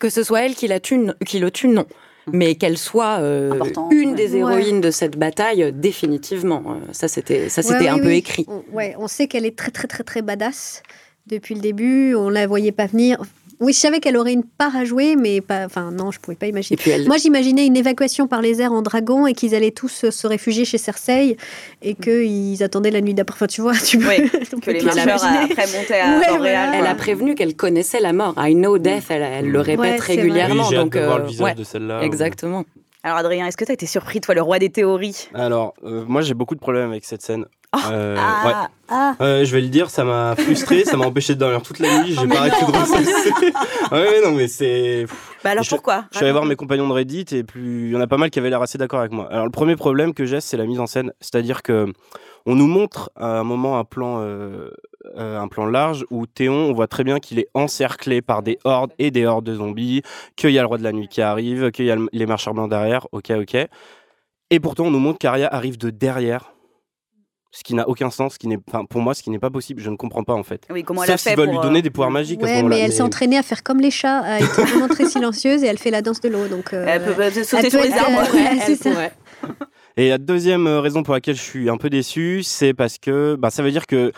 Que 0.00 0.08
ce 0.08 0.22
soit 0.22 0.40
elle 0.46 0.54
qui, 0.54 0.66
la 0.66 0.80
tue, 0.80 1.08
qui 1.26 1.40
le 1.40 1.50
tue, 1.50 1.68
non. 1.68 1.84
Mais 2.32 2.54
qu'elle 2.54 2.78
soit 2.78 3.18
euh, 3.20 3.52
une 3.90 4.10
ouais. 4.10 4.14
des 4.14 4.32
Ouais. 4.32 4.38
héroïnes 4.40 4.80
de 4.80 4.90
cette 4.90 5.18
bataille, 5.18 5.62
euh, 5.62 5.70
définitivement. 5.72 6.62
Ça, 6.92 7.06
c'était 7.08 7.50
ça, 7.50 7.60
Ouais, 7.60 7.66
c'était 7.68 7.84
oui, 7.84 7.88
un 7.88 7.98
peu 7.98 8.06
oui. 8.08 8.16
écrit. 8.16 8.46
On, 8.48 8.62
ouais, 8.74 8.94
on 8.98 9.08
sait 9.08 9.26
qu'elle 9.26 9.44
est 9.44 9.56
très 9.58 9.70
très 9.72 9.88
très 9.88 10.04
très 10.04 10.22
badass 10.22 10.82
depuis 11.28 11.54
le 11.54 11.60
début. 11.60 12.14
On 12.14 12.28
la 12.28 12.46
voyait 12.46 12.72
pas 12.72 12.86
venir. 12.86 13.18
Oui, 13.60 13.72
je 13.72 13.78
savais 13.80 13.98
qu'elle 13.98 14.16
aurait 14.16 14.34
une 14.34 14.44
part 14.44 14.76
à 14.76 14.84
jouer, 14.84 15.16
mais 15.16 15.40
pas. 15.40 15.64
Enfin, 15.64 15.90
non, 15.90 16.12
je 16.12 16.20
pouvais 16.20 16.36
pas 16.36 16.46
imaginer. 16.46 16.78
Elle, 16.86 17.08
Moi, 17.08 17.16
j'imaginais 17.16 17.66
une 17.66 17.76
évacuation 17.76 18.28
par 18.28 18.40
les 18.40 18.60
airs 18.62 18.72
en 18.72 18.82
dragon 18.82 19.26
et 19.26 19.32
qu'ils 19.34 19.52
allaient 19.52 19.72
tous 19.72 19.88
se, 19.88 20.12
se 20.12 20.28
réfugier 20.28 20.64
chez 20.64 20.78
Cersei 20.78 21.36
et 21.82 21.94
qu'ils 21.94 22.62
attendaient 22.62 22.92
la 22.92 23.00
nuit 23.00 23.14
d'après. 23.14 23.34
Enfin, 23.34 23.48
tu 23.48 23.60
vois, 23.60 23.74
tu 23.74 23.98
peux. 23.98 24.06
Oui, 24.10 24.30
Que 24.60 24.70
les 24.70 24.80
marcheurs 24.82 25.04
imaginer. 25.06 25.52
après 25.52 25.66
montaient 25.76 25.98
à 26.00 26.18
Ouais, 26.20 26.26
Port-Réal. 26.28 26.68
voilà. 26.68 26.78
elle 26.78 26.86
a 26.86 26.94
prévenu 26.94 27.34
qu'elle 27.34 27.56
connaissait 27.56 27.98
la 27.98 28.12
mort. 28.12 28.34
I 28.38 28.54
know 28.54 28.78
death, 28.78 29.06
elle, 29.10 29.22
elle 29.22 29.50
le 29.50 29.60
répète 29.60 29.80
Ouais, 29.80 29.96
régulièrement. 29.96 30.68
Oui, 30.68 30.76
donc, 30.76 30.92
de 30.92 31.00
voir 31.00 31.16
euh, 31.16 31.18
le 31.22 31.26
visage 31.26 31.44
ouais, 31.44 31.54
de 31.56 31.64
celle-là. 31.64 32.02
exactement. 32.04 32.64
Alors, 33.08 33.20
Adrien, 33.20 33.46
est-ce 33.46 33.56
que 33.56 33.64
tu 33.64 33.70
as 33.70 33.74
été 33.74 33.86
surpris, 33.86 34.20
toi, 34.20 34.34
le 34.34 34.42
roi 34.42 34.58
des 34.58 34.68
théories? 34.68 35.30
Alors, 35.32 35.72
euh, 35.82 36.04
moi 36.06 36.20
j'ai 36.20 36.34
beaucoup 36.34 36.54
de 36.54 36.60
problèmes 36.60 36.90
avec 36.90 37.06
cette 37.06 37.22
scène. 37.22 37.46
Euh, 37.90 38.14
ouais. 38.16 38.20
Ah, 38.54 38.68
Ah, 38.90 39.14
Euh, 39.22 39.46
je 39.46 39.52
vais 39.54 39.62
le 39.62 39.68
dire, 39.68 39.88
ça 39.88 40.04
m'a 40.04 40.36
frustré, 40.36 40.84
ça 40.84 40.98
m'a 40.98 41.06
empêché 41.06 41.34
de 41.34 41.40
dormir 41.40 41.62
toute 41.62 41.78
la 41.78 42.02
nuit, 42.02 42.14
Oh, 42.18 42.20
j'ai 42.20 42.28
pas 42.28 42.40
arrêté 42.40 42.56
de 42.66 42.70
ressasser. 42.70 43.30
ouais, 43.92 43.98
ouais, 43.98 44.20
non, 44.22 44.32
mais 44.32 44.46
c'est. 44.46 45.06
bah 45.42 45.50
alors 45.52 45.64
Je- 45.64 45.70
pourquoi? 45.70 46.04
Je 46.12 46.16
suis 46.18 46.24
allé 46.24 46.32
voir 46.32 46.44
mes 46.44 46.54
compagnons 46.56 46.86
de 46.86 46.92
Reddit 46.92 47.24
et 47.32 47.44
plus 47.44 47.86
il 47.86 47.92
y 47.92 47.96
en 47.96 48.00
a 48.02 48.06
pas 48.06 48.18
mal 48.18 48.28
qui 48.28 48.38
avaient 48.40 48.50
l'air 48.50 48.60
assez 48.60 48.76
d'accord 48.76 49.00
avec 49.00 49.12
moi. 49.12 49.26
Alors 49.32 49.46
le 49.46 49.50
premier 49.50 49.74
problème 49.76 50.12
que 50.12 50.26
j'ai, 50.26 50.42
c'est 50.42 50.58
la 50.58 50.66
mise 50.66 50.80
en 50.80 50.86
scène, 50.86 51.12
c'est-à-dire 51.20 51.62
que 51.62 51.86
on 52.46 52.54
nous 52.54 52.66
montre 52.66 53.10
à 53.16 53.38
un 53.38 53.44
moment 53.44 53.78
un 53.78 53.84
plan, 53.84 54.20
euh, 54.20 54.70
euh, 55.16 55.38
un 55.38 55.48
plan 55.48 55.66
large 55.66 56.04
où 56.10 56.26
Théon, 56.26 56.54
on 56.70 56.72
voit 56.72 56.86
très 56.86 57.04
bien 57.04 57.18
qu'il 57.20 57.38
est 57.38 57.48
encerclé 57.54 58.22
par 58.22 58.42
des 58.42 58.58
hordes 58.64 58.92
et 58.98 59.10
des 59.10 59.26
hordes 59.26 59.44
de 59.44 59.54
zombies, 59.54 60.02
qu'il 60.36 60.50
y 60.50 60.58
a 60.58 60.62
le 60.62 60.66
roi 60.68 60.78
de 60.78 60.84
la 60.84 60.92
nuit 60.92 61.08
qui 61.08 61.20
arrive, 61.22 61.70
qu'il 61.70 61.84
y 61.84 61.90
a 61.90 61.96
le- 61.96 62.08
les 62.12 62.26
marcheurs 62.26 62.54
blancs 62.54 62.70
derrière. 62.70 63.06
Ok, 63.12 63.30
ok. 63.30 63.56
Et 64.50 64.60
pourtant, 64.60 64.84
on 64.86 64.90
nous 64.90 64.98
montre 64.98 65.18
qu'Arya 65.18 65.48
arrive 65.52 65.76
de 65.78 65.90
derrière. 65.90 66.52
Ce 67.50 67.64
qui 67.64 67.74
n'a 67.74 67.88
aucun 67.88 68.10
sens, 68.10 68.34
ce 68.34 68.38
qui 68.38 68.46
n'est, 68.46 68.58
enfin, 68.68 68.84
pour 68.84 69.00
moi, 69.00 69.14
ce 69.14 69.22
qui 69.22 69.30
n'est 69.30 69.38
pas 69.38 69.48
possible, 69.48 69.80
je 69.80 69.88
ne 69.88 69.96
comprends 69.96 70.22
pas 70.22 70.34
en 70.34 70.42
fait. 70.42 70.66
Oui, 70.70 70.84
comment 70.84 71.02
elle 71.02 71.10
a 71.10 71.16
Sauf 71.16 71.22
fait 71.22 71.30
s'ils 71.30 71.38
veulent 71.38 71.48
lui 71.48 71.58
donner 71.60 71.78
euh, 71.78 71.82
des 71.82 71.88
pouvoirs 71.90 72.10
magiques 72.10 72.42
à 72.42 72.46
ce 72.46 72.52
ouais, 72.52 72.62
mais 72.62 72.78
elle 72.80 72.92
s'est 72.92 73.00
entraînée 73.02 73.38
à 73.38 73.42
faire 73.42 73.62
comme 73.62 73.80
les 73.80 73.90
chats, 73.90 74.18
à 74.20 74.38
être 74.40 74.60
vraiment 74.62 74.86
très 74.86 75.06
silencieuse 75.08 75.62
et 75.64 75.66
elle 75.66 75.78
fait 75.78 75.90
la 75.90 76.02
danse 76.02 76.20
de 76.20 76.28
l'eau. 76.28 76.46
Donc, 76.46 76.74
euh, 76.74 76.84
Elle 76.86 77.02
peut 77.04 77.14
sauter 77.42 77.56
elle 77.64 77.70
sur 77.70 77.80
peut 77.80 77.86
les 77.86 77.92
arbres. 77.94 79.10
Euh. 79.44 79.48
Et 79.96 80.10
la 80.10 80.18
deuxième 80.18 80.66
euh, 80.66 80.80
raison 80.80 81.02
pour 81.02 81.14
laquelle 81.14 81.34
je 81.34 81.42
suis 81.42 81.68
un 81.68 81.76
peu 81.76 81.90
déçu, 81.90 82.42
c'est 82.44 82.72
parce 82.72 82.98
que 82.98 83.36
bah, 83.36 83.50
ça 83.50 83.62
veut 83.62 83.72
dire 83.72 83.86
que 83.86 84.12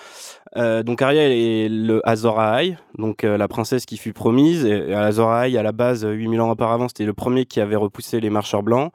euh, 0.57 0.83
donc 0.83 1.01
Arya 1.01 1.23
elle 1.23 1.33
est 1.33 1.69
le 1.69 2.07
Azor 2.09 2.41
Ahai, 2.41 2.77
donc 2.99 3.23
euh, 3.23 3.37
la 3.37 3.49
princesse 3.49 3.87
qui 3.87 3.97
fut 3.97 4.13
promise. 4.13 4.65
Et 4.65 4.93
Azor 4.93 5.31
Ahai, 5.31 5.57
à 5.57 5.63
la 5.63 5.73
base, 5.73 6.05
euh, 6.05 6.13
8000 6.13 6.41
ans 6.41 6.51
auparavant, 6.51 6.89
c'était 6.89 7.05
le 7.05 7.15
premier 7.15 7.47
qui 7.47 7.61
avait 7.61 7.77
repoussé 7.77 8.21
les 8.21 8.31
marcheurs 8.31 8.63
blancs. 8.63 8.93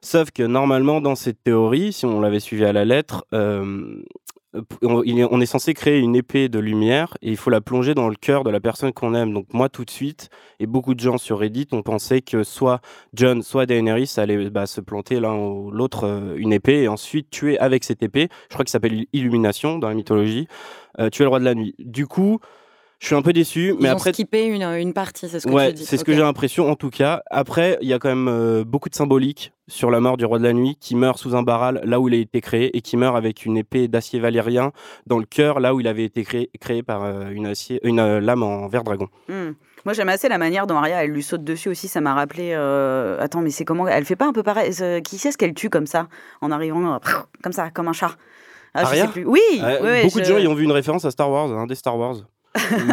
Sauf 0.00 0.30
que 0.32 0.42
normalement, 0.42 1.00
dans 1.00 1.14
cette 1.14 1.42
théorie, 1.44 1.92
si 1.92 2.06
on 2.06 2.20
l'avait 2.20 2.40
suivi 2.40 2.64
à 2.64 2.72
la 2.72 2.84
lettre, 2.84 3.24
euh, 3.32 4.02
on, 4.82 5.40
est 5.40 5.46
censé 5.46 5.72
créer 5.74 5.98
une 5.98 6.14
épée 6.14 6.48
de 6.48 6.58
lumière 6.58 7.16
et 7.22 7.30
il 7.30 7.36
faut 7.36 7.50
la 7.50 7.60
plonger 7.60 7.94
dans 7.94 8.08
le 8.08 8.14
cœur 8.14 8.44
de 8.44 8.50
la 8.50 8.60
personne 8.60 8.92
qu'on 8.92 9.14
aime. 9.14 9.32
Donc 9.32 9.46
moi, 9.52 9.68
tout 9.68 9.84
de 9.84 9.90
suite, 9.90 10.28
et 10.60 10.66
beaucoup 10.66 10.94
de 10.94 11.00
gens 11.00 11.18
sur 11.18 11.38
Reddit 11.38 11.68
ont 11.72 11.82
pensé 11.82 12.20
que 12.20 12.42
soit 12.42 12.80
John, 13.14 13.42
soit 13.42 13.66
Daenerys 13.66 14.12
allaient 14.16 14.50
bah, 14.50 14.66
se 14.66 14.80
planter 14.80 15.20
l'un 15.20 15.34
ou 15.34 15.70
l'autre 15.70 16.06
euh, 16.06 16.34
une 16.36 16.52
épée 16.52 16.82
et 16.82 16.88
ensuite 16.88 17.30
tuer 17.30 17.58
avec 17.58 17.84
cette 17.84 18.02
épée. 18.02 18.28
Je 18.48 18.54
crois 18.54 18.64
qu'il 18.64 18.72
s'appelle 18.72 19.06
Illumination 19.12 19.78
dans 19.78 19.88
la 19.88 19.94
mythologie. 19.94 20.48
Euh, 20.98 21.08
tuer 21.08 21.24
le 21.24 21.28
roi 21.28 21.38
de 21.38 21.44
la 21.44 21.54
nuit. 21.54 21.74
Du 21.78 22.06
coup, 22.06 22.38
je 23.02 23.06
suis 23.08 23.16
un 23.16 23.22
peu 23.22 23.32
déçu, 23.32 23.74
mais 23.80 23.88
Ils 23.88 23.92
ont 23.92 23.96
après. 23.96 24.12
skippé 24.12 24.44
une, 24.44 24.62
une 24.62 24.92
partie, 24.92 25.28
c'est 25.28 25.40
ce 25.40 25.46
que 25.48 25.52
Ouais, 25.52 25.70
tu 25.70 25.74
dis. 25.78 25.84
c'est 25.84 25.96
ce 25.96 26.04
que 26.04 26.12
j'ai 26.12 26.20
l'impression 26.20 26.70
en 26.70 26.76
tout 26.76 26.88
cas. 26.90 27.20
Après, 27.32 27.76
il 27.82 27.88
y 27.88 27.92
a 27.92 27.98
quand 27.98 28.08
même 28.08 28.28
euh, 28.28 28.62
beaucoup 28.64 28.88
de 28.88 28.94
symbolique 28.94 29.52
sur 29.66 29.90
la 29.90 29.98
mort 29.98 30.16
du 30.16 30.24
roi 30.24 30.38
de 30.38 30.44
la 30.44 30.52
nuit 30.52 30.76
qui 30.80 30.94
meurt 30.94 31.18
sous 31.18 31.34
un 31.34 31.42
barral 31.42 31.80
là 31.84 31.98
où 31.98 32.06
il 32.06 32.14
a 32.14 32.18
été 32.18 32.40
créé 32.40 32.76
et 32.76 32.80
qui 32.80 32.96
meurt 32.96 33.16
avec 33.16 33.44
une 33.44 33.56
épée 33.56 33.88
d'acier 33.88 34.20
valérien 34.20 34.70
dans 35.08 35.18
le 35.18 35.24
cœur 35.24 35.58
là 35.58 35.74
où 35.74 35.80
il 35.80 35.88
avait 35.88 36.04
été 36.04 36.22
créé, 36.22 36.48
créé 36.60 36.84
par 36.84 37.02
euh, 37.02 37.30
une, 37.30 37.46
acier, 37.46 37.80
une 37.82 37.98
euh, 37.98 38.20
lame 38.20 38.44
en 38.44 38.68
verre 38.68 38.84
dragon. 38.84 39.08
Hmm. 39.28 39.50
Moi, 39.84 39.94
j'aime 39.94 40.08
assez 40.08 40.28
la 40.28 40.38
manière 40.38 40.68
dont 40.68 40.76
Arya, 40.76 41.02
elle 41.02 41.10
lui 41.10 41.24
saute 41.24 41.42
dessus 41.42 41.70
aussi. 41.70 41.88
Ça 41.88 42.00
m'a 42.00 42.14
rappelé. 42.14 42.52
euh, 42.54 43.16
Attends, 43.18 43.40
mais 43.40 43.50
c'est 43.50 43.64
comment 43.64 43.88
Elle 43.88 44.04
fait 44.04 44.14
pas 44.14 44.26
un 44.28 44.32
peu 44.32 44.44
pareil 44.44 44.70
Qui 45.02 45.18
c'est 45.18 45.32
ce 45.32 45.36
qu'elle 45.38 45.54
tue 45.54 45.70
comme 45.70 45.88
ça 45.88 46.06
En 46.40 46.52
arrivant, 46.52 47.00
comme 47.42 47.52
ça, 47.52 47.70
comme 47.70 47.88
un 47.88 47.92
chat 47.92 48.16
Ah, 48.74 48.84
je 48.84 49.00
sais 49.00 49.08
plus. 49.08 49.24
Oui 49.26 49.40
ouais, 49.60 50.04
beaucoup 50.04 50.20
de 50.20 50.24
gens 50.24 50.38
y 50.38 50.46
ont 50.46 50.54
vu 50.54 50.62
une 50.62 50.70
référence 50.70 51.04
à 51.04 51.10
Star 51.10 51.28
Wars, 51.28 51.50
un 51.50 51.66
des 51.66 51.74
Star 51.74 51.98
Wars. 51.98 52.14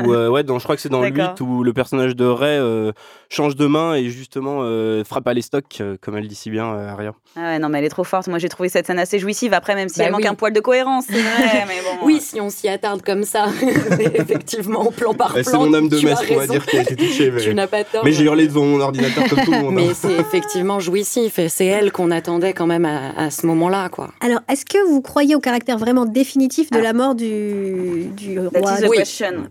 Où, 0.05 0.13
euh, 0.13 0.29
ouais, 0.29 0.43
dans, 0.43 0.57
je 0.57 0.63
crois 0.63 0.75
que 0.75 0.81
c'est 0.81 0.87
dans 0.89 1.01
le 1.01 1.11
D'accord. 1.11 1.35
8 1.37 1.41
où 1.41 1.63
le 1.63 1.73
personnage 1.73 2.15
de 2.15 2.25
Rey 2.25 2.57
euh, 2.59 2.91
change 3.29 3.55
de 3.57 3.65
main 3.67 3.93
et 3.95 4.09
justement 4.09 4.59
euh, 4.61 5.03
frappe 5.03 5.27
à 5.27 5.33
les 5.33 5.41
stocks, 5.41 5.79
euh, 5.81 5.97
comme 6.01 6.15
elle 6.17 6.27
dit 6.27 6.35
si 6.35 6.49
bien, 6.49 6.65
euh, 6.73 6.89
Arya. 6.89 7.13
Ah 7.35 7.41
ouais, 7.41 7.59
non, 7.59 7.67
mais 7.69 7.79
elle 7.79 7.85
est 7.85 7.89
trop 7.89 8.03
forte. 8.05 8.27
Moi, 8.27 8.39
j'ai 8.39 8.47
trouvé 8.49 8.69
cette 8.69 8.87
scène 8.87 8.99
assez 8.99 9.19
jouissive. 9.19 9.53
Après, 9.53 9.75
même 9.75 9.89
si 9.89 9.99
Bah 9.99 10.05
elle 10.05 10.11
manque 10.13 10.25
un 10.25 10.33
poil 10.35 10.53
de 10.53 10.59
cohérence, 10.61 11.05
c'est 11.09 11.21
vrai, 11.21 11.65
mais 11.67 11.81
bon. 11.83 12.05
Oui, 12.05 12.19
si 12.21 12.39
on 12.39 12.49
s'y 12.49 12.69
attarde 12.69 13.01
comme 13.01 13.23
ça, 13.23 13.47
effectivement, 14.13 14.85
plan 14.91 15.13
par 15.13 15.35
Ouais, 15.35 15.43
plan. 15.43 15.51
c'est 15.51 15.57
mon 15.57 15.73
âme 15.73 15.89
de 15.89 15.97
tu 15.97 16.05
maître, 16.05 16.23
on 16.31 16.35
va 16.37 16.47
dire, 16.47 16.65
qui 16.65 16.77
a 16.77 16.81
été 16.81 16.95
touchée. 16.95 17.31
Tu 17.39 17.49
Mais, 17.49 17.53
n'as 17.53 17.67
pas 17.67 17.83
tort. 17.83 18.03
mais 18.05 18.11
j'ai 18.11 18.23
hurlé 18.23 18.47
devant 18.47 18.63
mon 18.65 18.79
ordinateur 18.79 19.25
comme 19.29 19.39
tout 19.43 19.51
le 19.51 19.59
monde. 19.61 19.77
hein. 19.77 19.83
Mais 19.87 19.93
c'est 19.93 20.13
effectivement 20.13 20.79
jouissif 20.79 21.37
et 21.39 21.49
c'est 21.49 21.65
elle 21.65 21.91
qu'on 21.91 22.11
attendait 22.11 22.53
quand 22.53 22.67
même 22.67 22.85
à, 22.85 23.11
à 23.17 23.29
ce 23.29 23.45
moment-là, 23.47 23.89
quoi. 23.89 24.09
Alors, 24.21 24.39
est-ce 24.49 24.65
que 24.65 24.77
vous 24.89 25.01
croyez 25.01 25.35
au 25.35 25.39
caractère 25.39 25.77
vraiment 25.77 26.05
définitif 26.05 26.69
de 26.71 26.79
la 26.79 26.93
mort 26.93 27.15
du, 27.15 28.05
du 28.15 28.39
roi 28.39 28.71
Oui. 28.87 28.97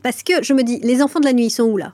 Parce 0.03 0.23
que 0.23 0.43
je 0.43 0.53
me 0.53 0.63
dis, 0.63 0.79
les 0.81 1.03
enfants 1.03 1.21
de 1.21 1.25
la 1.27 1.33
nuit, 1.33 1.47
ils 1.47 1.51
sont 1.51 1.65
où 1.65 1.77
là? 1.77 1.93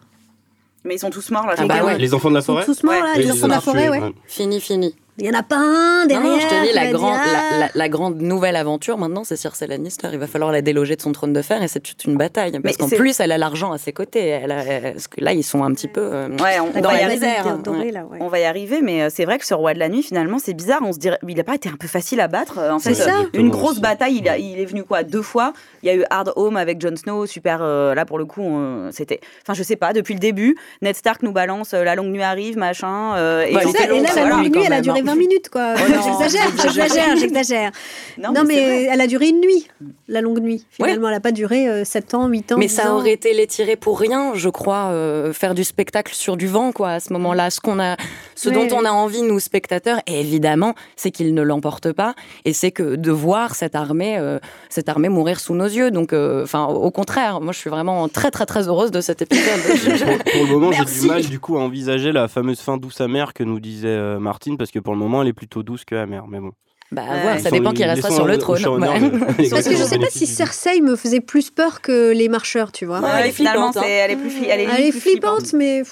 Mais 0.85 0.97
ils 0.97 0.99
sont 0.99 1.11
tous 1.11 1.31
morts 1.31 1.47
là. 1.47 1.55
Ah 1.57 1.62
je 1.62 1.67
bah 1.67 1.85
ouais. 1.85 1.99
Les 1.99 2.12
enfants 2.12 2.29
de 2.29 2.35
la 2.35 2.40
Ils 2.40 2.45
sont 2.45 2.53
forêt 2.53 2.64
tous 2.64 2.83
morts 2.83 2.95
là, 2.95 3.14
les 3.17 3.31
enfants 3.31 3.47
de 3.47 3.53
la 3.53 3.61
forêt, 3.61 3.88
ouais. 3.88 4.12
Fini, 4.27 4.61
fini. 4.61 4.95
Il 5.18 5.27
y 5.27 5.31
en 5.31 5.35
a 5.38 5.44
pas 5.44 5.57
un 5.59 6.07
derrière. 6.07 6.27
non, 6.29 6.35
non, 6.37 6.40
je 6.40 6.46
te 6.48 6.62
dis, 6.62 6.68
qui 6.70 6.74
la, 6.74 6.85
va 6.87 6.90
grande, 6.92 7.12
dire, 7.14 7.33
la, 7.53 7.59
la- 7.59 7.66
ah. 7.66 7.70
la 7.72 7.88
grande 7.88 8.20
nouvelle 8.20 8.57
aventure 8.57 8.98
maintenant, 8.98 9.22
c'est 9.22 9.37
Cersei 9.37 9.68
Lannister. 9.68 10.09
Il 10.12 10.18
va 10.18 10.27
falloir 10.27 10.50
la 10.50 10.61
déloger 10.61 10.96
de 10.96 11.03
son 11.03 11.12
trône 11.12 11.33
de 11.33 11.40
fer 11.40 11.62
et 11.62 11.68
c'est 11.68 11.79
toute 11.79 12.05
une 12.05 12.16
bataille. 12.16 12.50
Parce 12.61 12.77
qu'en 12.77 12.88
plus, 12.88 13.20
elle 13.20 13.31
a 13.31 13.38
l'argent 13.38 13.70
à 13.72 13.79
ses 13.79 13.92
côtés. 13.92 14.27
Elle 14.27 14.50
a- 14.50 14.90
parce 14.92 15.07
que 15.07 15.20
là, 15.20 15.33
ils 15.33 15.44
sont 15.44 15.62
un 15.62 15.72
petit 15.72 15.87
peu 15.87 16.00
euh, 16.00 16.29
Ouais, 16.42 16.59
on, 16.59 16.81
dans 16.81 16.88
va 16.90 16.96
y 16.96 16.98
la 16.98 17.05
arriver. 17.07 17.14
misère. 17.14 17.46
hein. 17.46 17.62
Ouais. 17.64 17.92
ouais. 17.92 18.18
On 18.20 18.27
va 18.27 18.40
y 18.40 18.44
arriver, 18.44 18.81
mais 18.83 19.03
euh, 19.03 19.09
c'est 19.09 19.24
vrai 19.24 19.38
que 19.38 19.46
ce 19.46 19.55
roi 19.55 19.72
de 19.72 19.79
la 19.79 19.88
nuit, 19.88 20.03
finalement, 20.03 20.38
c'est 20.40 20.53
bizarre. 20.55 20.81
On 20.83 20.92
se 20.92 20.98
dirait, 20.98 21.18
il 21.29 21.38
a 21.38 21.44
pas 21.44 21.55
été 21.55 21.68
un 21.68 21.77
peu 21.79 21.87
facile 21.87 22.18
à 22.20 22.27
battre. 22.27 22.59
euh, 22.59 22.72
En 22.72 22.81
C'est 22.81 22.94
fait, 22.94 23.05
ça. 23.05 23.12
une 23.35 23.50
grosse 23.50 23.72
aussi. 23.72 23.81
bataille. 23.83 24.16
Il, 24.16 24.29
a- 24.29 24.37
il 24.38 24.59
est 24.59 24.64
venu 24.64 24.83
quoi 24.83 25.05
deux 25.05 25.22
fois. 25.22 25.53
Il 25.85 25.87
y 25.87 25.90
a 25.90 25.94
eu 25.94 26.03
Hard 26.11 26.33
Home 26.35 26.57
avec 26.57 26.81
Jon 26.81 26.96
Snow, 26.96 27.27
super. 27.27 27.59
euh, 27.62 27.94
là 27.94 28.05
pour 28.05 28.18
le 28.18 28.24
coup, 28.24 28.42
on- 28.42 28.90
c'était. 28.90 29.20
Enfin, 29.42 29.55
je 29.55 29.62
sais 29.62 29.77
pas. 29.77 29.92
Depuis 29.92 30.14
le 30.14 30.20
début, 30.20 30.57
Ned 30.83 30.96
Stark 30.96 31.22
nous 31.22 31.31
balance 31.33 31.72
euh, 31.72 31.85
la 31.85 31.94
longue 31.94 32.11
nuit 32.11 32.22
arrive, 32.24 32.59
machin. 32.59 33.14
et 33.44 33.53
Ça, 33.53 33.61
et 33.85 33.87
long, 33.87 34.03
là, 34.03 34.09
la 34.16 34.24
longue 34.29 34.55
nuit, 34.57 34.62
elle 34.66 34.72
a 34.72 34.81
duré 34.81 35.00
hein. 35.00 35.04
20 35.05 35.14
minutes, 35.17 35.49
quoi. 35.51 35.75
Oh 35.77 35.81
j'exagère, 36.05 36.51
j'exagère, 36.62 37.17
j'exagère. 37.17 37.71
Non, 38.19 38.33
Non, 38.33 38.45
mais 38.47 38.85
elle 38.85 39.01
a 39.01 39.07
duré 39.07 39.29
une 39.29 39.40
nuit, 39.40 39.69
la 40.09 40.21
longue 40.21 40.40
nuit. 40.40 40.67
Finalement, 40.71 41.09
elle 41.09 41.14
n'a 41.14 41.21
pas 41.21 41.33
duré 41.33 41.69
euh, 41.69 41.85
7 41.85 42.14
ans, 42.14 42.27
8 42.29 42.53
ans. 42.53 42.57
Mais 42.59 42.67
10 42.67 42.75
ça 42.75 42.93
ans. 42.93 42.99
aurait 42.99 43.12
été 43.12 43.35
les 43.35 43.47
tirer 43.47 43.77
pour 43.77 43.99
rien, 44.01 44.33
je 44.35 44.49
crois, 44.49 44.88
euh, 44.93 45.33
faire 45.33 45.55
du 45.55 45.64
spectacle 45.64 46.14
sur 46.14 46.37
du 46.37 46.47
vent, 46.47 46.73
quoi, 46.73 46.90
à 46.90 47.01
ce 47.01 47.12
moment-là. 47.12 47.51
Ce 47.51 47.61
qu'on 47.61 47.79
a, 47.81 47.97
ce 48.35 48.49
Ouais, 48.49 48.55
dont 48.69 48.77
on 48.77 48.85
a 48.85 48.90
envie, 48.90 49.23
nous 49.23 49.40
spectateurs, 49.40 49.99
évidemment, 50.07 50.75
c'est 50.97 51.11
qu'ils 51.11 51.35
ne 51.35 51.43
l'emportent 51.43 51.93
pas, 51.93 52.14
et 52.45 52.53
c'est 52.53 52.71
que 52.71 52.97
de 52.97 53.11
voir 53.11 53.55
cette 53.55 53.75
armée, 53.75 54.17
euh, 54.19 54.38
cette 54.69 54.88
armée 54.88 55.09
mourir 55.09 55.40
sous 55.40 55.55
nos 55.55 55.64
yeux. 55.67 55.90
Donc, 55.90 56.12
euh, 56.12 56.45
enfin, 56.45 56.64
au 56.67 56.90
contraire, 56.90 57.40
moi, 57.40 57.53
je 57.53 57.59
suis 57.59 57.71
vraiment 57.71 58.09
très, 58.09 58.31
très, 58.31 58.47
très 58.47 58.69
heureuse 58.69 58.90
de 58.90 59.01
cet 59.01 59.23
épisode. 59.23 59.45
pour, 60.25 60.33
pour 60.33 60.43
le 60.45 60.53
moment, 60.53 60.73
j'ai 60.73 60.85
du 61.01 61.07
mal 61.07 61.23
du 61.25 61.38
coup 61.40 61.57
à 61.57 61.61
envisager 61.61 62.12
la 62.12 62.29
fameuse 62.29 62.61
fin 62.61 62.77
douce 62.77 63.01
amère 63.01 63.33
que 63.35 63.43
nous 63.45 63.61
disait 63.61 63.88
euh, 63.88 64.19
Martine, 64.19 64.57
parce 64.57 64.71
que 64.71 64.79
pour 64.79 64.93
le 64.94 65.00
moment, 65.00 65.22
elle 65.22 65.28
est 65.28 65.33
plutôt 65.33 65.62
douce 65.62 65.85
que 65.85 65.94
amère. 65.94 66.24
Mais 66.28 66.40
bon. 66.40 66.50
Bah, 66.92 67.02
Ouais. 67.02 67.22
voilà, 67.22 67.38
ça 67.40 67.50
dépend 67.50 67.72
qui 67.72 67.85
restera 67.85 68.11
sur 68.11 68.26
le 68.26 68.38
trône. 68.38 68.64
Ouais. 68.66 69.11
Parce 69.50 69.64
que 69.68 69.76
je 69.76 69.83
sais 69.83 69.98
pas 69.98 70.11
si 70.11 70.26
Cersei 70.26 70.80
me 70.80 70.96
faisait 70.96 71.20
plus 71.20 71.50
peur 71.50 71.80
que 71.80 72.12
les 72.12 72.28
marcheurs, 72.28 72.70
tu 72.72 72.85
vois. 72.87 73.00
Ouais, 73.00 73.09
elle 73.20 73.26
est 73.28 73.33
finalement, 73.33 73.72
flippante, 73.72 73.85
hein. 73.85 73.88
elle 73.90 74.11
est 74.12 74.16
plus, 74.16 74.28
fli- 74.30 74.46
elle 74.48 74.61
est, 74.61 74.64
Elle 74.64 74.85
est 74.87 74.90
plus 74.90 75.00
flippante, 75.00 75.52
mais. 75.54 75.83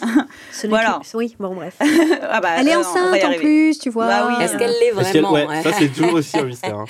Voilà. 0.68 1.00
Oui, 1.14 1.36
bon, 1.38 1.54
bref. 1.54 1.74
Ah 2.22 2.40
bah, 2.40 2.48
Elle 2.58 2.68
est 2.68 2.74
euh, 2.74 2.80
enceinte 2.80 3.22
en 3.24 3.32
plus, 3.34 3.78
tu 3.78 3.90
vois. 3.90 4.06
Bah 4.06 4.28
oui. 4.28 4.44
Est-ce 4.44 4.56
qu'elle 4.56 4.72
l'est 4.80 4.92
vraiment? 4.92 5.32
ouais. 5.32 5.62
ça 5.62 5.72
c'est 5.72 5.88
toujours 5.88 6.14
aussi 6.14 6.38
un 6.38 6.44
mystère. 6.44 6.74
hein. 6.78 6.84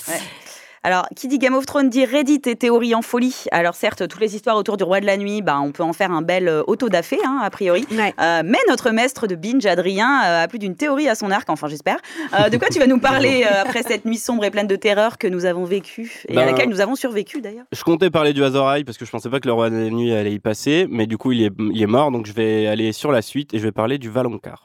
Alors, 0.82 1.06
qui 1.14 1.28
dit 1.28 1.38
Game 1.38 1.54
of 1.54 1.66
Thrones 1.66 1.90
dit 1.90 2.06
Reddit 2.06 2.40
et 2.46 2.56
théorie 2.56 2.94
en 2.94 3.02
folie. 3.02 3.44
Alors, 3.52 3.74
certes, 3.74 4.08
toutes 4.08 4.20
les 4.20 4.34
histoires 4.34 4.56
autour 4.56 4.78
du 4.78 4.84
roi 4.84 5.00
de 5.00 5.06
la 5.06 5.18
nuit, 5.18 5.42
bah, 5.42 5.60
on 5.60 5.72
peut 5.72 5.82
en 5.82 5.92
faire 5.92 6.10
un 6.10 6.22
bel 6.22 6.48
euh, 6.48 6.62
auto-dafé, 6.66 7.18
hein, 7.22 7.38
a 7.42 7.50
priori. 7.50 7.86
Ouais. 7.92 8.14
Euh, 8.18 8.40
mais 8.44 8.56
notre 8.66 8.90
maître 8.90 9.26
de 9.26 9.34
binge, 9.34 9.66
Adrien, 9.66 10.22
euh, 10.24 10.44
a 10.44 10.48
plus 10.48 10.58
d'une 10.58 10.76
théorie 10.76 11.06
à 11.06 11.14
son 11.14 11.30
arc, 11.30 11.50
enfin, 11.50 11.68
j'espère. 11.68 11.98
Euh, 12.32 12.48
de 12.48 12.56
quoi 12.56 12.68
tu 12.68 12.78
vas 12.78 12.86
nous 12.86 12.98
parler 12.98 13.44
euh, 13.46 13.60
après 13.62 13.82
cette 13.82 14.06
nuit 14.06 14.16
sombre 14.16 14.42
et 14.44 14.50
pleine 14.50 14.66
de 14.68 14.76
terreur 14.76 15.18
que 15.18 15.26
nous 15.26 15.44
avons 15.44 15.64
vécue 15.64 16.24
et 16.28 16.32
à 16.32 16.40
Ben- 16.40 16.46
laquelle 16.46 16.70
nous 16.70 16.80
avons 16.80 16.94
survécu 16.94 17.42
d'ailleurs? 17.42 17.66
Je 17.72 17.82
comptais 17.84 18.08
parler 18.08 18.32
du 18.32 18.42
Azor 18.42 18.66
Ahai 18.66 18.82
parce 18.84 18.96
que 18.96 19.04
je 19.04 19.10
pensais 19.10 19.28
pas 19.28 19.38
que 19.40 19.48
le 19.48 19.52
roi 19.52 19.68
de 19.68 19.76
la 19.76 19.90
nuit 19.90 20.14
allait 20.14 20.32
y 20.32 20.38
passer, 20.38 20.86
mais 20.90 21.06
du 21.06 21.18
coup 21.18 21.32
il 21.32 21.42
est, 21.42 21.52
il 21.58 21.82
est 21.82 21.86
mort, 21.86 22.10
donc 22.10 22.24
je 22.24 22.32
vais 22.32 22.66
aller 22.66 22.92
sur 22.92 23.12
la 23.12 23.20
suite 23.20 23.52
et 23.52 23.58
je 23.58 23.64
vais 23.64 23.72
parler 23.72 23.98
du 23.98 24.08
Valonqar. 24.08 24.64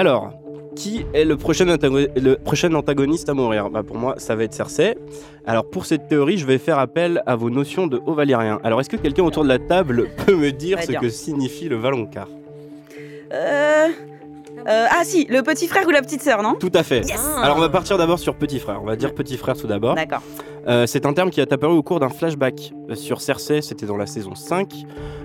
Alors, 0.00 0.32
qui 0.76 1.04
est 1.12 1.26
le 1.26 1.36
prochain, 1.36 1.66
antago- 1.66 2.08
le 2.16 2.36
prochain 2.36 2.72
antagoniste 2.72 3.28
à 3.28 3.34
mourir? 3.34 3.68
Bah 3.68 3.82
Pour 3.82 3.96
moi, 3.98 4.14
ça 4.16 4.34
va 4.34 4.44
être 4.44 4.54
Cersei. 4.54 4.96
Alors, 5.46 5.68
pour 5.68 5.84
cette 5.84 6.08
théorie, 6.08 6.38
je 6.38 6.46
vais 6.46 6.56
faire 6.56 6.78
appel 6.78 7.22
à 7.26 7.36
vos 7.36 7.50
notions 7.50 7.86
de 7.86 8.00
haut 8.06 8.14
valyrien. 8.14 8.60
Alors, 8.64 8.80
est-ce 8.80 8.88
que 8.88 8.96
quelqu'un 8.96 9.24
autour 9.24 9.42
de 9.42 9.48
la 9.48 9.58
table 9.58 10.08
peut 10.24 10.34
me 10.34 10.52
dire 10.52 10.78
Va 10.78 10.84
ce 10.84 10.92
que 10.92 11.10
signifie 11.10 11.68
le 11.68 11.76
Valonqar? 11.76 12.28
Euh, 13.32 13.88
euh, 14.68 14.86
Ah 14.90 15.02
si, 15.04 15.26
le 15.28 15.42
petit 15.42 15.66
frère 15.68 15.86
ou 15.86 15.90
la 15.90 16.02
petite 16.02 16.22
sœur, 16.22 16.42
non 16.42 16.54
Tout 16.58 16.72
à 16.74 16.82
fait. 16.82 17.00
Yes 17.06 17.20
Alors, 17.42 17.56
on 17.56 17.60
va 17.60 17.68
partir 17.68 17.98
d'abord 17.98 18.18
sur 18.18 18.34
petit 18.34 18.58
frère. 18.58 18.80
On 18.82 18.86
va 18.86 18.96
dire 18.96 19.14
petit 19.14 19.36
frère 19.36 19.56
tout 19.56 19.66
d'abord. 19.66 19.94
D'accord. 19.94 20.22
Euh, 20.68 20.86
c'est 20.86 21.06
un 21.06 21.14
terme 21.14 21.30
qui 21.30 21.40
est 21.40 21.52
apparu 21.52 21.72
au 21.72 21.82
cours 21.82 22.00
d'un 22.00 22.10
flashback 22.10 22.72
sur 22.94 23.22
Cersei, 23.22 23.62
c'était 23.62 23.86
dans 23.86 23.96
la 23.96 24.04
saison 24.04 24.34
5, 24.34 24.70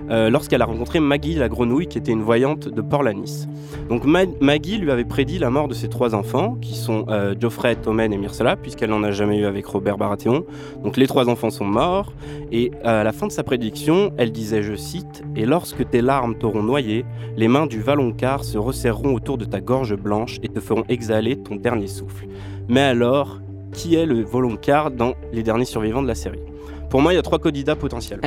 euh, 0.08 0.30
lorsqu'elle 0.30 0.62
a 0.62 0.64
rencontré 0.64 0.98
Maggie 0.98 1.34
la 1.34 1.48
grenouille, 1.50 1.88
qui 1.88 1.98
était 1.98 2.12
une 2.12 2.22
voyante 2.22 2.68
de 2.68 2.80
Port-Lanis. 2.80 3.46
Donc 3.90 4.04
Ma- 4.04 4.20
Maggie 4.40 4.78
lui 4.78 4.90
avait 4.90 5.04
prédit 5.04 5.38
la 5.38 5.50
mort 5.50 5.68
de 5.68 5.74
ses 5.74 5.88
trois 5.88 6.14
enfants, 6.14 6.56
qui 6.62 6.74
sont 6.74 7.04
euh, 7.10 7.34
Geoffrey, 7.38 7.76
Tommen 7.76 8.14
et 8.14 8.16
Myrcella, 8.16 8.56
puisqu'elle 8.56 8.88
n'en 8.88 9.02
a 9.02 9.10
jamais 9.10 9.36
eu 9.38 9.44
avec 9.44 9.66
Robert 9.66 9.98
Baratheon. 9.98 10.46
Donc 10.82 10.96
les 10.96 11.06
trois 11.06 11.28
enfants 11.28 11.50
sont 11.50 11.66
morts, 11.66 12.14
et 12.50 12.70
à 12.82 13.04
la 13.04 13.12
fin 13.12 13.26
de 13.26 13.32
sa 13.32 13.42
prédiction, 13.42 14.12
elle 14.16 14.32
disait, 14.32 14.62
je 14.62 14.74
cite, 14.74 15.22
«Et 15.36 15.44
lorsque 15.44 15.86
tes 15.90 16.00
larmes 16.00 16.36
t'auront 16.38 16.62
noyé, 16.62 17.04
les 17.36 17.48
mains 17.48 17.66
du 17.66 17.82
Valonqar 17.82 18.42
se 18.42 18.56
resserreront 18.56 19.12
autour 19.14 19.25
de 19.36 19.44
ta 19.44 19.60
gorge 19.60 19.96
blanche 19.96 20.38
et 20.44 20.48
te 20.48 20.60
feront 20.60 20.84
exhaler 20.88 21.36
ton 21.36 21.56
dernier 21.56 21.88
souffle.» 21.88 22.26
Mais 22.68 22.82
alors, 22.82 23.40
qui 23.72 23.96
est 23.96 24.06
le 24.06 24.22
Voloncar 24.22 24.92
dans 24.92 25.14
les 25.32 25.42
derniers 25.42 25.64
survivants 25.64 26.02
de 26.02 26.08
la 26.08 26.14
série? 26.14 26.38
Pour 26.88 27.02
moi, 27.02 27.12
il 27.12 27.16
y 27.16 27.18
a 27.18 27.22
trois 27.22 27.40
candidats 27.40 27.74
potentiels. 27.76 28.20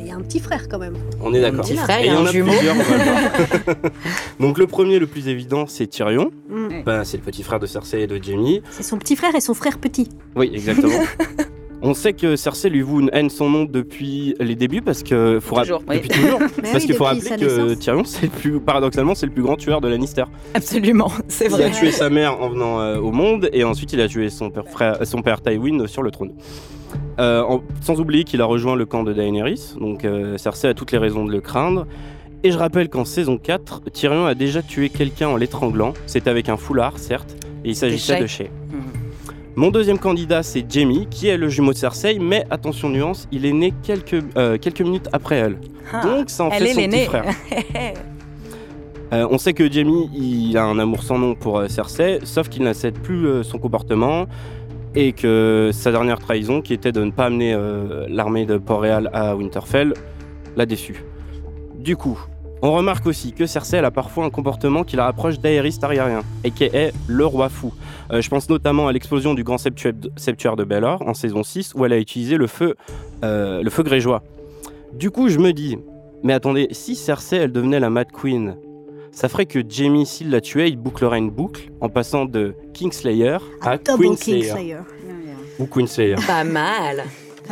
Il 0.00 0.06
y 0.06 0.10
a 0.10 0.14
un 0.14 0.20
petit 0.22 0.40
frère 0.40 0.68
quand 0.68 0.78
même. 0.78 0.94
On 1.22 1.34
est 1.34 1.40
d'accord. 1.40 1.64
petit 1.64 1.76
frère, 1.76 2.00
Et 2.00 2.06
il 2.06 2.12
y 2.12 2.14
a 2.14 2.18
en 2.18 2.24
un 2.24 2.30
jumeau. 2.32 2.52
plusieurs. 2.52 2.76
Donc 4.40 4.58
le 4.58 4.66
premier, 4.66 4.98
le 4.98 5.06
plus 5.06 5.28
évident, 5.28 5.66
c'est 5.66 5.86
Tyrion. 5.86 6.30
Mm. 6.48 6.82
Ben, 6.86 7.04
c'est 7.04 7.16
le 7.18 7.22
petit 7.22 7.42
frère 7.42 7.58
de 7.58 7.66
Cersei 7.66 8.02
et 8.02 8.06
de 8.06 8.22
Jaime. 8.22 8.60
C'est 8.70 8.82
son 8.82 8.96
petit 8.98 9.16
frère 9.16 9.34
et 9.34 9.40
son 9.40 9.54
frère 9.54 9.78
petit. 9.78 10.08
Oui, 10.36 10.50
exactement. 10.54 10.92
On 11.80 11.94
sait 11.94 12.12
que 12.12 12.34
Cersei 12.34 12.70
lui 12.70 12.80
voue 12.82 13.00
une 13.00 13.10
haine 13.12 13.30
sans 13.30 13.48
nom 13.48 13.64
depuis 13.64 14.34
les 14.40 14.56
débuts 14.56 14.82
parce 14.82 15.04
que 15.04 15.38
faut 15.40 15.60
Toujours, 15.60 15.82
oui. 15.88 15.96
depuis 15.96 16.08
toujours. 16.08 16.40
Mais 16.40 16.48
parce 16.72 16.74
oui, 16.74 16.86
qu'il 16.86 16.94
faut 16.94 17.04
rappeler 17.04 17.30
que. 17.36 17.74
Tyrion, 17.74 18.02
c'est 18.04 18.22
le 18.24 18.28
plus 18.30 18.58
paradoxalement, 18.58 19.14
c'est 19.14 19.26
le 19.26 19.32
plus 19.32 19.42
grand 19.42 19.56
tueur 19.56 19.80
de 19.80 19.88
Lannister. 19.88 20.24
Absolument, 20.54 21.10
c'est 21.28 21.44
Il 21.44 21.50
vrai. 21.52 21.64
a 21.64 21.70
tué 21.70 21.92
sa 21.92 22.10
mère 22.10 22.40
en 22.42 22.48
venant 22.48 22.80
euh, 22.80 22.98
au 22.98 23.12
monde 23.12 23.48
et 23.52 23.62
ensuite 23.62 23.92
il 23.92 24.00
a 24.00 24.08
tué 24.08 24.28
son 24.28 24.50
père, 24.50 24.66
frère, 24.66 24.98
son 25.06 25.22
père 25.22 25.40
Tywin 25.40 25.86
sur 25.86 26.02
le 26.02 26.10
trône. 26.10 26.32
Euh, 27.20 27.42
en- 27.42 27.62
sans 27.80 28.00
oublier 28.00 28.24
qu'il 28.24 28.40
a 28.40 28.44
rejoint 28.44 28.74
le 28.74 28.84
camp 28.86 29.04
de 29.04 29.12
Daenerys, 29.12 29.74
donc 29.80 30.04
euh, 30.04 30.36
Cersei 30.36 30.68
a 30.68 30.74
toutes 30.74 30.90
les 30.92 30.98
raisons 30.98 31.24
de 31.24 31.30
le 31.30 31.40
craindre. 31.40 31.86
Et 32.44 32.50
je 32.52 32.58
rappelle 32.58 32.88
qu'en 32.88 33.04
saison 33.04 33.36
4, 33.36 33.82
Tyrion 33.92 34.24
a 34.26 34.34
déjà 34.34 34.62
tué 34.62 34.88
quelqu'un 34.90 35.28
en 35.28 35.36
l'étranglant. 35.36 35.92
C'était 36.06 36.30
avec 36.30 36.48
un 36.48 36.56
foulard, 36.56 36.98
certes, 36.98 37.36
et 37.64 37.70
il 37.70 37.76
s'agissait 37.76 38.20
de 38.20 38.26
Shay. 38.28 38.50
Mon 39.58 39.72
deuxième 39.72 39.98
candidat, 39.98 40.44
c'est 40.44 40.64
Jamie, 40.70 41.08
qui 41.10 41.26
est 41.26 41.36
le 41.36 41.48
jumeau 41.48 41.72
de 41.72 41.76
Cersei, 41.76 42.20
mais 42.20 42.46
attention 42.48 42.90
nuance, 42.90 43.26
il 43.32 43.44
est 43.44 43.52
né 43.52 43.74
quelques, 43.82 44.22
euh, 44.36 44.56
quelques 44.56 44.82
minutes 44.82 45.08
après 45.12 45.34
elle. 45.34 45.58
Ah, 45.92 46.00
Donc 46.04 46.30
ça 46.30 46.44
en 46.44 46.50
elle 46.50 46.64
fait 46.64 46.74
son 46.74 46.88
petit 46.88 47.04
frère. 47.06 47.24
Euh, 49.10 49.26
on 49.30 49.38
sait 49.38 49.54
que 49.54 49.72
Jamie, 49.72 50.10
il 50.14 50.54
a 50.58 50.64
un 50.64 50.78
amour 50.78 51.02
sans 51.02 51.18
nom 51.18 51.34
pour 51.34 51.58
euh, 51.58 51.68
Cersei, 51.68 52.18
sauf 52.24 52.50
qu'il 52.50 52.62
n'accepte 52.64 52.98
plus 52.98 53.26
euh, 53.26 53.42
son 53.42 53.58
comportement 53.58 54.26
et 54.94 55.14
que 55.14 55.70
sa 55.72 55.90
dernière 55.90 56.18
trahison, 56.18 56.60
qui 56.60 56.74
était 56.74 56.92
de 56.92 57.02
ne 57.02 57.10
pas 57.10 57.24
amener 57.24 57.56
l'armée 58.10 58.44
de 58.44 58.58
Port-Réal 58.58 59.08
à 59.14 59.34
Winterfell, 59.34 59.94
l'a 60.56 60.66
déçu. 60.66 61.02
Du 61.78 61.96
coup, 61.96 62.20
on 62.62 62.72
remarque 62.72 63.06
aussi 63.06 63.32
que 63.32 63.46
Cersei 63.46 63.78
elle 63.78 63.84
a 63.84 63.90
parfois 63.90 64.24
un 64.24 64.30
comportement 64.30 64.84
qui 64.84 64.96
la 64.96 65.04
rapproche 65.04 65.38
d'Aerys 65.38 65.78
Targaryen, 65.78 66.22
et 66.44 66.50
qui 66.50 66.64
est 66.64 66.92
le 67.06 67.26
roi 67.26 67.48
fou. 67.48 67.72
Euh, 68.12 68.20
je 68.20 68.28
pense 68.28 68.48
notamment 68.48 68.88
à 68.88 68.92
l'explosion 68.92 69.34
du 69.34 69.44
grand 69.44 69.58
septuaire 69.58 70.56
de, 70.56 70.64
Baelor 70.64 71.02
en 71.06 71.14
saison 71.14 71.42
6, 71.42 71.74
où 71.74 71.84
elle 71.84 71.92
a 71.92 71.98
utilisé 71.98 72.36
le 72.36 72.46
feu, 72.46 72.74
euh, 73.24 73.62
le 73.62 73.70
feu 73.70 73.82
grégeois. 73.82 74.22
Du 74.92 75.10
coup, 75.10 75.28
je 75.28 75.38
me 75.38 75.52
dis, 75.52 75.78
mais 76.22 76.32
attendez, 76.32 76.68
si 76.72 76.96
Cersei 76.96 77.36
elle 77.36 77.52
devenait 77.52 77.80
la 77.80 77.90
Mad 77.90 78.10
Queen, 78.10 78.56
ça 79.12 79.28
ferait 79.28 79.46
que 79.46 79.60
Jamie, 79.68 80.06
s'il 80.06 80.30
la 80.30 80.40
tuait, 80.40 80.68
il 80.68 80.76
bouclerait 80.76 81.18
une 81.18 81.30
boucle 81.30 81.70
en 81.80 81.88
passant 81.88 82.24
de 82.24 82.54
Kingslayer 82.74 83.38
à 83.60 83.76
Double 83.78 84.16
Queenslayer. 84.16 84.48
Kingslayer. 84.48 84.78
Ou 85.58 85.66
Queenslayer. 85.66 86.16
Pas 86.26 86.44
mal. 86.44 87.04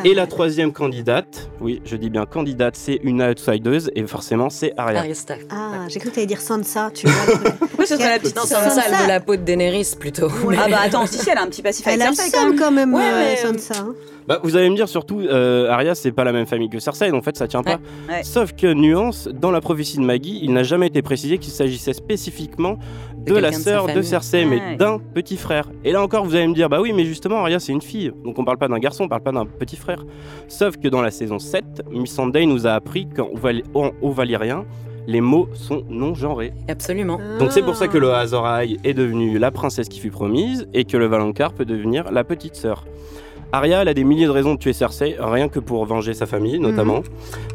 Et 0.05 0.15
la 0.15 0.27
troisième 0.27 0.73
candidate, 0.73 1.49
oui, 1.61 1.81
je 1.85 1.97
dis 1.97 2.11
bien 2.11 2.27
candidate, 2.27 2.77
c'est 2.77 3.01
une 3.03 3.23
outsideuse 3.23 3.91
et 3.95 4.07
forcément 4.07 4.51
c'est 4.51 4.73
Arya. 4.77 5.01
Arya 5.01 5.15
Stark. 5.15 5.41
Ah, 5.51 5.87
j'ai 5.89 5.99
cru 5.99 6.09
que 6.11 6.15
tu 6.15 6.21
allais 6.21 6.27
dire 6.27 6.41
Sansa, 6.41 6.91
tu 6.93 7.07
vois. 7.07 7.35
Oui, 7.79 7.87
ce 7.87 7.97
serait 7.97 8.09
la 8.09 8.19
petite 8.19 8.39
sœur. 8.39 8.61
Sansa, 8.63 8.83
elle 8.89 8.95
veut 9.03 9.09
la 9.09 9.21
peau 9.21 9.37
de 9.37 9.43
Daenerys 9.43 9.95
plutôt. 10.01 10.29
Ah 10.59 10.67
bah 10.71 10.79
attends, 10.83 11.07
si, 11.07 11.19
si, 11.19 11.29
elle 11.31 11.37
a 11.39 11.43
un 11.43 11.47
petit 11.49 11.63
passif 11.63 11.87
Elle 11.87 12.01
a 12.03 12.09
le 12.11 12.15
Cersei 12.15 12.31
quand 12.33 12.41
même. 12.41 12.51
seum 12.53 12.59
quand 12.59 12.71
même, 12.73 12.95
Ouais, 12.95 13.03
euh, 13.05 13.25
mais- 13.53 13.59
Sansa. 13.59 13.75
hein. 13.81 13.95
Bah, 14.27 14.41
vous 14.43 14.57
allez 14.57 14.69
me 14.71 14.75
dire 14.75 14.89
surtout, 14.89 15.21
euh, 15.21 15.71
Arya 15.71 15.95
c'est 15.95 16.11
pas 16.11 16.25
la 16.25 16.33
même 16.33 16.47
famille 16.47 16.69
que 16.69 16.81
Cersei, 16.81 17.11
donc 17.11 17.21
en 17.21 17.23
fait 17.23 17.37
ça 17.37 17.47
tient 17.47 17.63
pas. 17.63 17.79
Ouais. 18.09 18.25
Sauf 18.25 18.53
que 18.57 18.73
nuance, 18.73 19.29
dans 19.33 19.53
la 19.53 19.61
prophétie 19.61 19.99
de 19.99 20.03
Maggie, 20.03 20.41
il 20.43 20.53
n'a 20.53 20.65
jamais 20.65 20.89
été 20.89 21.01
précisé 21.01 21.39
qu'il 21.39 21.53
s'agissait 21.53 21.93
spécifiquement 21.93 22.77
de, 23.27 23.35
De 23.35 23.39
la 23.39 23.51
de 23.51 23.55
sœur 23.57 23.87
de. 23.87 24.03
Cersei, 24.03 24.45
mais 24.45 24.57
Ouais. 24.57 24.77
d'un 24.77 24.99
petit 24.99 25.37
frère. 25.37 25.69
Et 25.85 25.93
là 25.93 26.03
encore, 26.03 26.25
vous 26.25 26.35
allez 26.35 26.47
me 26.47 26.55
dire, 26.55 26.69
bah 26.69 26.81
oui, 26.81 26.93
mais 26.95 27.05
justement, 27.05 27.39
Arya 27.41 27.59
c'est 27.59 27.73
une 27.73 27.83
fille, 27.83 28.12
donc 28.25 28.39
on 28.39 28.45
parle 28.45 28.59
pas 28.59 28.69
d'un 28.69 28.79
garçon, 28.79 29.05
on 29.05 29.09
parle 29.09 29.23
pas 29.23 29.33
d'un 29.33 29.47
petit 29.47 29.77
frère. 29.77 30.05
Sauf 30.49 30.77
que 30.77 30.89
dans 30.89 31.03
la 31.03 31.11
saison 31.11 31.39
7, 31.39 31.83
Missandei 31.91 32.47
nous 32.47 32.67
a 32.67 32.73
appris 32.73 33.09
qu'en 33.09 33.31
valyrien, 34.11 34.65
les 35.09 35.21
mots 35.21 35.49
sont 35.55 35.85
non 35.89 36.15
genrés. 36.15 36.53
Absolument. 36.69 37.19
Donc 37.39 37.53
c'est 37.53 37.62
pour 37.62 37.77
ça 37.77 37.85
Ah. 37.85 37.89
que 37.89 37.99
le 37.99 38.12
Azor 38.12 38.45
Ahai 38.47 38.77
est 38.85 38.95
devenue 38.95 39.39
la 39.39 39.51
princesse 39.51 39.89
qui 39.89 40.01
fut 40.01 40.11
promise 40.11 40.67
et 40.75 40.85
que 40.85 40.97
le 40.97 41.07
Valonqar 41.07 41.53
peut 41.53 41.65
devenir 41.65 42.11
la 42.11 42.25
petite 42.25 42.57
sœur. 42.57 42.85
Arya 43.53 43.83
elle 43.83 43.89
a 43.89 43.95
des 43.95 44.03
milliers 44.03 44.27
de 44.27 44.31
raisons 44.33 44.55
de 44.55 44.59
tuer 44.59 44.73
Cersei, 44.73 45.17
rien 45.21 45.49
que 45.49 45.61
pour 45.61 45.85
venger 45.87 46.12
sa 46.15 46.27
famille 46.27 46.59
notamment. 46.59 47.03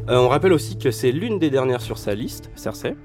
Euh, 0.09 0.15
on 0.17 0.29
rappelle 0.29 0.53
aussi 0.53 0.77
que 0.77 0.89
c'est 0.91 1.11
l'une 1.11 1.37
des 1.39 1.49
dernières 1.49 1.81
sur 1.81 1.97
sa 1.97 2.15
liste, 2.15 2.49
Cersei. 2.55 2.95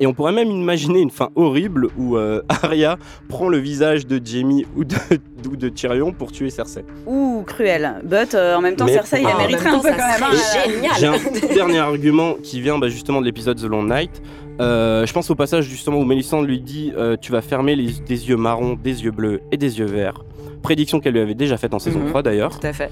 Et 0.00 0.06
on 0.06 0.14
pourrait 0.14 0.32
même 0.32 0.50
imaginer 0.50 1.00
une 1.00 1.10
fin 1.10 1.30
horrible 1.34 1.88
où 1.98 2.16
euh, 2.16 2.40
Arya 2.48 2.98
prend 3.28 3.48
le 3.48 3.58
visage 3.58 4.06
de 4.06 4.20
Jaime 4.24 4.62
ou 4.76 4.84
de, 4.84 4.94
ou 5.50 5.56
de 5.56 5.68
Tyrion 5.68 6.12
pour 6.12 6.30
tuer 6.32 6.50
Cersei. 6.50 6.84
Ouh, 7.06 7.42
cruel. 7.46 7.94
But 8.04 8.34
euh, 8.34 8.54
en 8.56 8.60
même 8.60 8.76
temps, 8.76 8.84
Mais 8.84 8.92
Cersei, 8.92 9.24
En 9.26 9.36
mériterait 9.38 9.70
un 9.70 9.78
peu 9.80 9.88
ça 9.88 9.94
quand 9.94 10.26
même. 10.26 10.30
hein. 10.32 10.66
génial. 10.66 10.92
J'ai 10.98 11.06
un 11.06 11.18
tout 11.48 11.54
dernier 11.54 11.78
argument 11.78 12.34
qui 12.42 12.60
vient 12.60 12.78
bah, 12.78 12.88
justement 12.88 13.20
de 13.20 13.26
l'épisode 13.26 13.58
The 13.60 13.64
Long 13.64 13.84
Night. 13.84 14.22
Euh, 14.60 15.06
je 15.06 15.12
pense 15.12 15.30
au 15.30 15.34
passage 15.36 15.64
justement 15.66 15.98
où 15.98 16.04
Mélissande 16.04 16.46
lui 16.46 16.60
dit 16.60 16.92
euh, 16.96 17.16
Tu 17.20 17.30
vas 17.32 17.42
fermer 17.42 17.76
les, 17.76 17.92
des 18.06 18.28
yeux 18.28 18.36
marrons, 18.36 18.74
des 18.74 19.04
yeux 19.04 19.12
bleus 19.12 19.40
et 19.52 19.56
des 19.56 19.78
yeux 19.78 19.86
verts. 19.86 20.24
Prédiction 20.62 20.98
qu'elle 20.98 21.14
lui 21.14 21.20
avait 21.20 21.34
déjà 21.36 21.56
faite 21.56 21.74
en 21.74 21.78
saison 21.78 22.00
Mhm. 22.00 22.08
3 22.08 22.22
d'ailleurs. 22.22 22.58
Tout 22.58 22.66
à 22.66 22.72
fait. 22.72 22.90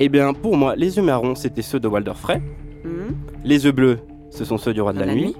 Et 0.00 0.08
bien 0.08 0.32
pour 0.32 0.56
moi, 0.56 0.74
les 0.76 0.96
yeux 0.96 1.02
marrons 1.02 1.34
c'était 1.34 1.60
ceux 1.62 1.78
de 1.80 1.88
Walder 1.88 2.12
Frey. 2.14 2.40
Mhm. 2.84 3.14
Les 3.44 3.64
yeux 3.66 3.72
bleus, 3.72 3.98
ce 4.30 4.44
sont 4.46 4.56
ceux 4.58 4.72
du 4.72 4.80
roi 4.80 4.92
de 4.94 4.98
la, 5.00 5.06
La 5.06 5.14
nuit. 5.14 5.24
nuit. 5.26 5.36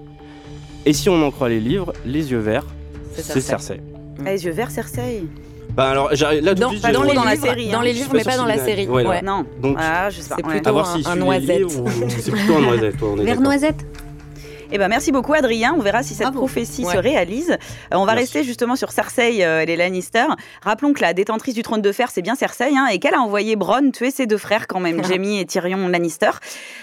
Et 0.86 0.92
si 0.92 1.08
on 1.08 1.22
en 1.24 1.30
croit 1.30 1.48
les 1.48 1.60
livres, 1.60 1.92
les 2.04 2.30
yeux 2.30 2.38
verts, 2.38 2.66
C'est 3.14 3.22
Cersei. 3.22 3.40
Cersei. 3.40 3.80
Ah, 4.26 4.30
Les 4.32 4.44
yeux 4.44 4.52
verts, 4.52 4.70
Cersei. 4.70 5.24
Bah 5.76 5.90
alors, 5.90 6.10
j'arrive- 6.12 6.44
là, 6.44 6.50
tout 6.50 6.56
de 6.56 6.60
Dans, 6.60 6.70
suite, 6.70 6.82
pas 6.82 6.92
dans 6.92 7.02
les 7.02 7.14
dans 7.14 7.24
la 7.24 7.32
livres, 7.34 7.46
série, 7.46 7.68
dans 7.70 7.80
les 7.80 7.92
livres, 7.92 8.10
mais 8.12 8.22
pas 8.22 8.36
dans 8.36 8.44
la 8.44 8.58
série. 8.58 8.86
Ouais, 8.86 9.04
Ouais. 9.04 9.22
non. 9.22 9.38
Non. 9.38 9.46
Donc, 9.60 9.76
Ah, 9.80 10.08
je 10.10 10.20
sais 10.20 10.28
pas. 10.28 10.36
c'est 10.36 10.42
plutôt 10.46 10.78
un- 10.78 11.00
un 11.06 11.16
noisette. 11.16 11.62
c'est 12.20 12.30
plutôt 12.30 12.54
un 12.56 12.60
noisette. 12.60 12.96
toi, 12.98 13.08
on 13.14 13.18
est 13.18 13.24
Vers 13.24 13.40
noisette 13.40 13.84
Eh 14.70 14.78
ben, 14.78 14.88
merci 14.88 15.12
beaucoup, 15.12 15.34
Adrien. 15.34 15.74
On 15.76 15.80
verra 15.80 16.02
si 16.02 16.14
cette 16.14 16.22
Bravo. 16.24 16.38
prophétie 16.40 16.84
Ouais. 16.84 16.92
se 16.94 16.98
réalise. 16.98 17.50
Euh, 17.52 17.56
on 17.96 18.04
va 18.06 18.14
Merci. 18.14 18.20
rester 18.38 18.44
justement 18.44 18.76
sur 18.76 18.90
Cersei 18.92 19.44
euh, 19.44 19.60
et 19.60 19.66
les 19.66 19.76
Lannister. 19.76 20.26
Rappelons 20.62 20.92
que 20.92 21.00
la 21.00 21.12
détentrice 21.14 21.54
du 21.54 21.62
trône 21.62 21.82
de 21.82 21.92
fer, 21.92 22.10
c'est 22.10 22.22
bien 22.22 22.34
Cersei, 22.34 22.72
hein, 22.76 22.86
et 22.86 22.98
qu'elle 22.98 23.14
a 23.14 23.20
envoyé 23.20 23.56
Bronn 23.56 23.92
tuer 23.92 24.10
ses 24.10 24.26
deux 24.26 24.38
frères 24.38 24.66
quand 24.66 24.80
même, 24.80 25.04
Jaime 25.08 25.24
et 25.24 25.44
Tyrion 25.46 25.88
Lannister. 25.88 26.30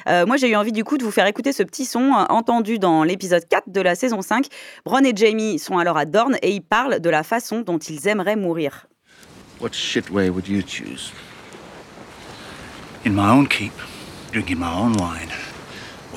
Euh, 0.07 0.25
moi, 0.25 0.37
j'ai 0.37 0.49
eu 0.49 0.55
envie 0.55 0.71
du 0.71 0.83
coup 0.83 0.97
de 0.97 1.03
vous 1.03 1.11
faire 1.11 1.25
écouter 1.27 1.51
ce 1.53 1.63
petit 1.63 1.85
son 1.85 2.01
euh, 2.13 2.25
entendu 2.29 2.79
dans 2.79 3.03
l'épisode 3.03 3.47
4 3.47 3.69
de 3.69 3.81
la 3.81 3.95
saison 3.95 4.21
5. 4.21 4.45
Bronn 4.85 5.05
et 5.05 5.13
Jaime 5.15 5.57
sont 5.57 5.77
alors 5.77 5.97
à 5.97 6.05
Dorne 6.05 6.37
et 6.41 6.51
ils 6.51 6.61
parlent 6.61 6.99
de 6.99 7.09
la 7.09 7.23
façon 7.23 7.61
dont 7.61 7.77
ils 7.79 8.07
aimeraient 8.07 8.35
mourir. 8.35 8.87
What 9.59 9.69
shit 9.73 10.09
way 10.09 10.29
would 10.29 10.47
you 10.47 10.61
choose? 10.65 11.11
In 13.05 13.11
my 13.11 13.29
own 13.31 13.47
keep, 13.47 13.73
drinking 14.31 14.57
my 14.59 14.67
own 14.75 14.93
wine, 14.99 15.29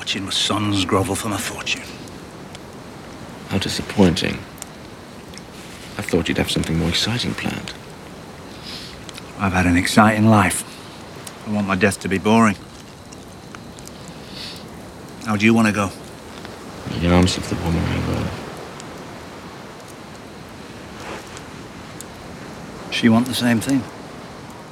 watching 0.05 0.25
my 0.25 0.29
sons 0.29 0.85
grovel 0.85 1.15
for 1.15 1.29
my 1.29 1.37
fortune. 1.37 1.81
How 3.49 3.57
disappointing. 3.57 4.35
I 5.97 6.03
thought 6.03 6.27
you'd 6.27 6.37
have 6.37 6.51
something 6.51 6.77
more 6.77 6.89
exciting 6.89 7.33
planned. 7.33 7.73
I've 9.39 9.53
had 9.53 9.65
an 9.65 9.77
exciting 9.77 10.27
life. 10.27 10.63
I 11.47 11.51
want 11.53 11.65
my 11.65 11.75
death 11.75 12.01
to 12.01 12.07
be 12.07 12.19
boring. 12.19 12.55
How 15.25 15.37
do 15.37 15.43
you 15.43 15.55
want 15.55 15.69
to 15.69 15.73
go? 15.73 15.89
In 16.93 17.01
the 17.01 17.11
arms 17.11 17.35
of 17.37 17.49
the 17.49 17.55
woman 17.55 17.83
I 17.83 17.97
love. 18.13 18.29
She 22.91 23.09
want 23.09 23.25
the 23.25 23.33
same 23.33 23.59
thing. 23.59 23.81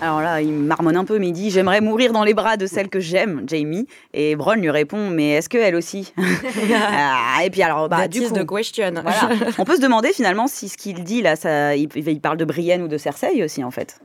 Alors 0.03 0.21
là, 0.21 0.41
il 0.41 0.51
marmonne 0.51 0.97
un 0.97 1.05
peu, 1.05 1.17
mais 1.17 1.27
il 1.29 1.31
dit 1.31 1.49
J'aimerais 1.49 1.79
mourir 1.79 2.11
dans 2.11 2.23
les 2.25 2.33
bras 2.33 2.57
de 2.57 2.65
celle 2.67 2.89
que 2.89 2.99
j'aime, 2.99 3.43
Jamie. 3.47 3.87
Et 4.13 4.35
Bronn 4.35 4.59
lui 4.59 4.69
répond 4.69 5.09
Mais 5.09 5.29
est-ce 5.31 5.47
qu'elle 5.47 5.75
aussi 5.75 6.13
Ah, 6.75 7.39
Et 7.45 7.49
puis 7.49 7.61
alors, 7.63 7.87
bah, 7.89 7.97
That 8.01 8.07
du 8.09 8.21
coup. 8.21 8.33
the 8.33 8.45
question. 8.45 8.91
Voilà. 9.01 9.29
On 9.57 9.63
peut 9.65 9.75
se 9.77 9.81
demander 9.81 10.09
finalement 10.11 10.47
si 10.47 10.67
ce 10.69 10.77
qu'il 10.77 11.03
dit 11.03 11.21
là, 11.21 11.35
ça, 11.35 11.75
il, 11.75 11.87
il 11.95 12.19
parle 12.19 12.37
de 12.37 12.45
Brienne 12.45 12.81
ou 12.83 12.87
de 12.87 12.97
Cersei 12.97 13.43
aussi 13.43 13.63
en 13.63 13.71
fait. 13.71 13.99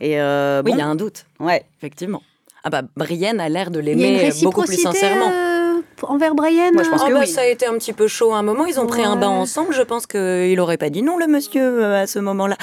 Et 0.00 0.18
euh, 0.20 0.62
Oui, 0.64 0.70
bon, 0.72 0.76
il 0.76 0.80
y 0.80 0.82
a 0.82 0.86
un 0.86 0.94
doute, 0.96 1.26
ouais. 1.38 1.64
effectivement. 1.78 2.22
Ah 2.64 2.70
bah, 2.70 2.82
Brienne 2.96 3.38
a 3.40 3.48
l'air 3.48 3.70
de 3.70 3.80
l'aimer 3.80 4.30
beaucoup 4.42 4.62
plus 4.62 4.80
sincèrement. 4.80 5.30
euh, 5.32 5.51
envers 6.02 6.34
Brian 6.34 6.70
Moi, 6.72 6.82
je 6.82 6.90
pense 6.90 7.02
que 7.04 7.12
bah, 7.12 7.20
oui. 7.20 7.26
Ça 7.26 7.42
a 7.42 7.46
été 7.46 7.66
un 7.66 7.74
petit 7.74 7.92
peu 7.92 8.06
chaud 8.08 8.32
à 8.32 8.38
un 8.38 8.42
moment. 8.42 8.66
Ils 8.66 8.78
ont 8.80 8.86
pris 8.86 9.02
un 9.04 9.16
bain 9.16 9.28
ensemble. 9.28 9.72
Je 9.74 9.82
pense 9.82 10.06
qu'il 10.06 10.58
aurait 10.60 10.76
pas 10.78 10.90
dit 10.90 11.02
non, 11.02 11.16
le 11.18 11.26
monsieur, 11.26 11.62
euh, 11.82 12.02
à 12.02 12.06
ce 12.06 12.18
moment-là. 12.18 12.56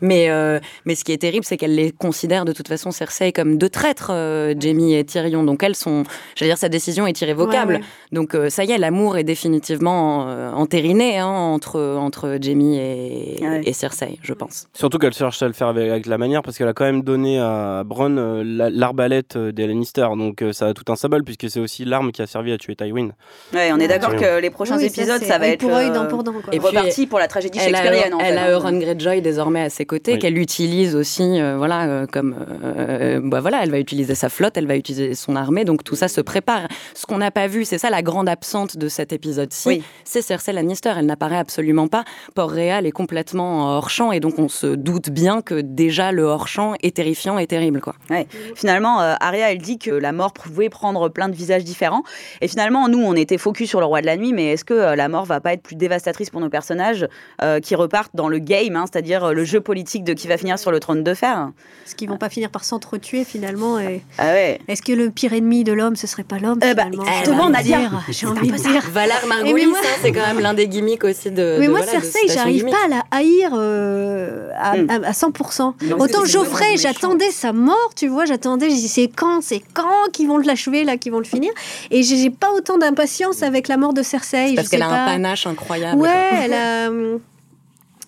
Mais, 0.00 0.28
euh, 0.30 0.58
mais 0.84 0.94
ce 0.94 1.04
qui 1.04 1.12
est 1.12 1.18
terrible, 1.18 1.44
c'est 1.44 1.56
qu'elle 1.56 1.74
les 1.74 1.90
considère 1.92 2.44
de 2.44 2.52
toute 2.52 2.68
façon, 2.68 2.90
Cersei, 2.90 3.32
comme 3.32 3.56
deux 3.58 3.68
traîtres, 3.68 4.08
euh, 4.10 4.54
Jamie 4.58 4.94
et 4.94 5.04
Tyrion. 5.04 5.44
Donc 5.44 5.62
elles 5.62 5.76
sont. 5.76 6.04
J'allais 6.36 6.50
dire, 6.50 6.58
sa 6.58 6.68
décision 6.68 7.06
est 7.06 7.20
irrévocable. 7.20 7.74
Ouais, 7.74 7.78
ouais. 7.80 7.84
Donc 8.12 8.34
euh, 8.34 8.50
ça 8.50 8.64
y 8.64 8.72
est, 8.72 8.78
l'amour 8.78 9.16
est 9.16 9.24
définitivement 9.24 10.26
euh, 10.28 10.50
entériné 10.52 11.18
hein, 11.18 11.26
entre, 11.26 11.80
entre 11.80 12.38
Jamie 12.40 12.76
et, 12.78 13.38
Ouais. 13.40 13.62
et 13.64 13.72
Cersei, 13.72 14.18
je 14.22 14.32
pense. 14.32 14.66
Surtout 14.74 14.98
qu'elle 14.98 15.12
cherche 15.14 15.42
à 15.42 15.46
le 15.46 15.52
faire 15.52 15.68
avec, 15.68 15.88
avec 15.90 16.06
la 16.06 16.18
manière 16.18 16.42
parce 16.42 16.56
qu'elle 16.58 16.68
a 16.68 16.72
quand 16.72 16.84
même 16.84 17.02
donné 17.02 17.38
à 17.38 17.82
Bronn 17.84 18.18
euh, 18.18 18.42
la- 18.44 18.70
l'arbalète 18.70 19.36
des 19.38 19.66
Lannister. 19.66 20.06
Donc 20.16 20.42
euh, 20.42 20.52
ça 20.52 20.66
a 20.68 20.74
tout 20.74 20.90
un 20.92 20.96
symbole 20.96 21.24
puisque 21.24 21.48
c'est 21.50 21.60
aussi 21.60 21.84
l'arme 21.84 22.12
qui 22.12 22.22
a 22.22 22.26
servi 22.26 22.52
à 22.52 22.58
tuer 22.58 22.73
Tywin. 22.76 23.10
Ouais, 23.52 23.70
on 23.72 23.78
est 23.78 23.88
d'accord 23.88 24.10
Ouais. 24.10 24.18
que 24.20 24.40
les 24.40 24.50
prochains 24.50 24.76
Oui, 24.78 24.84
épisodes, 24.84 25.22
ça, 25.22 25.38
va 25.38 25.48
être 25.48 25.60
pour 25.60 25.74
œil, 25.74 25.88
euh, 25.88 25.92
dent 25.94 26.06
pour 26.06 26.22
dent. 26.24 26.32
Quoi. 26.32 26.54
Et 26.54 26.58
puis, 26.58 26.66
reparti 26.68 27.06
pour 27.06 27.18
la 27.18 27.28
tragédie 27.28 27.58
Elle 27.60 27.74
a, 27.74 27.78
shakespearienne. 27.78 28.14
en 28.14 28.18
elle 28.20 28.34
fait, 28.34 28.40
a. 28.40 28.50
Euron 28.52 28.78
Greyjoy 28.78 29.20
désormais 29.20 29.62
à 29.62 29.70
ses 29.70 29.86
côtés, 29.86 30.12
Oui. 30.14 30.18
qu'elle 30.18 30.38
utilise 30.38 30.94
aussi, 30.96 31.40
euh, 31.40 31.56
voilà, 31.56 31.84
euh, 31.86 32.06
comme, 32.06 32.34
euh, 32.64 33.20
bah 33.22 33.40
voilà, 33.40 33.60
elle 33.62 33.70
va 33.70 33.78
utiliser 33.78 34.14
sa 34.14 34.28
flotte, 34.28 34.56
elle 34.56 34.66
va 34.66 34.76
utiliser 34.76 35.14
son 35.14 35.36
armée, 35.36 35.64
donc 35.64 35.84
tout 35.84 35.96
ça 35.96 36.08
se 36.08 36.20
prépare. 36.20 36.68
Ce 36.94 37.06
qu'on 37.06 37.18
n'a 37.18 37.30
pas 37.30 37.46
vu, 37.46 37.64
c'est 37.64 37.78
ça 37.78 37.90
la 37.90 38.02
grande 38.02 38.28
absente 38.28 38.76
de 38.76 38.88
cet 38.88 39.12
épisode-ci, 39.12 39.68
Oui. 39.68 39.82
c'est 40.04 40.22
Cersei 40.22 40.52
Lannister. 40.52 40.92
Elle 40.96 41.06
n'apparaît 41.06 41.38
absolument 41.38 41.88
pas. 41.88 42.04
Port-Réal 42.34 42.86
est 42.86 42.92
complètement 42.92 43.76
hors 43.76 43.90
champ, 43.90 44.12
et 44.12 44.20
donc 44.20 44.38
on 44.38 44.48
se 44.48 44.66
doute 44.66 45.10
bien 45.10 45.42
que 45.42 45.60
déjà 45.60 46.12
le 46.12 46.22
hors 46.24 46.48
champ 46.48 46.74
est 46.82 46.96
terrifiant 46.96 47.38
et 47.38 47.46
terrible, 47.46 47.80
quoi. 47.80 47.94
Ouais. 48.10 48.26
Finalement, 48.54 49.00
euh, 49.00 49.14
Arya, 49.20 49.52
elle 49.52 49.58
dit 49.58 49.78
que 49.78 49.90
la 49.90 50.12
mort 50.12 50.32
pouvait 50.32 50.68
prendre 50.68 51.08
plein 51.08 51.28
de 51.28 51.34
visages 51.34 51.64
différents. 51.64 52.02
Et 52.40 52.48
finalement, 52.48 52.63
nous, 52.70 52.98
on 53.02 53.14
était 53.14 53.38
focus 53.38 53.68
sur 53.68 53.80
le 53.80 53.86
roi 53.86 54.00
de 54.00 54.06
la 54.06 54.16
nuit, 54.16 54.32
mais 54.32 54.52
est-ce 54.52 54.64
que 54.64 54.74
euh, 54.74 54.96
la 54.96 55.08
mort 55.08 55.24
va 55.24 55.40
pas 55.40 55.52
être 55.52 55.62
plus 55.62 55.76
dévastatrice 55.76 56.30
pour 56.30 56.40
nos 56.40 56.48
personnages 56.48 57.06
euh, 57.42 57.60
qui 57.60 57.74
repartent 57.74 58.14
dans 58.14 58.28
le 58.28 58.38
game, 58.38 58.76
hein, 58.76 58.84
c'est-à-dire 58.90 59.24
euh, 59.24 59.32
le 59.32 59.44
jeu 59.44 59.60
politique 59.60 60.04
de 60.04 60.12
qui 60.14 60.28
va 60.28 60.36
finir 60.36 60.58
sur 60.58 60.70
le 60.70 60.80
trône 60.80 61.02
de 61.04 61.14
fer? 61.14 61.50
Est-ce 61.86 61.94
qu'ils 61.94 62.08
vont 62.08 62.16
pas 62.16 62.28
finir 62.30 62.50
par 62.50 62.64
s'entretuer 62.64 63.24
finalement 63.24 63.78
et... 63.78 64.02
Ah 64.18 64.32
ouais. 64.32 64.58
Est-ce 64.68 64.82
que 64.82 64.92
le 64.92 65.10
pire 65.10 65.32
ennemi 65.34 65.64
de 65.64 65.72
l'homme, 65.72 65.96
ce 65.96 66.06
serait 66.06 66.22
pas 66.24 66.38
l'homme 66.38 66.58
Eh 66.62 66.74
bah, 66.74 66.84
finalement? 66.90 67.04
J'ai 67.24 67.30
envie 67.30 67.46
de 67.46 67.52
Nadia, 67.52 67.78
dire, 67.78 68.02
J'ai 68.08 68.26
envie 68.26 68.50
de 68.50 68.56
dire. 68.56 68.82
Valar 68.90 69.26
Margulis, 69.26 69.66
moi- 69.66 69.78
hein, 69.82 69.98
c'est 70.02 70.12
quand 70.12 70.26
même 70.26 70.40
l'un 70.40 70.54
des 70.54 70.66
gimmicks 70.68 71.04
aussi 71.04 71.30
de. 71.30 71.56
Mais 71.60 71.66
de, 71.66 71.70
moi, 71.70 71.80
voilà, 71.82 72.00
Cersei, 72.00 72.28
j'arrive 72.28 72.58
Gimmick. 72.66 72.74
pas 72.74 72.84
à 72.86 72.88
la 72.88 73.02
haïr 73.10 73.50
euh, 73.54 74.48
à, 74.56 74.76
Hmm. 74.76 74.90
à- 74.90 75.08
à 75.08 75.12
100%. 75.12 75.74
Non, 75.88 75.98
Autant 75.98 76.24
Geoffrey, 76.24 76.76
j'attendais 76.76 77.30
sa 77.30 77.52
mort, 77.52 77.90
tu 77.96 78.08
vois, 78.08 78.24
j'attendais, 78.24 78.70
je 78.70 78.74
dis 78.74 78.88
c'est 78.88 79.08
quand, 79.08 79.42
c'est 79.42 79.62
quand 79.74 80.10
qu'ils 80.12 80.28
vont 80.28 80.38
l'achever, 80.38 80.84
là, 80.84 80.96
qu'ils 80.96 81.12
vont 81.12 81.18
le 81.18 81.24
finir? 81.24 81.52
Et 81.90 82.02
j'ai 82.02 82.16
j'ai 82.16 82.30
pas 82.30 82.50
autant 82.54 82.78
d'impatience 82.78 83.42
avec 83.42 83.68
la 83.68 83.76
mort 83.76 83.92
de 83.94 84.02
Cersei. 84.02 84.54
Parce 84.54 84.68
qu'elle 84.68 84.82
a 84.82 85.04
un 85.04 85.06
panache 85.06 85.46
incroyable. 85.46 86.00
Ouais, 86.00 86.30
elle 86.44 86.52
a. 86.54 86.90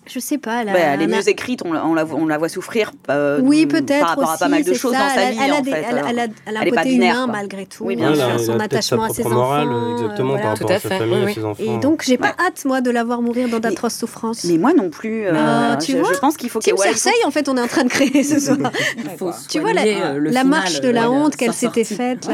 Je 0.09 0.19
sais 0.19 0.37
pas, 0.37 0.61
elle. 0.61 0.67
Ouais, 0.69 0.79
elle 0.79 1.01
est 1.01 1.07
mieux 1.07 1.27
écrite, 1.29 1.61
on 1.65 1.73
la, 1.73 1.85
on 1.85 1.93
la, 1.93 2.03
voit- 2.03 2.19
on 2.19 2.25
la 2.25 2.37
voit 2.37 2.49
souffrir 2.49 2.91
euh, 3.09 3.39
Oui, 3.41 3.65
peut-être. 3.65 3.99
par 3.99 4.09
rapport 4.09 4.29
à 4.29 4.33
aussi, 4.33 4.39
pas 4.43 4.47
mal 4.49 4.63
de 4.63 4.73
choses 4.73 4.93
ça. 4.93 4.99
dans 4.99 5.09
sa 5.09 5.21
Elle 5.21 5.27
a- 5.27 5.31
vie. 5.31 5.37
elle 5.43 5.51
a 5.51 5.55
en 5.55 5.61
des- 5.61 5.71
fait, 5.71 5.77
elle 5.89 5.97
alors. 5.97 6.09
elle 6.09 6.19
a- 6.19 6.23
elle 6.45 6.57
a 6.57 6.61
Elle 6.61 6.67
un 6.67 6.71
côté 6.71 6.89
binaire, 6.89 7.15
humain 7.15 7.23
quoi. 7.25 7.33
malgré 7.33 7.65
tout. 7.65 7.83
Oui, 7.85 7.95
bien 7.95 8.11
bien 8.11 8.37
sûr, 8.37 8.45
son 8.53 8.59
attachement 8.59 9.03
à 9.03 9.09
ses 9.09 9.25
enfants. 9.25 9.35
morale, 9.35 9.67
euh, 9.71 9.91
exactement, 9.93 10.27
voilà. 10.29 10.41
par 10.43 10.51
rapport 10.53 10.67
Tout 10.67 10.73
à 10.73 10.75
à 10.75 10.79
sa 10.79 10.89
fait, 10.89 10.97
famille, 10.97 11.15
oui, 11.15 11.21
à 11.21 11.25
oui. 11.25 11.33
ses 11.33 11.43
enfants. 11.45 11.63
Et 11.63 11.77
donc, 11.79 12.03
j'ai 12.05 12.17
pas 12.17 12.27
Ouais. 12.27 12.45
hâte, 12.47 12.63
moi, 12.65 12.81
de 12.81 12.89
la 12.91 13.03
voir 13.03 13.21
mourir 13.21 13.49
dans 13.49 13.59
d'atroces 13.59 13.95
souffrances. 13.95 14.43
Mais 14.45 14.57
moi 14.57 14.73
non 14.73 14.89
plus. 14.89 15.25
euh, 15.27 15.33
Ah, 15.35 15.77
tu 15.77 15.91
je, 15.91 15.97
vois 15.97 16.13
je 16.13 16.19
pense 16.19 16.37
qu'il 16.37 16.49
faut 16.49 16.59
qu'elle 16.59 16.77
Cersei, 16.77 17.11
en 17.25 17.31
fait, 17.31 17.49
on 17.49 17.57
est 17.57 17.61
en 17.61 17.67
train 17.67 17.83
de 17.83 17.89
créer 17.89 18.23
ce 18.23 18.39
soir. 18.39 18.57
Tu 19.49 19.59
vois, 19.59 19.73
la, 19.73 19.81
euh, 19.83 20.43
marche 20.45 20.79
de 20.81 20.89
la 20.89 21.05
euh, 21.05 21.09
honte 21.09 21.35
qu'elle 21.35 21.53
s'était 21.53 21.83
faite, 21.83 22.27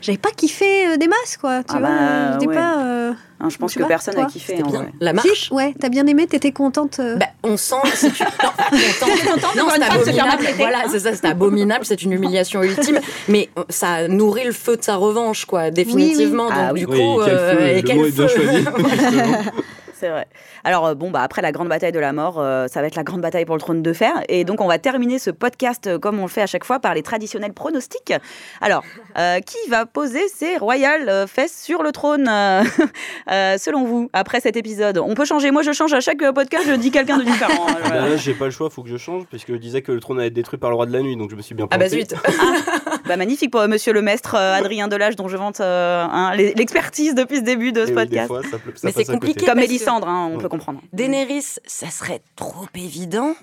j'avais 0.00 0.18
pas 0.18 0.30
kiffé 0.30 0.86
euh, 0.88 0.96
des 0.96 1.08
masses, 1.08 1.36
quoi. 1.40 1.62
Tu 1.64 1.74
Ah 1.74 1.78
vois, 1.80 1.88
bah, 1.88 2.32
j'étais 2.34 2.46
ouais. 2.48 2.54
pas. 2.54 3.14
Euh, 3.40 3.44
Hein, 3.44 3.48
je 3.50 3.58
pense 3.58 3.72
Je 3.72 3.76
que 3.78 3.82
pas, 3.82 3.88
personne 3.88 4.16
n'a 4.16 4.24
kiffé. 4.26 4.62
En 4.62 4.68
vrai. 4.68 4.88
La 5.00 5.12
marche 5.12 5.48
Si, 5.48 5.52
ouais, 5.52 5.74
t'as 5.78 5.88
bien 5.90 6.06
aimé, 6.06 6.26
t'étais 6.26 6.52
contente. 6.52 6.98
euh. 7.00 7.16
Bah, 7.16 7.26
on 7.42 7.56
sent 7.56 7.74
que 7.84 7.88
c'est 7.96 8.06
une... 8.18 8.26
Non, 8.42 9.32
contente. 9.34 9.56
Non, 9.56 9.64
c'est 9.70 9.80
se 9.82 10.10
abominable. 10.10 10.44
Voilà, 10.56 10.78
c'est 10.90 11.00
ça, 11.00 11.14
c'est 11.14 11.26
abominable, 11.26 11.84
c'est 11.84 12.02
une 12.02 12.12
humiliation 12.12 12.62
ultime. 12.62 12.98
Mais 13.28 13.50
euh, 13.58 13.64
ça 13.68 14.08
nourrit 14.08 14.44
le 14.44 14.52
feu 14.52 14.76
de 14.76 14.82
sa 14.82 14.96
revanche, 14.96 15.44
quoi, 15.44 15.70
définitivement. 15.70 16.48
Ah 16.50 16.68
Donc, 16.68 16.74
oui. 16.74 16.80
du 16.80 16.86
Oui, 16.86 16.98
coup, 16.98 17.20
quel 17.24 17.34
euh, 17.34 17.54
feu, 17.56 17.62
et 17.66 17.74
le 17.76 17.82
quel 17.82 17.96
mot 17.98 18.06
est 18.06 18.10
bien 18.10 18.28
feu. 18.28 18.40
C'est 19.98 20.10
vrai. 20.10 20.26
Alors 20.62 20.86
euh, 20.86 20.94
bon 20.94 21.10
bah 21.10 21.22
après 21.22 21.40
la 21.40 21.52
grande 21.52 21.68
bataille 21.68 21.92
de 21.92 21.98
la 21.98 22.12
mort, 22.12 22.38
euh, 22.38 22.66
ça 22.68 22.82
va 22.82 22.86
être 22.86 22.96
la 22.96 23.02
grande 23.02 23.22
bataille 23.22 23.46
pour 23.46 23.54
le 23.54 23.60
trône 23.60 23.82
de 23.82 23.92
fer 23.94 24.12
et 24.28 24.44
donc 24.44 24.60
on 24.60 24.66
va 24.66 24.78
terminer 24.78 25.18
ce 25.18 25.30
podcast 25.30 25.86
euh, 25.86 25.98
comme 25.98 26.18
on 26.18 26.22
le 26.22 26.28
fait 26.28 26.42
à 26.42 26.46
chaque 26.46 26.64
fois 26.64 26.80
par 26.80 26.92
les 26.92 27.02
traditionnels 27.02 27.54
pronostics. 27.54 28.12
Alors 28.60 28.82
euh, 29.18 29.40
qui 29.40 29.56
va 29.70 29.86
poser 29.86 30.28
ses 30.28 30.58
royales 30.58 31.26
fesses 31.28 31.58
sur 31.62 31.82
le 31.82 31.92
trône 31.92 32.26
selon 33.26 33.84
vous 33.84 34.10
après 34.12 34.40
cet 34.40 34.56
épisode? 34.56 34.98
On 34.98 35.14
peut 35.14 35.24
changer. 35.24 35.50
Moi 35.50 35.62
je 35.62 35.72
change 35.72 35.94
à 35.94 36.00
chaque 36.00 36.22
podcast, 36.34 36.64
je 36.68 36.74
dis 36.74 36.90
quelqu'un 36.90 37.16
de 37.18 37.24
différent. 37.24 37.66
Bah 37.88 37.94
là, 38.08 38.16
j'ai 38.16 38.34
pas 38.34 38.44
le 38.46 38.50
choix, 38.50 38.68
faut 38.68 38.82
que 38.82 38.90
je 38.90 38.96
change, 38.98 39.24
puisque 39.26 39.48
je 39.52 39.56
disais 39.58 39.80
que 39.82 39.92
le 39.92 40.00
trône 40.00 40.18
allait 40.18 40.28
être 40.28 40.34
détruit 40.34 40.58
par 40.58 40.70
le 40.70 40.76
roi 40.76 40.86
de 40.86 40.92
la 40.92 41.00
nuit, 41.00 41.16
donc 41.16 41.30
je 41.30 41.36
me 41.36 41.42
suis 41.42 41.54
bien 41.54 41.66
Ah 41.70 41.78
bah 41.78 41.86
planté. 41.88 42.00
zut. 42.00 42.14
Bah 43.06 43.16
magnifique 43.16 43.52
pour 43.52 43.60
euh, 43.60 43.68
Monsieur 43.68 43.92
le 43.92 44.02
Maître 44.02 44.34
euh, 44.34 44.54
Adrien 44.54 44.88
Delage 44.88 45.14
dont 45.16 45.28
je 45.28 45.36
vante 45.36 45.60
euh, 45.60 46.04
hein, 46.10 46.34
l'expertise 46.34 47.14
depuis 47.14 47.36
ce 47.36 47.42
début 47.42 47.70
de 47.72 47.86
ce 47.86 47.92
Et 47.92 47.94
oui, 47.94 48.06
des 48.06 48.16
podcast. 48.16 48.26
fois, 48.28 48.42
ça 48.42 48.58
peut- 48.58 48.72
ça 48.74 48.80
Mais 48.84 48.92
c'est 48.92 49.04
compliqué. 49.04 49.46
Comme 49.46 49.58
Mélissandre, 49.58 50.08
hein, 50.08 50.28
on 50.32 50.36
Ouais. 50.36 50.42
peut 50.42 50.48
comprendre. 50.48 50.80
Daenerys, 50.92 51.44
ça 51.66 51.88
serait 51.90 52.20
trop 52.34 52.66
évident. 52.74 53.34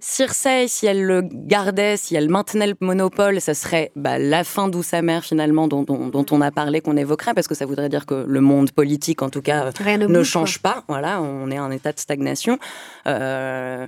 Cersei, 0.00 0.66
si 0.68 0.86
elle 0.86 1.04
le 1.04 1.22
gardait, 1.22 1.96
si 1.96 2.14
elle 2.16 2.28
maintenait 2.28 2.66
le 2.68 2.74
monopole, 2.80 3.40
ça 3.40 3.54
serait 3.54 3.90
bah, 3.96 4.18
la 4.18 4.42
fin 4.44 4.68
d'où 4.68 4.82
sa 4.82 5.02
mère 5.02 5.24
finalement 5.24 5.66
dont, 5.68 5.82
dont- 5.82 6.06
dont 6.08 6.26
on 6.30 6.40
a 6.40 6.50
parlé, 6.52 6.80
qu'on 6.80 6.96
évoquerait, 6.96 7.34
parce 7.34 7.48
que 7.48 7.54
ça 7.54 7.66
voudrait 7.66 7.88
dire 7.88 8.06
que 8.06 8.24
le 8.26 8.40
monde 8.40 8.70
politique, 8.72 9.22
en 9.22 9.30
tout 9.30 9.42
cas, 9.42 9.70
Rien 9.80 9.98
ne, 9.98 10.06
bouge, 10.06 10.22
change 10.28 10.58
pas. 10.60 10.84
Voilà, 10.88 11.20
on 11.20 11.50
est 11.50 11.58
en 11.58 11.70
état 11.72 11.92
de 11.92 11.98
stagnation. 11.98 12.58
Euh, 13.08 13.86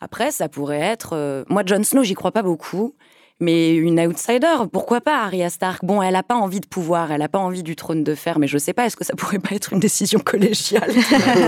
après, 0.00 0.30
ça 0.30 0.48
pourrait 0.48 0.80
être. 0.80 1.10
euh, 1.14 1.44
moi, 1.48 1.62
Jon 1.64 1.82
Snow, 1.82 2.02
j'y 2.02 2.14
crois 2.14 2.32
pas 2.32 2.42
beaucoup. 2.42 2.94
Mais 3.40 3.74
une 3.74 4.00
outsider, 4.00 4.54
pourquoi 4.72 5.00
pas 5.00 5.18
Arya 5.24 5.50
Stark? 5.50 5.84
Bon, 5.84 6.00
elle 6.00 6.16
a 6.16 6.22
pas 6.22 6.36
envie 6.36 6.60
de 6.60 6.66
pouvoir, 6.66 7.10
elle 7.10 7.22
a 7.22 7.28
pas 7.28 7.38
envie 7.38 7.62
du 7.62 7.74
trône 7.74 8.04
de 8.04 8.14
fer, 8.14 8.38
mais 8.38 8.46
je 8.46 8.58
sais 8.58 8.72
pas, 8.72 8.86
est-ce 8.86 8.96
que 8.96 9.04
ça 9.04 9.14
pourrait 9.14 9.40
pas 9.40 9.54
être 9.54 9.72
une 9.72 9.80
décision 9.80 10.20
collégiale? 10.20 10.90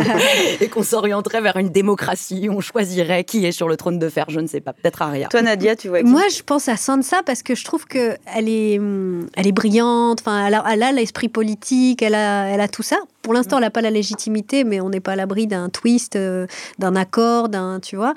Et 0.61 0.69
qu'on 0.69 0.83
s'orienterait 0.83 1.41
vers 1.41 1.57
une 1.57 1.71
démocratie, 1.71 2.49
on 2.51 2.61
choisirait 2.61 3.25
qui 3.25 3.47
est 3.47 3.53
sur 3.53 3.69
le 3.69 3.77
trône 3.77 3.99
de 3.99 4.09
fer, 4.09 4.27
je 4.29 4.41
ne 4.41 4.47
sais 4.47 4.61
pas, 4.61 4.73
peut-être 4.73 5.01
Arya. 5.01 5.29
Toi 5.29 5.43
Nadia, 5.43 5.77
tu 5.77 5.89
vois 5.89 6.01
qui? 6.01 6.07
Moi, 6.07 6.23
je 6.29 6.43
pense 6.43 6.69
à 6.69 6.77
Sansa 6.77 7.23
parce 7.25 7.43
que 7.43 7.55
je 7.55 7.65
trouve 7.65 7.87
que 7.87 8.17
elle 8.35 8.49
est, 8.49 8.79
hum, 8.79 9.29
elle 9.37 9.47
est 9.47 9.53
brillante. 9.53 10.21
Enfin, 10.21 10.47
elle 10.47 10.55
a, 10.55 10.65
elle 10.71 10.83
a 10.83 10.93
l'esprit 10.93 11.29
politique, 11.29 12.03
elle 12.03 12.15
a, 12.15 12.47
elle 12.49 12.61
a 12.61 12.69
tout 12.69 12.83
ça. 12.83 12.97
Pour 13.23 13.33
l'instant, 13.33 13.57
elle 13.59 13.65
n'a 13.65 13.71
pas 13.71 13.81
la 13.81 13.91
légitimité, 13.91 14.65
mais 14.65 14.81
on 14.81 14.91
n'est 14.91 15.01
pas 15.01 15.13
à 15.13 15.17
l'abri 15.17 15.47
d'un 15.47 15.69
twist, 15.69 16.17
euh, 16.17 16.47
d'un 16.79 16.95
accord, 16.95 17.49
d'un, 17.49 17.81
tu 17.81 17.97
vois. 17.97 18.15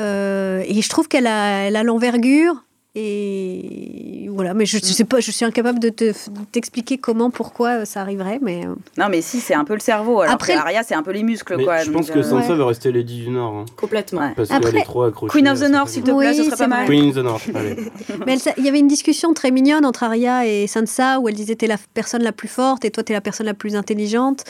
Euh, 0.00 0.62
et 0.66 0.82
je 0.82 0.88
trouve 0.88 1.08
qu'elle 1.08 1.26
a, 1.26 1.66
elle 1.66 1.76
a 1.76 1.82
l'envergure. 1.82 2.64
Et 2.94 4.28
voilà, 4.30 4.52
mais 4.52 4.66
je, 4.66 4.76
je 4.78 4.84
sais 4.84 5.04
pas, 5.04 5.20
je 5.20 5.30
suis 5.30 5.44
incapable 5.46 5.78
de 5.78 5.88
te- 5.88 6.04
de 6.04 6.44
t'expliquer 6.52 6.98
comment, 6.98 7.30
pourquoi 7.30 7.86
ça 7.86 8.00
arriverait, 8.02 8.38
mais 8.42 8.66
euh, 8.66 8.74
Non, 8.98 9.06
mais 9.10 9.22
si, 9.22 9.40
c'est 9.40 9.54
un 9.54 9.64
peu 9.64 9.72
le 9.74 9.80
cerveau. 9.80 10.20
Alors 10.20 10.34
Après- 10.34 10.52
Arya, 10.54 10.82
c'est 10.82 10.94
un 10.94 11.02
peu 11.02 11.10
les 11.12 11.22
muscles, 11.22 11.56
Mais 11.56 11.64
quoi. 11.64 11.78
je 11.78 11.90
pense 11.90 12.06
donc, 12.06 12.14
que 12.14 12.20
euh, 12.20 12.22
Sansa 12.22 12.50
ouais. 12.50 12.56
va 12.56 12.66
rester 12.66 12.92
Lady 12.92 13.24
du 13.24 13.30
Nord. 13.30 13.54
hein, 13.54 13.64
Complètement. 13.76 14.32
parce 14.36 14.50
Après- 14.50 14.70
qu'elle 14.72 14.80
est 14.80 14.84
trop 14.84 15.04
accrochée. 15.04 15.32
Queen 15.38 15.48
of 15.48 15.60
the 15.60 15.70
North, 15.70 15.88
s'il 15.88 16.02
te 16.02 16.10
Oui, 16.10 16.24
plaît, 16.24 16.34
ce 16.34 16.42
c'est 16.44 16.50
serait 16.50 16.56
pas 16.58 16.66
mal. 16.68 16.86
Queen 16.86 17.08
of 17.08 17.14
the 17.14 17.18
North, 17.18 17.48
allez. 17.54 17.76
Mais 18.26 18.36
il 18.58 18.64
y 18.64 18.68
avait 18.68 18.78
une 18.80 18.88
discussion 18.88 19.32
très 19.32 19.50
mignonne 19.50 19.86
entre 19.86 20.02
Arya 20.02 20.46
et 20.46 20.66
Sansa 20.66 21.18
où 21.20 21.28
elle 21.28 21.34
disait 21.34 21.54
t'es 21.56 21.66
la 21.66 21.78
personne 21.94 22.22
la 22.22 22.32
plus 22.32 22.48
forte 22.48 22.84
et 22.84 22.90
toi 22.90 23.02
t'es 23.02 23.14
la 23.14 23.20
personne 23.22 23.46
la 23.46 23.54
plus 23.54 23.74
intelligente. 23.74 24.44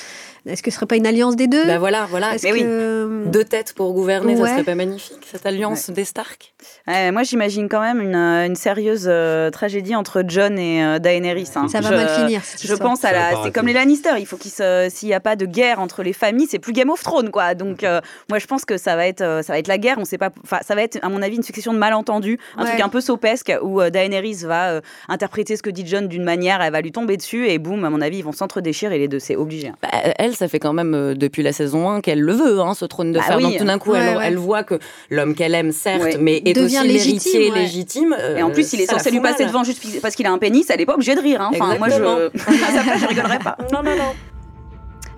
Est-ce 0.47 0.63
que 0.63 0.71
ce 0.71 0.77
serait 0.77 0.87
pas 0.87 0.97
une 0.97 1.07
alliance 1.07 1.37
des 1.37 1.47
deux 1.47 1.65
Bah 1.67 1.79
voilà, 1.79 2.07
voilà. 2.11 2.35
Est-ce 2.35 2.45
Mais 2.47 2.53
oui. 2.53 2.63
que- 2.63 3.25
Deux 3.27 3.45
têtes 3.45 3.73
pour 3.75 3.93
gouverner, 3.95 4.35
Ouais. 4.37 4.49
ça 4.49 4.55
serait 4.55 4.65
pas 4.65 4.75
magnifique, 4.75 5.19
cette 5.31 5.47
alliance 5.47 5.91
des 5.91 6.05
Stark? 6.05 6.53
Ouais, 6.89 7.13
moi, 7.13 7.23
j'imagine 7.23 7.69
quand 7.69 7.81
même 7.81 8.01
une, 8.01 8.15
euh, 8.17 8.47
une 8.47 8.57
sérieuse 8.57 9.05
euh, 9.07 9.51
tragédie 9.51 9.95
entre 9.95 10.25
John 10.27 10.59
et 10.59 10.83
euh, 10.85 10.99
Daenerys. 10.99 11.49
hein. 11.55 11.69
Ça 11.69 11.81
va 11.81 11.91
Je- 11.91 11.95
mal 11.95 12.09
finir, 12.09 12.45
cette 12.45 12.67
Je 12.67 12.75
pense 12.75 13.05
à 13.05 13.13
la. 13.13 13.43
C'est 13.45 13.53
comme 13.53 13.67
les 13.69 13.73
Lannister. 13.73 14.11
Il 14.19 14.27
faut 14.27 14.37
qu'il. 14.37 14.51
S'il 14.51 15.09
n'y 15.09 15.15
a 15.15 15.21
pas 15.21 15.37
de 15.37 15.47
guerre 15.47 15.81
entre 15.81 16.03
les 16.03 16.13
familles, 16.13 16.47
c'est 16.51 16.59
plus 16.59 16.73
Game 16.73 16.91
of 16.91 17.03
Thrones, 17.03 17.31
quoi. 17.31 17.55
Donc, 17.55 17.85
euh, 17.85 18.01
moi, 18.29 18.39
je 18.39 18.47
pense 18.47 18.65
que 18.65 18.77
ça 18.77 18.97
va 18.97 19.07
être, 19.07 19.21
euh, 19.23 19.43
ça 19.43 19.53
va 19.53 19.59
être 19.61 19.69
la 19.69 19.79
guerre. 19.79 19.97
On 19.99 20.05
sait 20.05 20.19
pas. 20.19 20.31
Enfin, 20.45 20.59
ça 20.67 20.75
va 20.75 20.83
être, 20.83 20.99
à 21.03 21.09
mon 21.09 21.23
avis, 21.23 21.37
une 21.37 21.43
succession 21.43 21.73
de 21.73 21.79
malentendus, 21.79 22.39
un 22.57 22.65
Ouais. 22.65 22.69
truc 22.71 22.81
un 22.83 22.89
peu 22.89 23.01
sopesque 23.01 23.53
où 23.63 23.81
euh, 23.81 23.91
Daenerys 23.91 24.43
va 24.45 24.71
euh, 24.73 24.81
interpréter 25.09 25.57
ce 25.57 25.63
que 25.63 25.71
dit 25.71 25.85
John 25.87 26.09
d'une 26.09 26.25
manière, 26.25 26.61
elle 26.63 26.73
va 26.73 26.81
lui 26.81 26.93
tomber 26.93 27.17
dessus 27.17 27.49
et 27.49 27.59
boum, 27.59 27.85
à 27.85 27.91
mon 27.91 28.01
avis, 28.01 28.19
ils 28.19 28.25
vont 28.25 28.33
s'entre-déchirer 28.33 28.99
les 28.99 29.09
deux. 29.09 29.19
C'est 29.21 29.37
obligé. 29.37 29.69
hein. 29.69 29.77
Bah, 29.83 29.89
elle, 30.19 30.32
ça 30.35 30.49
fait 30.49 30.59
quand 30.59 30.73
même 30.73 30.95
euh, 30.95 31.15
depuis 31.15 31.43
la 31.43 31.53
saison 31.53 31.89
1 31.91 32.01
qu'elle 32.01 32.21
le 32.21 32.33
veut, 32.33 32.61
hein, 32.61 32.75
ce 32.75 32.85
trône 32.85 33.13
de 33.13 33.19
Bah 33.19 33.25
fer. 33.25 33.37
oui. 33.37 33.43
Donc 33.45 33.59
tout 33.59 33.65
d'un 33.65 33.79
coup, 33.79 33.95
elle, 33.95 34.11
Ouais, 34.11 34.17
ouais. 34.17 34.25
elle 34.27 34.37
voit 34.37 34.63
que 34.65 34.79
l'homme 35.11 35.35
qu'elle 35.35 35.55
aime, 35.55 35.73
certes, 35.73 36.03
Ouais. 36.03 36.17
mais 36.21 36.43
est 36.45 36.53
Devient 36.55 36.79
aussi 36.79 36.89
légitime, 36.89 37.41
l'héritier 37.41 37.51
légitime. 37.51 38.17
euh, 38.19 38.37
Et 38.37 38.43
en 38.43 38.51
plus, 38.51 38.73
il 38.73 38.81
est 38.81 38.87
ça 38.87 38.99
censé 38.99 39.11
lui 39.11 39.21
passer 39.21 39.45
devant 39.47 39.65
juste 39.65 39.83
parce 40.01 40.15
qu'il 40.15 40.27
a 40.27 40.33
un 40.33 40.39
pénis. 40.39 40.69
Elle 40.71 40.81
est 40.81 40.87
pas 40.87 40.95
obligée 40.95 41.15
de 41.15 41.21
rire. 41.21 41.41
hein. 41.41 41.51
Enfin, 41.53 41.77
moi, 41.79 41.89
je. 41.89 42.29
Place, 42.29 42.41
je 43.01 43.07
rigolerais 43.07 43.39
pas. 43.39 43.57
Non, 43.73 43.83
non, 43.83 43.97
non. 43.97 44.32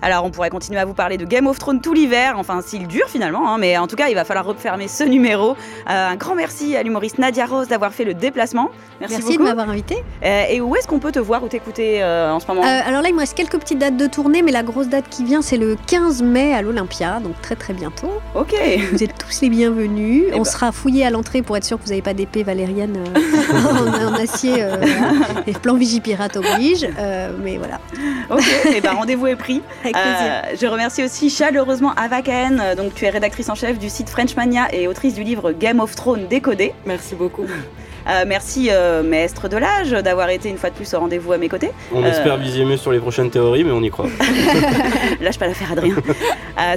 Alors, 0.01 0.23
on 0.25 0.29
pourrait 0.29 0.49
continuer 0.49 0.79
à 0.79 0.85
vous 0.85 0.93
parler 0.93 1.17
de 1.17 1.25
Game 1.25 1.47
of 1.47 1.57
Thrones 1.57 1.81
tout 1.81 1.93
l'hiver, 1.93 2.35
enfin, 2.37 2.61
s'il 2.61 2.87
dure 2.87 3.07
finalement, 3.07 3.49
hein, 3.49 3.57
mais 3.57 3.77
en 3.77 3.87
tout 3.87 3.95
cas, 3.95 4.07
il 4.09 4.15
va 4.15 4.23
falloir 4.23 4.45
refermer 4.45 4.87
ce 4.87 5.03
numéro. 5.03 5.51
Euh, 5.89 6.09
un 6.09 6.15
grand 6.15 6.35
merci 6.35 6.75
à 6.75 6.83
l'humoriste 6.83 7.17
Nadia 7.17 7.45
Rose 7.45 7.67
d'avoir 7.67 7.91
fait 7.93 8.03
le 8.03 8.13
déplacement. 8.13 8.69
Merci, 8.99 9.15
Merci 9.17 9.33
de 9.33 9.37
beaucoup. 9.37 9.49
m'avoir 9.49 9.69
invité. 9.69 10.03
Euh, 10.23 10.43
et 10.49 10.61
où 10.61 10.75
est-ce 10.75 10.87
qu'on 10.87 10.99
peut 10.99 11.11
te 11.11 11.19
voir 11.19 11.43
ou 11.43 11.47
t'écouter 11.47 12.03
euh, 12.03 12.31
en 12.31 12.39
ce 12.39 12.47
moment? 12.47 12.61
Alors 12.63 13.01
là, 13.01 13.09
il 13.09 13.15
me 13.15 13.19
reste 13.19 13.35
quelques 13.35 13.57
petites 13.57 13.79
dates 13.79 13.97
de 13.97 14.07
tournée, 14.07 14.41
mais 14.41 14.51
la 14.51 14.63
grosse 14.63 14.87
date 14.87 15.05
qui 15.09 15.23
vient, 15.23 15.41
c'est 15.41 15.57
le 15.57 15.75
15 15.87 16.21
mai 16.23 16.53
à 16.53 16.61
l'Olympia, 16.61 17.19
donc 17.19 17.39
très 17.41 17.55
très 17.55 17.73
bientôt. 17.73 18.11
Ok. 18.35 18.53
Vous 18.91 19.03
êtes 19.03 19.17
tous 19.17 19.41
les 19.41 19.49
bienvenus. 19.49 20.25
Eh 20.29 20.33
On 20.33 20.37
ben. 20.39 20.45
sera 20.45 20.71
fouillés 20.71 21.05
à 21.05 21.09
l'entrée 21.09 21.41
pour 21.41 21.57
être 21.57 21.63
sûr 21.65 21.77
que 21.77 21.83
vous 21.83 21.89
n'avez 21.89 22.01
pas 22.01 22.13
d'épée 22.13 22.43
valérienne 22.43 22.97
en, 23.53 24.13
en 24.13 24.13
acier. 24.15 24.65
Et 25.47 25.53
plan 25.53 25.75
Vigipirate 25.75 26.35
oblige. 26.37 26.87
mais 27.43 27.57
voilà. 27.57 27.79
Ok, 28.29 28.43
et 28.75 28.81
ben 28.81 28.93
rendez-vous 28.93 29.27
est 29.27 29.35
pris. 29.35 29.61
Avec 29.85 29.95
plaisir. 29.95 30.17
Euh, 30.19 30.55
je 30.59 30.67
remercie 30.67 31.03
aussi 31.03 31.29
chaleureusement 31.29 31.93
Ava 31.95 32.21
Cahen. 32.21 32.59
Euh, 32.59 32.75
Donc, 32.75 32.95
tu 32.95 33.05
es 33.05 33.09
rédactrice 33.09 33.49
en 33.49 33.55
chef 33.55 33.77
du 33.77 33.89
site 33.89 34.09
Frenchmania 34.09 34.73
et 34.73 34.87
autrice 34.87 35.13
du 35.13 35.23
livre 35.23 35.51
Game 35.51 35.79
of 35.79 35.95
Thrones 35.95 36.27
décodé. 36.27 36.73
Merci 36.85 37.15
beaucoup. 37.15 37.45
Euh, 38.07 38.23
merci, 38.27 38.69
euh, 38.71 39.01
maître 39.03 39.47
de 39.49 39.57
l'âge, 39.57 39.91
d'avoir 39.91 40.29
été 40.29 40.49
une 40.49 40.57
fois 40.57 40.69
de 40.69 40.75
plus 40.75 40.93
au 40.93 40.99
rendez-vous 40.99 41.33
à 41.33 41.37
mes 41.37 41.49
côtés. 41.49 41.71
On 41.93 42.03
Euh, 42.03 42.09
espère 42.09 42.37
viser 42.37 42.63
mieux 42.65 42.77
sur 42.77 42.91
les 42.91 42.99
prochaines 42.99 43.29
théories, 43.29 43.63
mais 43.63 43.71
on 43.71 43.81
y 43.81 43.89
croit. 43.89 44.07
Lâche 45.21 45.39
pas 45.39 45.47
l'affaire, 45.47 45.71
Adrien. 45.71 45.95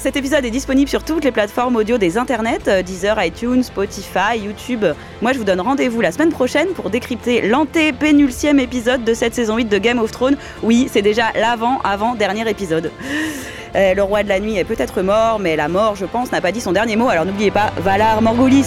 Cet 0.01 0.17
épisode 0.17 0.45
est 0.45 0.51
disponible 0.51 0.89
sur 0.89 1.05
toutes 1.05 1.25
les 1.25 1.33
plateformes 1.33 1.77
audio 1.77 1.99
des 1.99 2.19
internets, 2.19 2.83
Deezer, 2.85 3.23
iTunes, 3.25 3.63
Spotify, 3.63 4.39
YouTube. 4.43 4.85
Moi, 5.23 5.33
je 5.33 5.39
vous 5.39 5.45
donne 5.45 5.61
rendez-vous 5.61 6.01
la 6.01 6.13
semaine 6.13 6.31
prochaine 6.31 6.69
pour 6.69 6.91
décrypter 6.91 7.43
l'antépénultième 7.47 8.59
épisode 8.59 9.05
de 9.05 9.15
cette 9.15 9.35
saison 9.35 9.57
8 9.57 9.67
de 9.67 9.79
Game 9.79 9.99
of 9.99 10.11
Thrones. 10.11 10.37
Oui, 10.63 10.89
c'est 10.91 11.03
déjà 11.03 11.27
l'avant-avant-dernier 11.35 12.49
épisode. 12.49 12.91
Euh, 13.77 13.95
le 13.95 14.03
roi 14.03 14.23
de 14.23 14.29
la 14.29 14.41
nuit 14.41 14.57
est 14.57 14.65
peut-être 14.65 15.03
mort, 15.03 15.39
mais 15.39 15.57
la 15.57 15.69
mort, 15.69 15.95
je 15.95 16.07
pense, 16.07 16.33
n'a 16.33 16.41
pas 16.41 16.53
dit 16.53 16.61
son 16.61 16.73
dernier 16.73 16.97
mot, 16.97 17.09
alors 17.09 17.25
n'oubliez 17.25 17.51
pas, 17.51 17.71
Valar 17.79 18.23
Morghulis. 18.23 18.67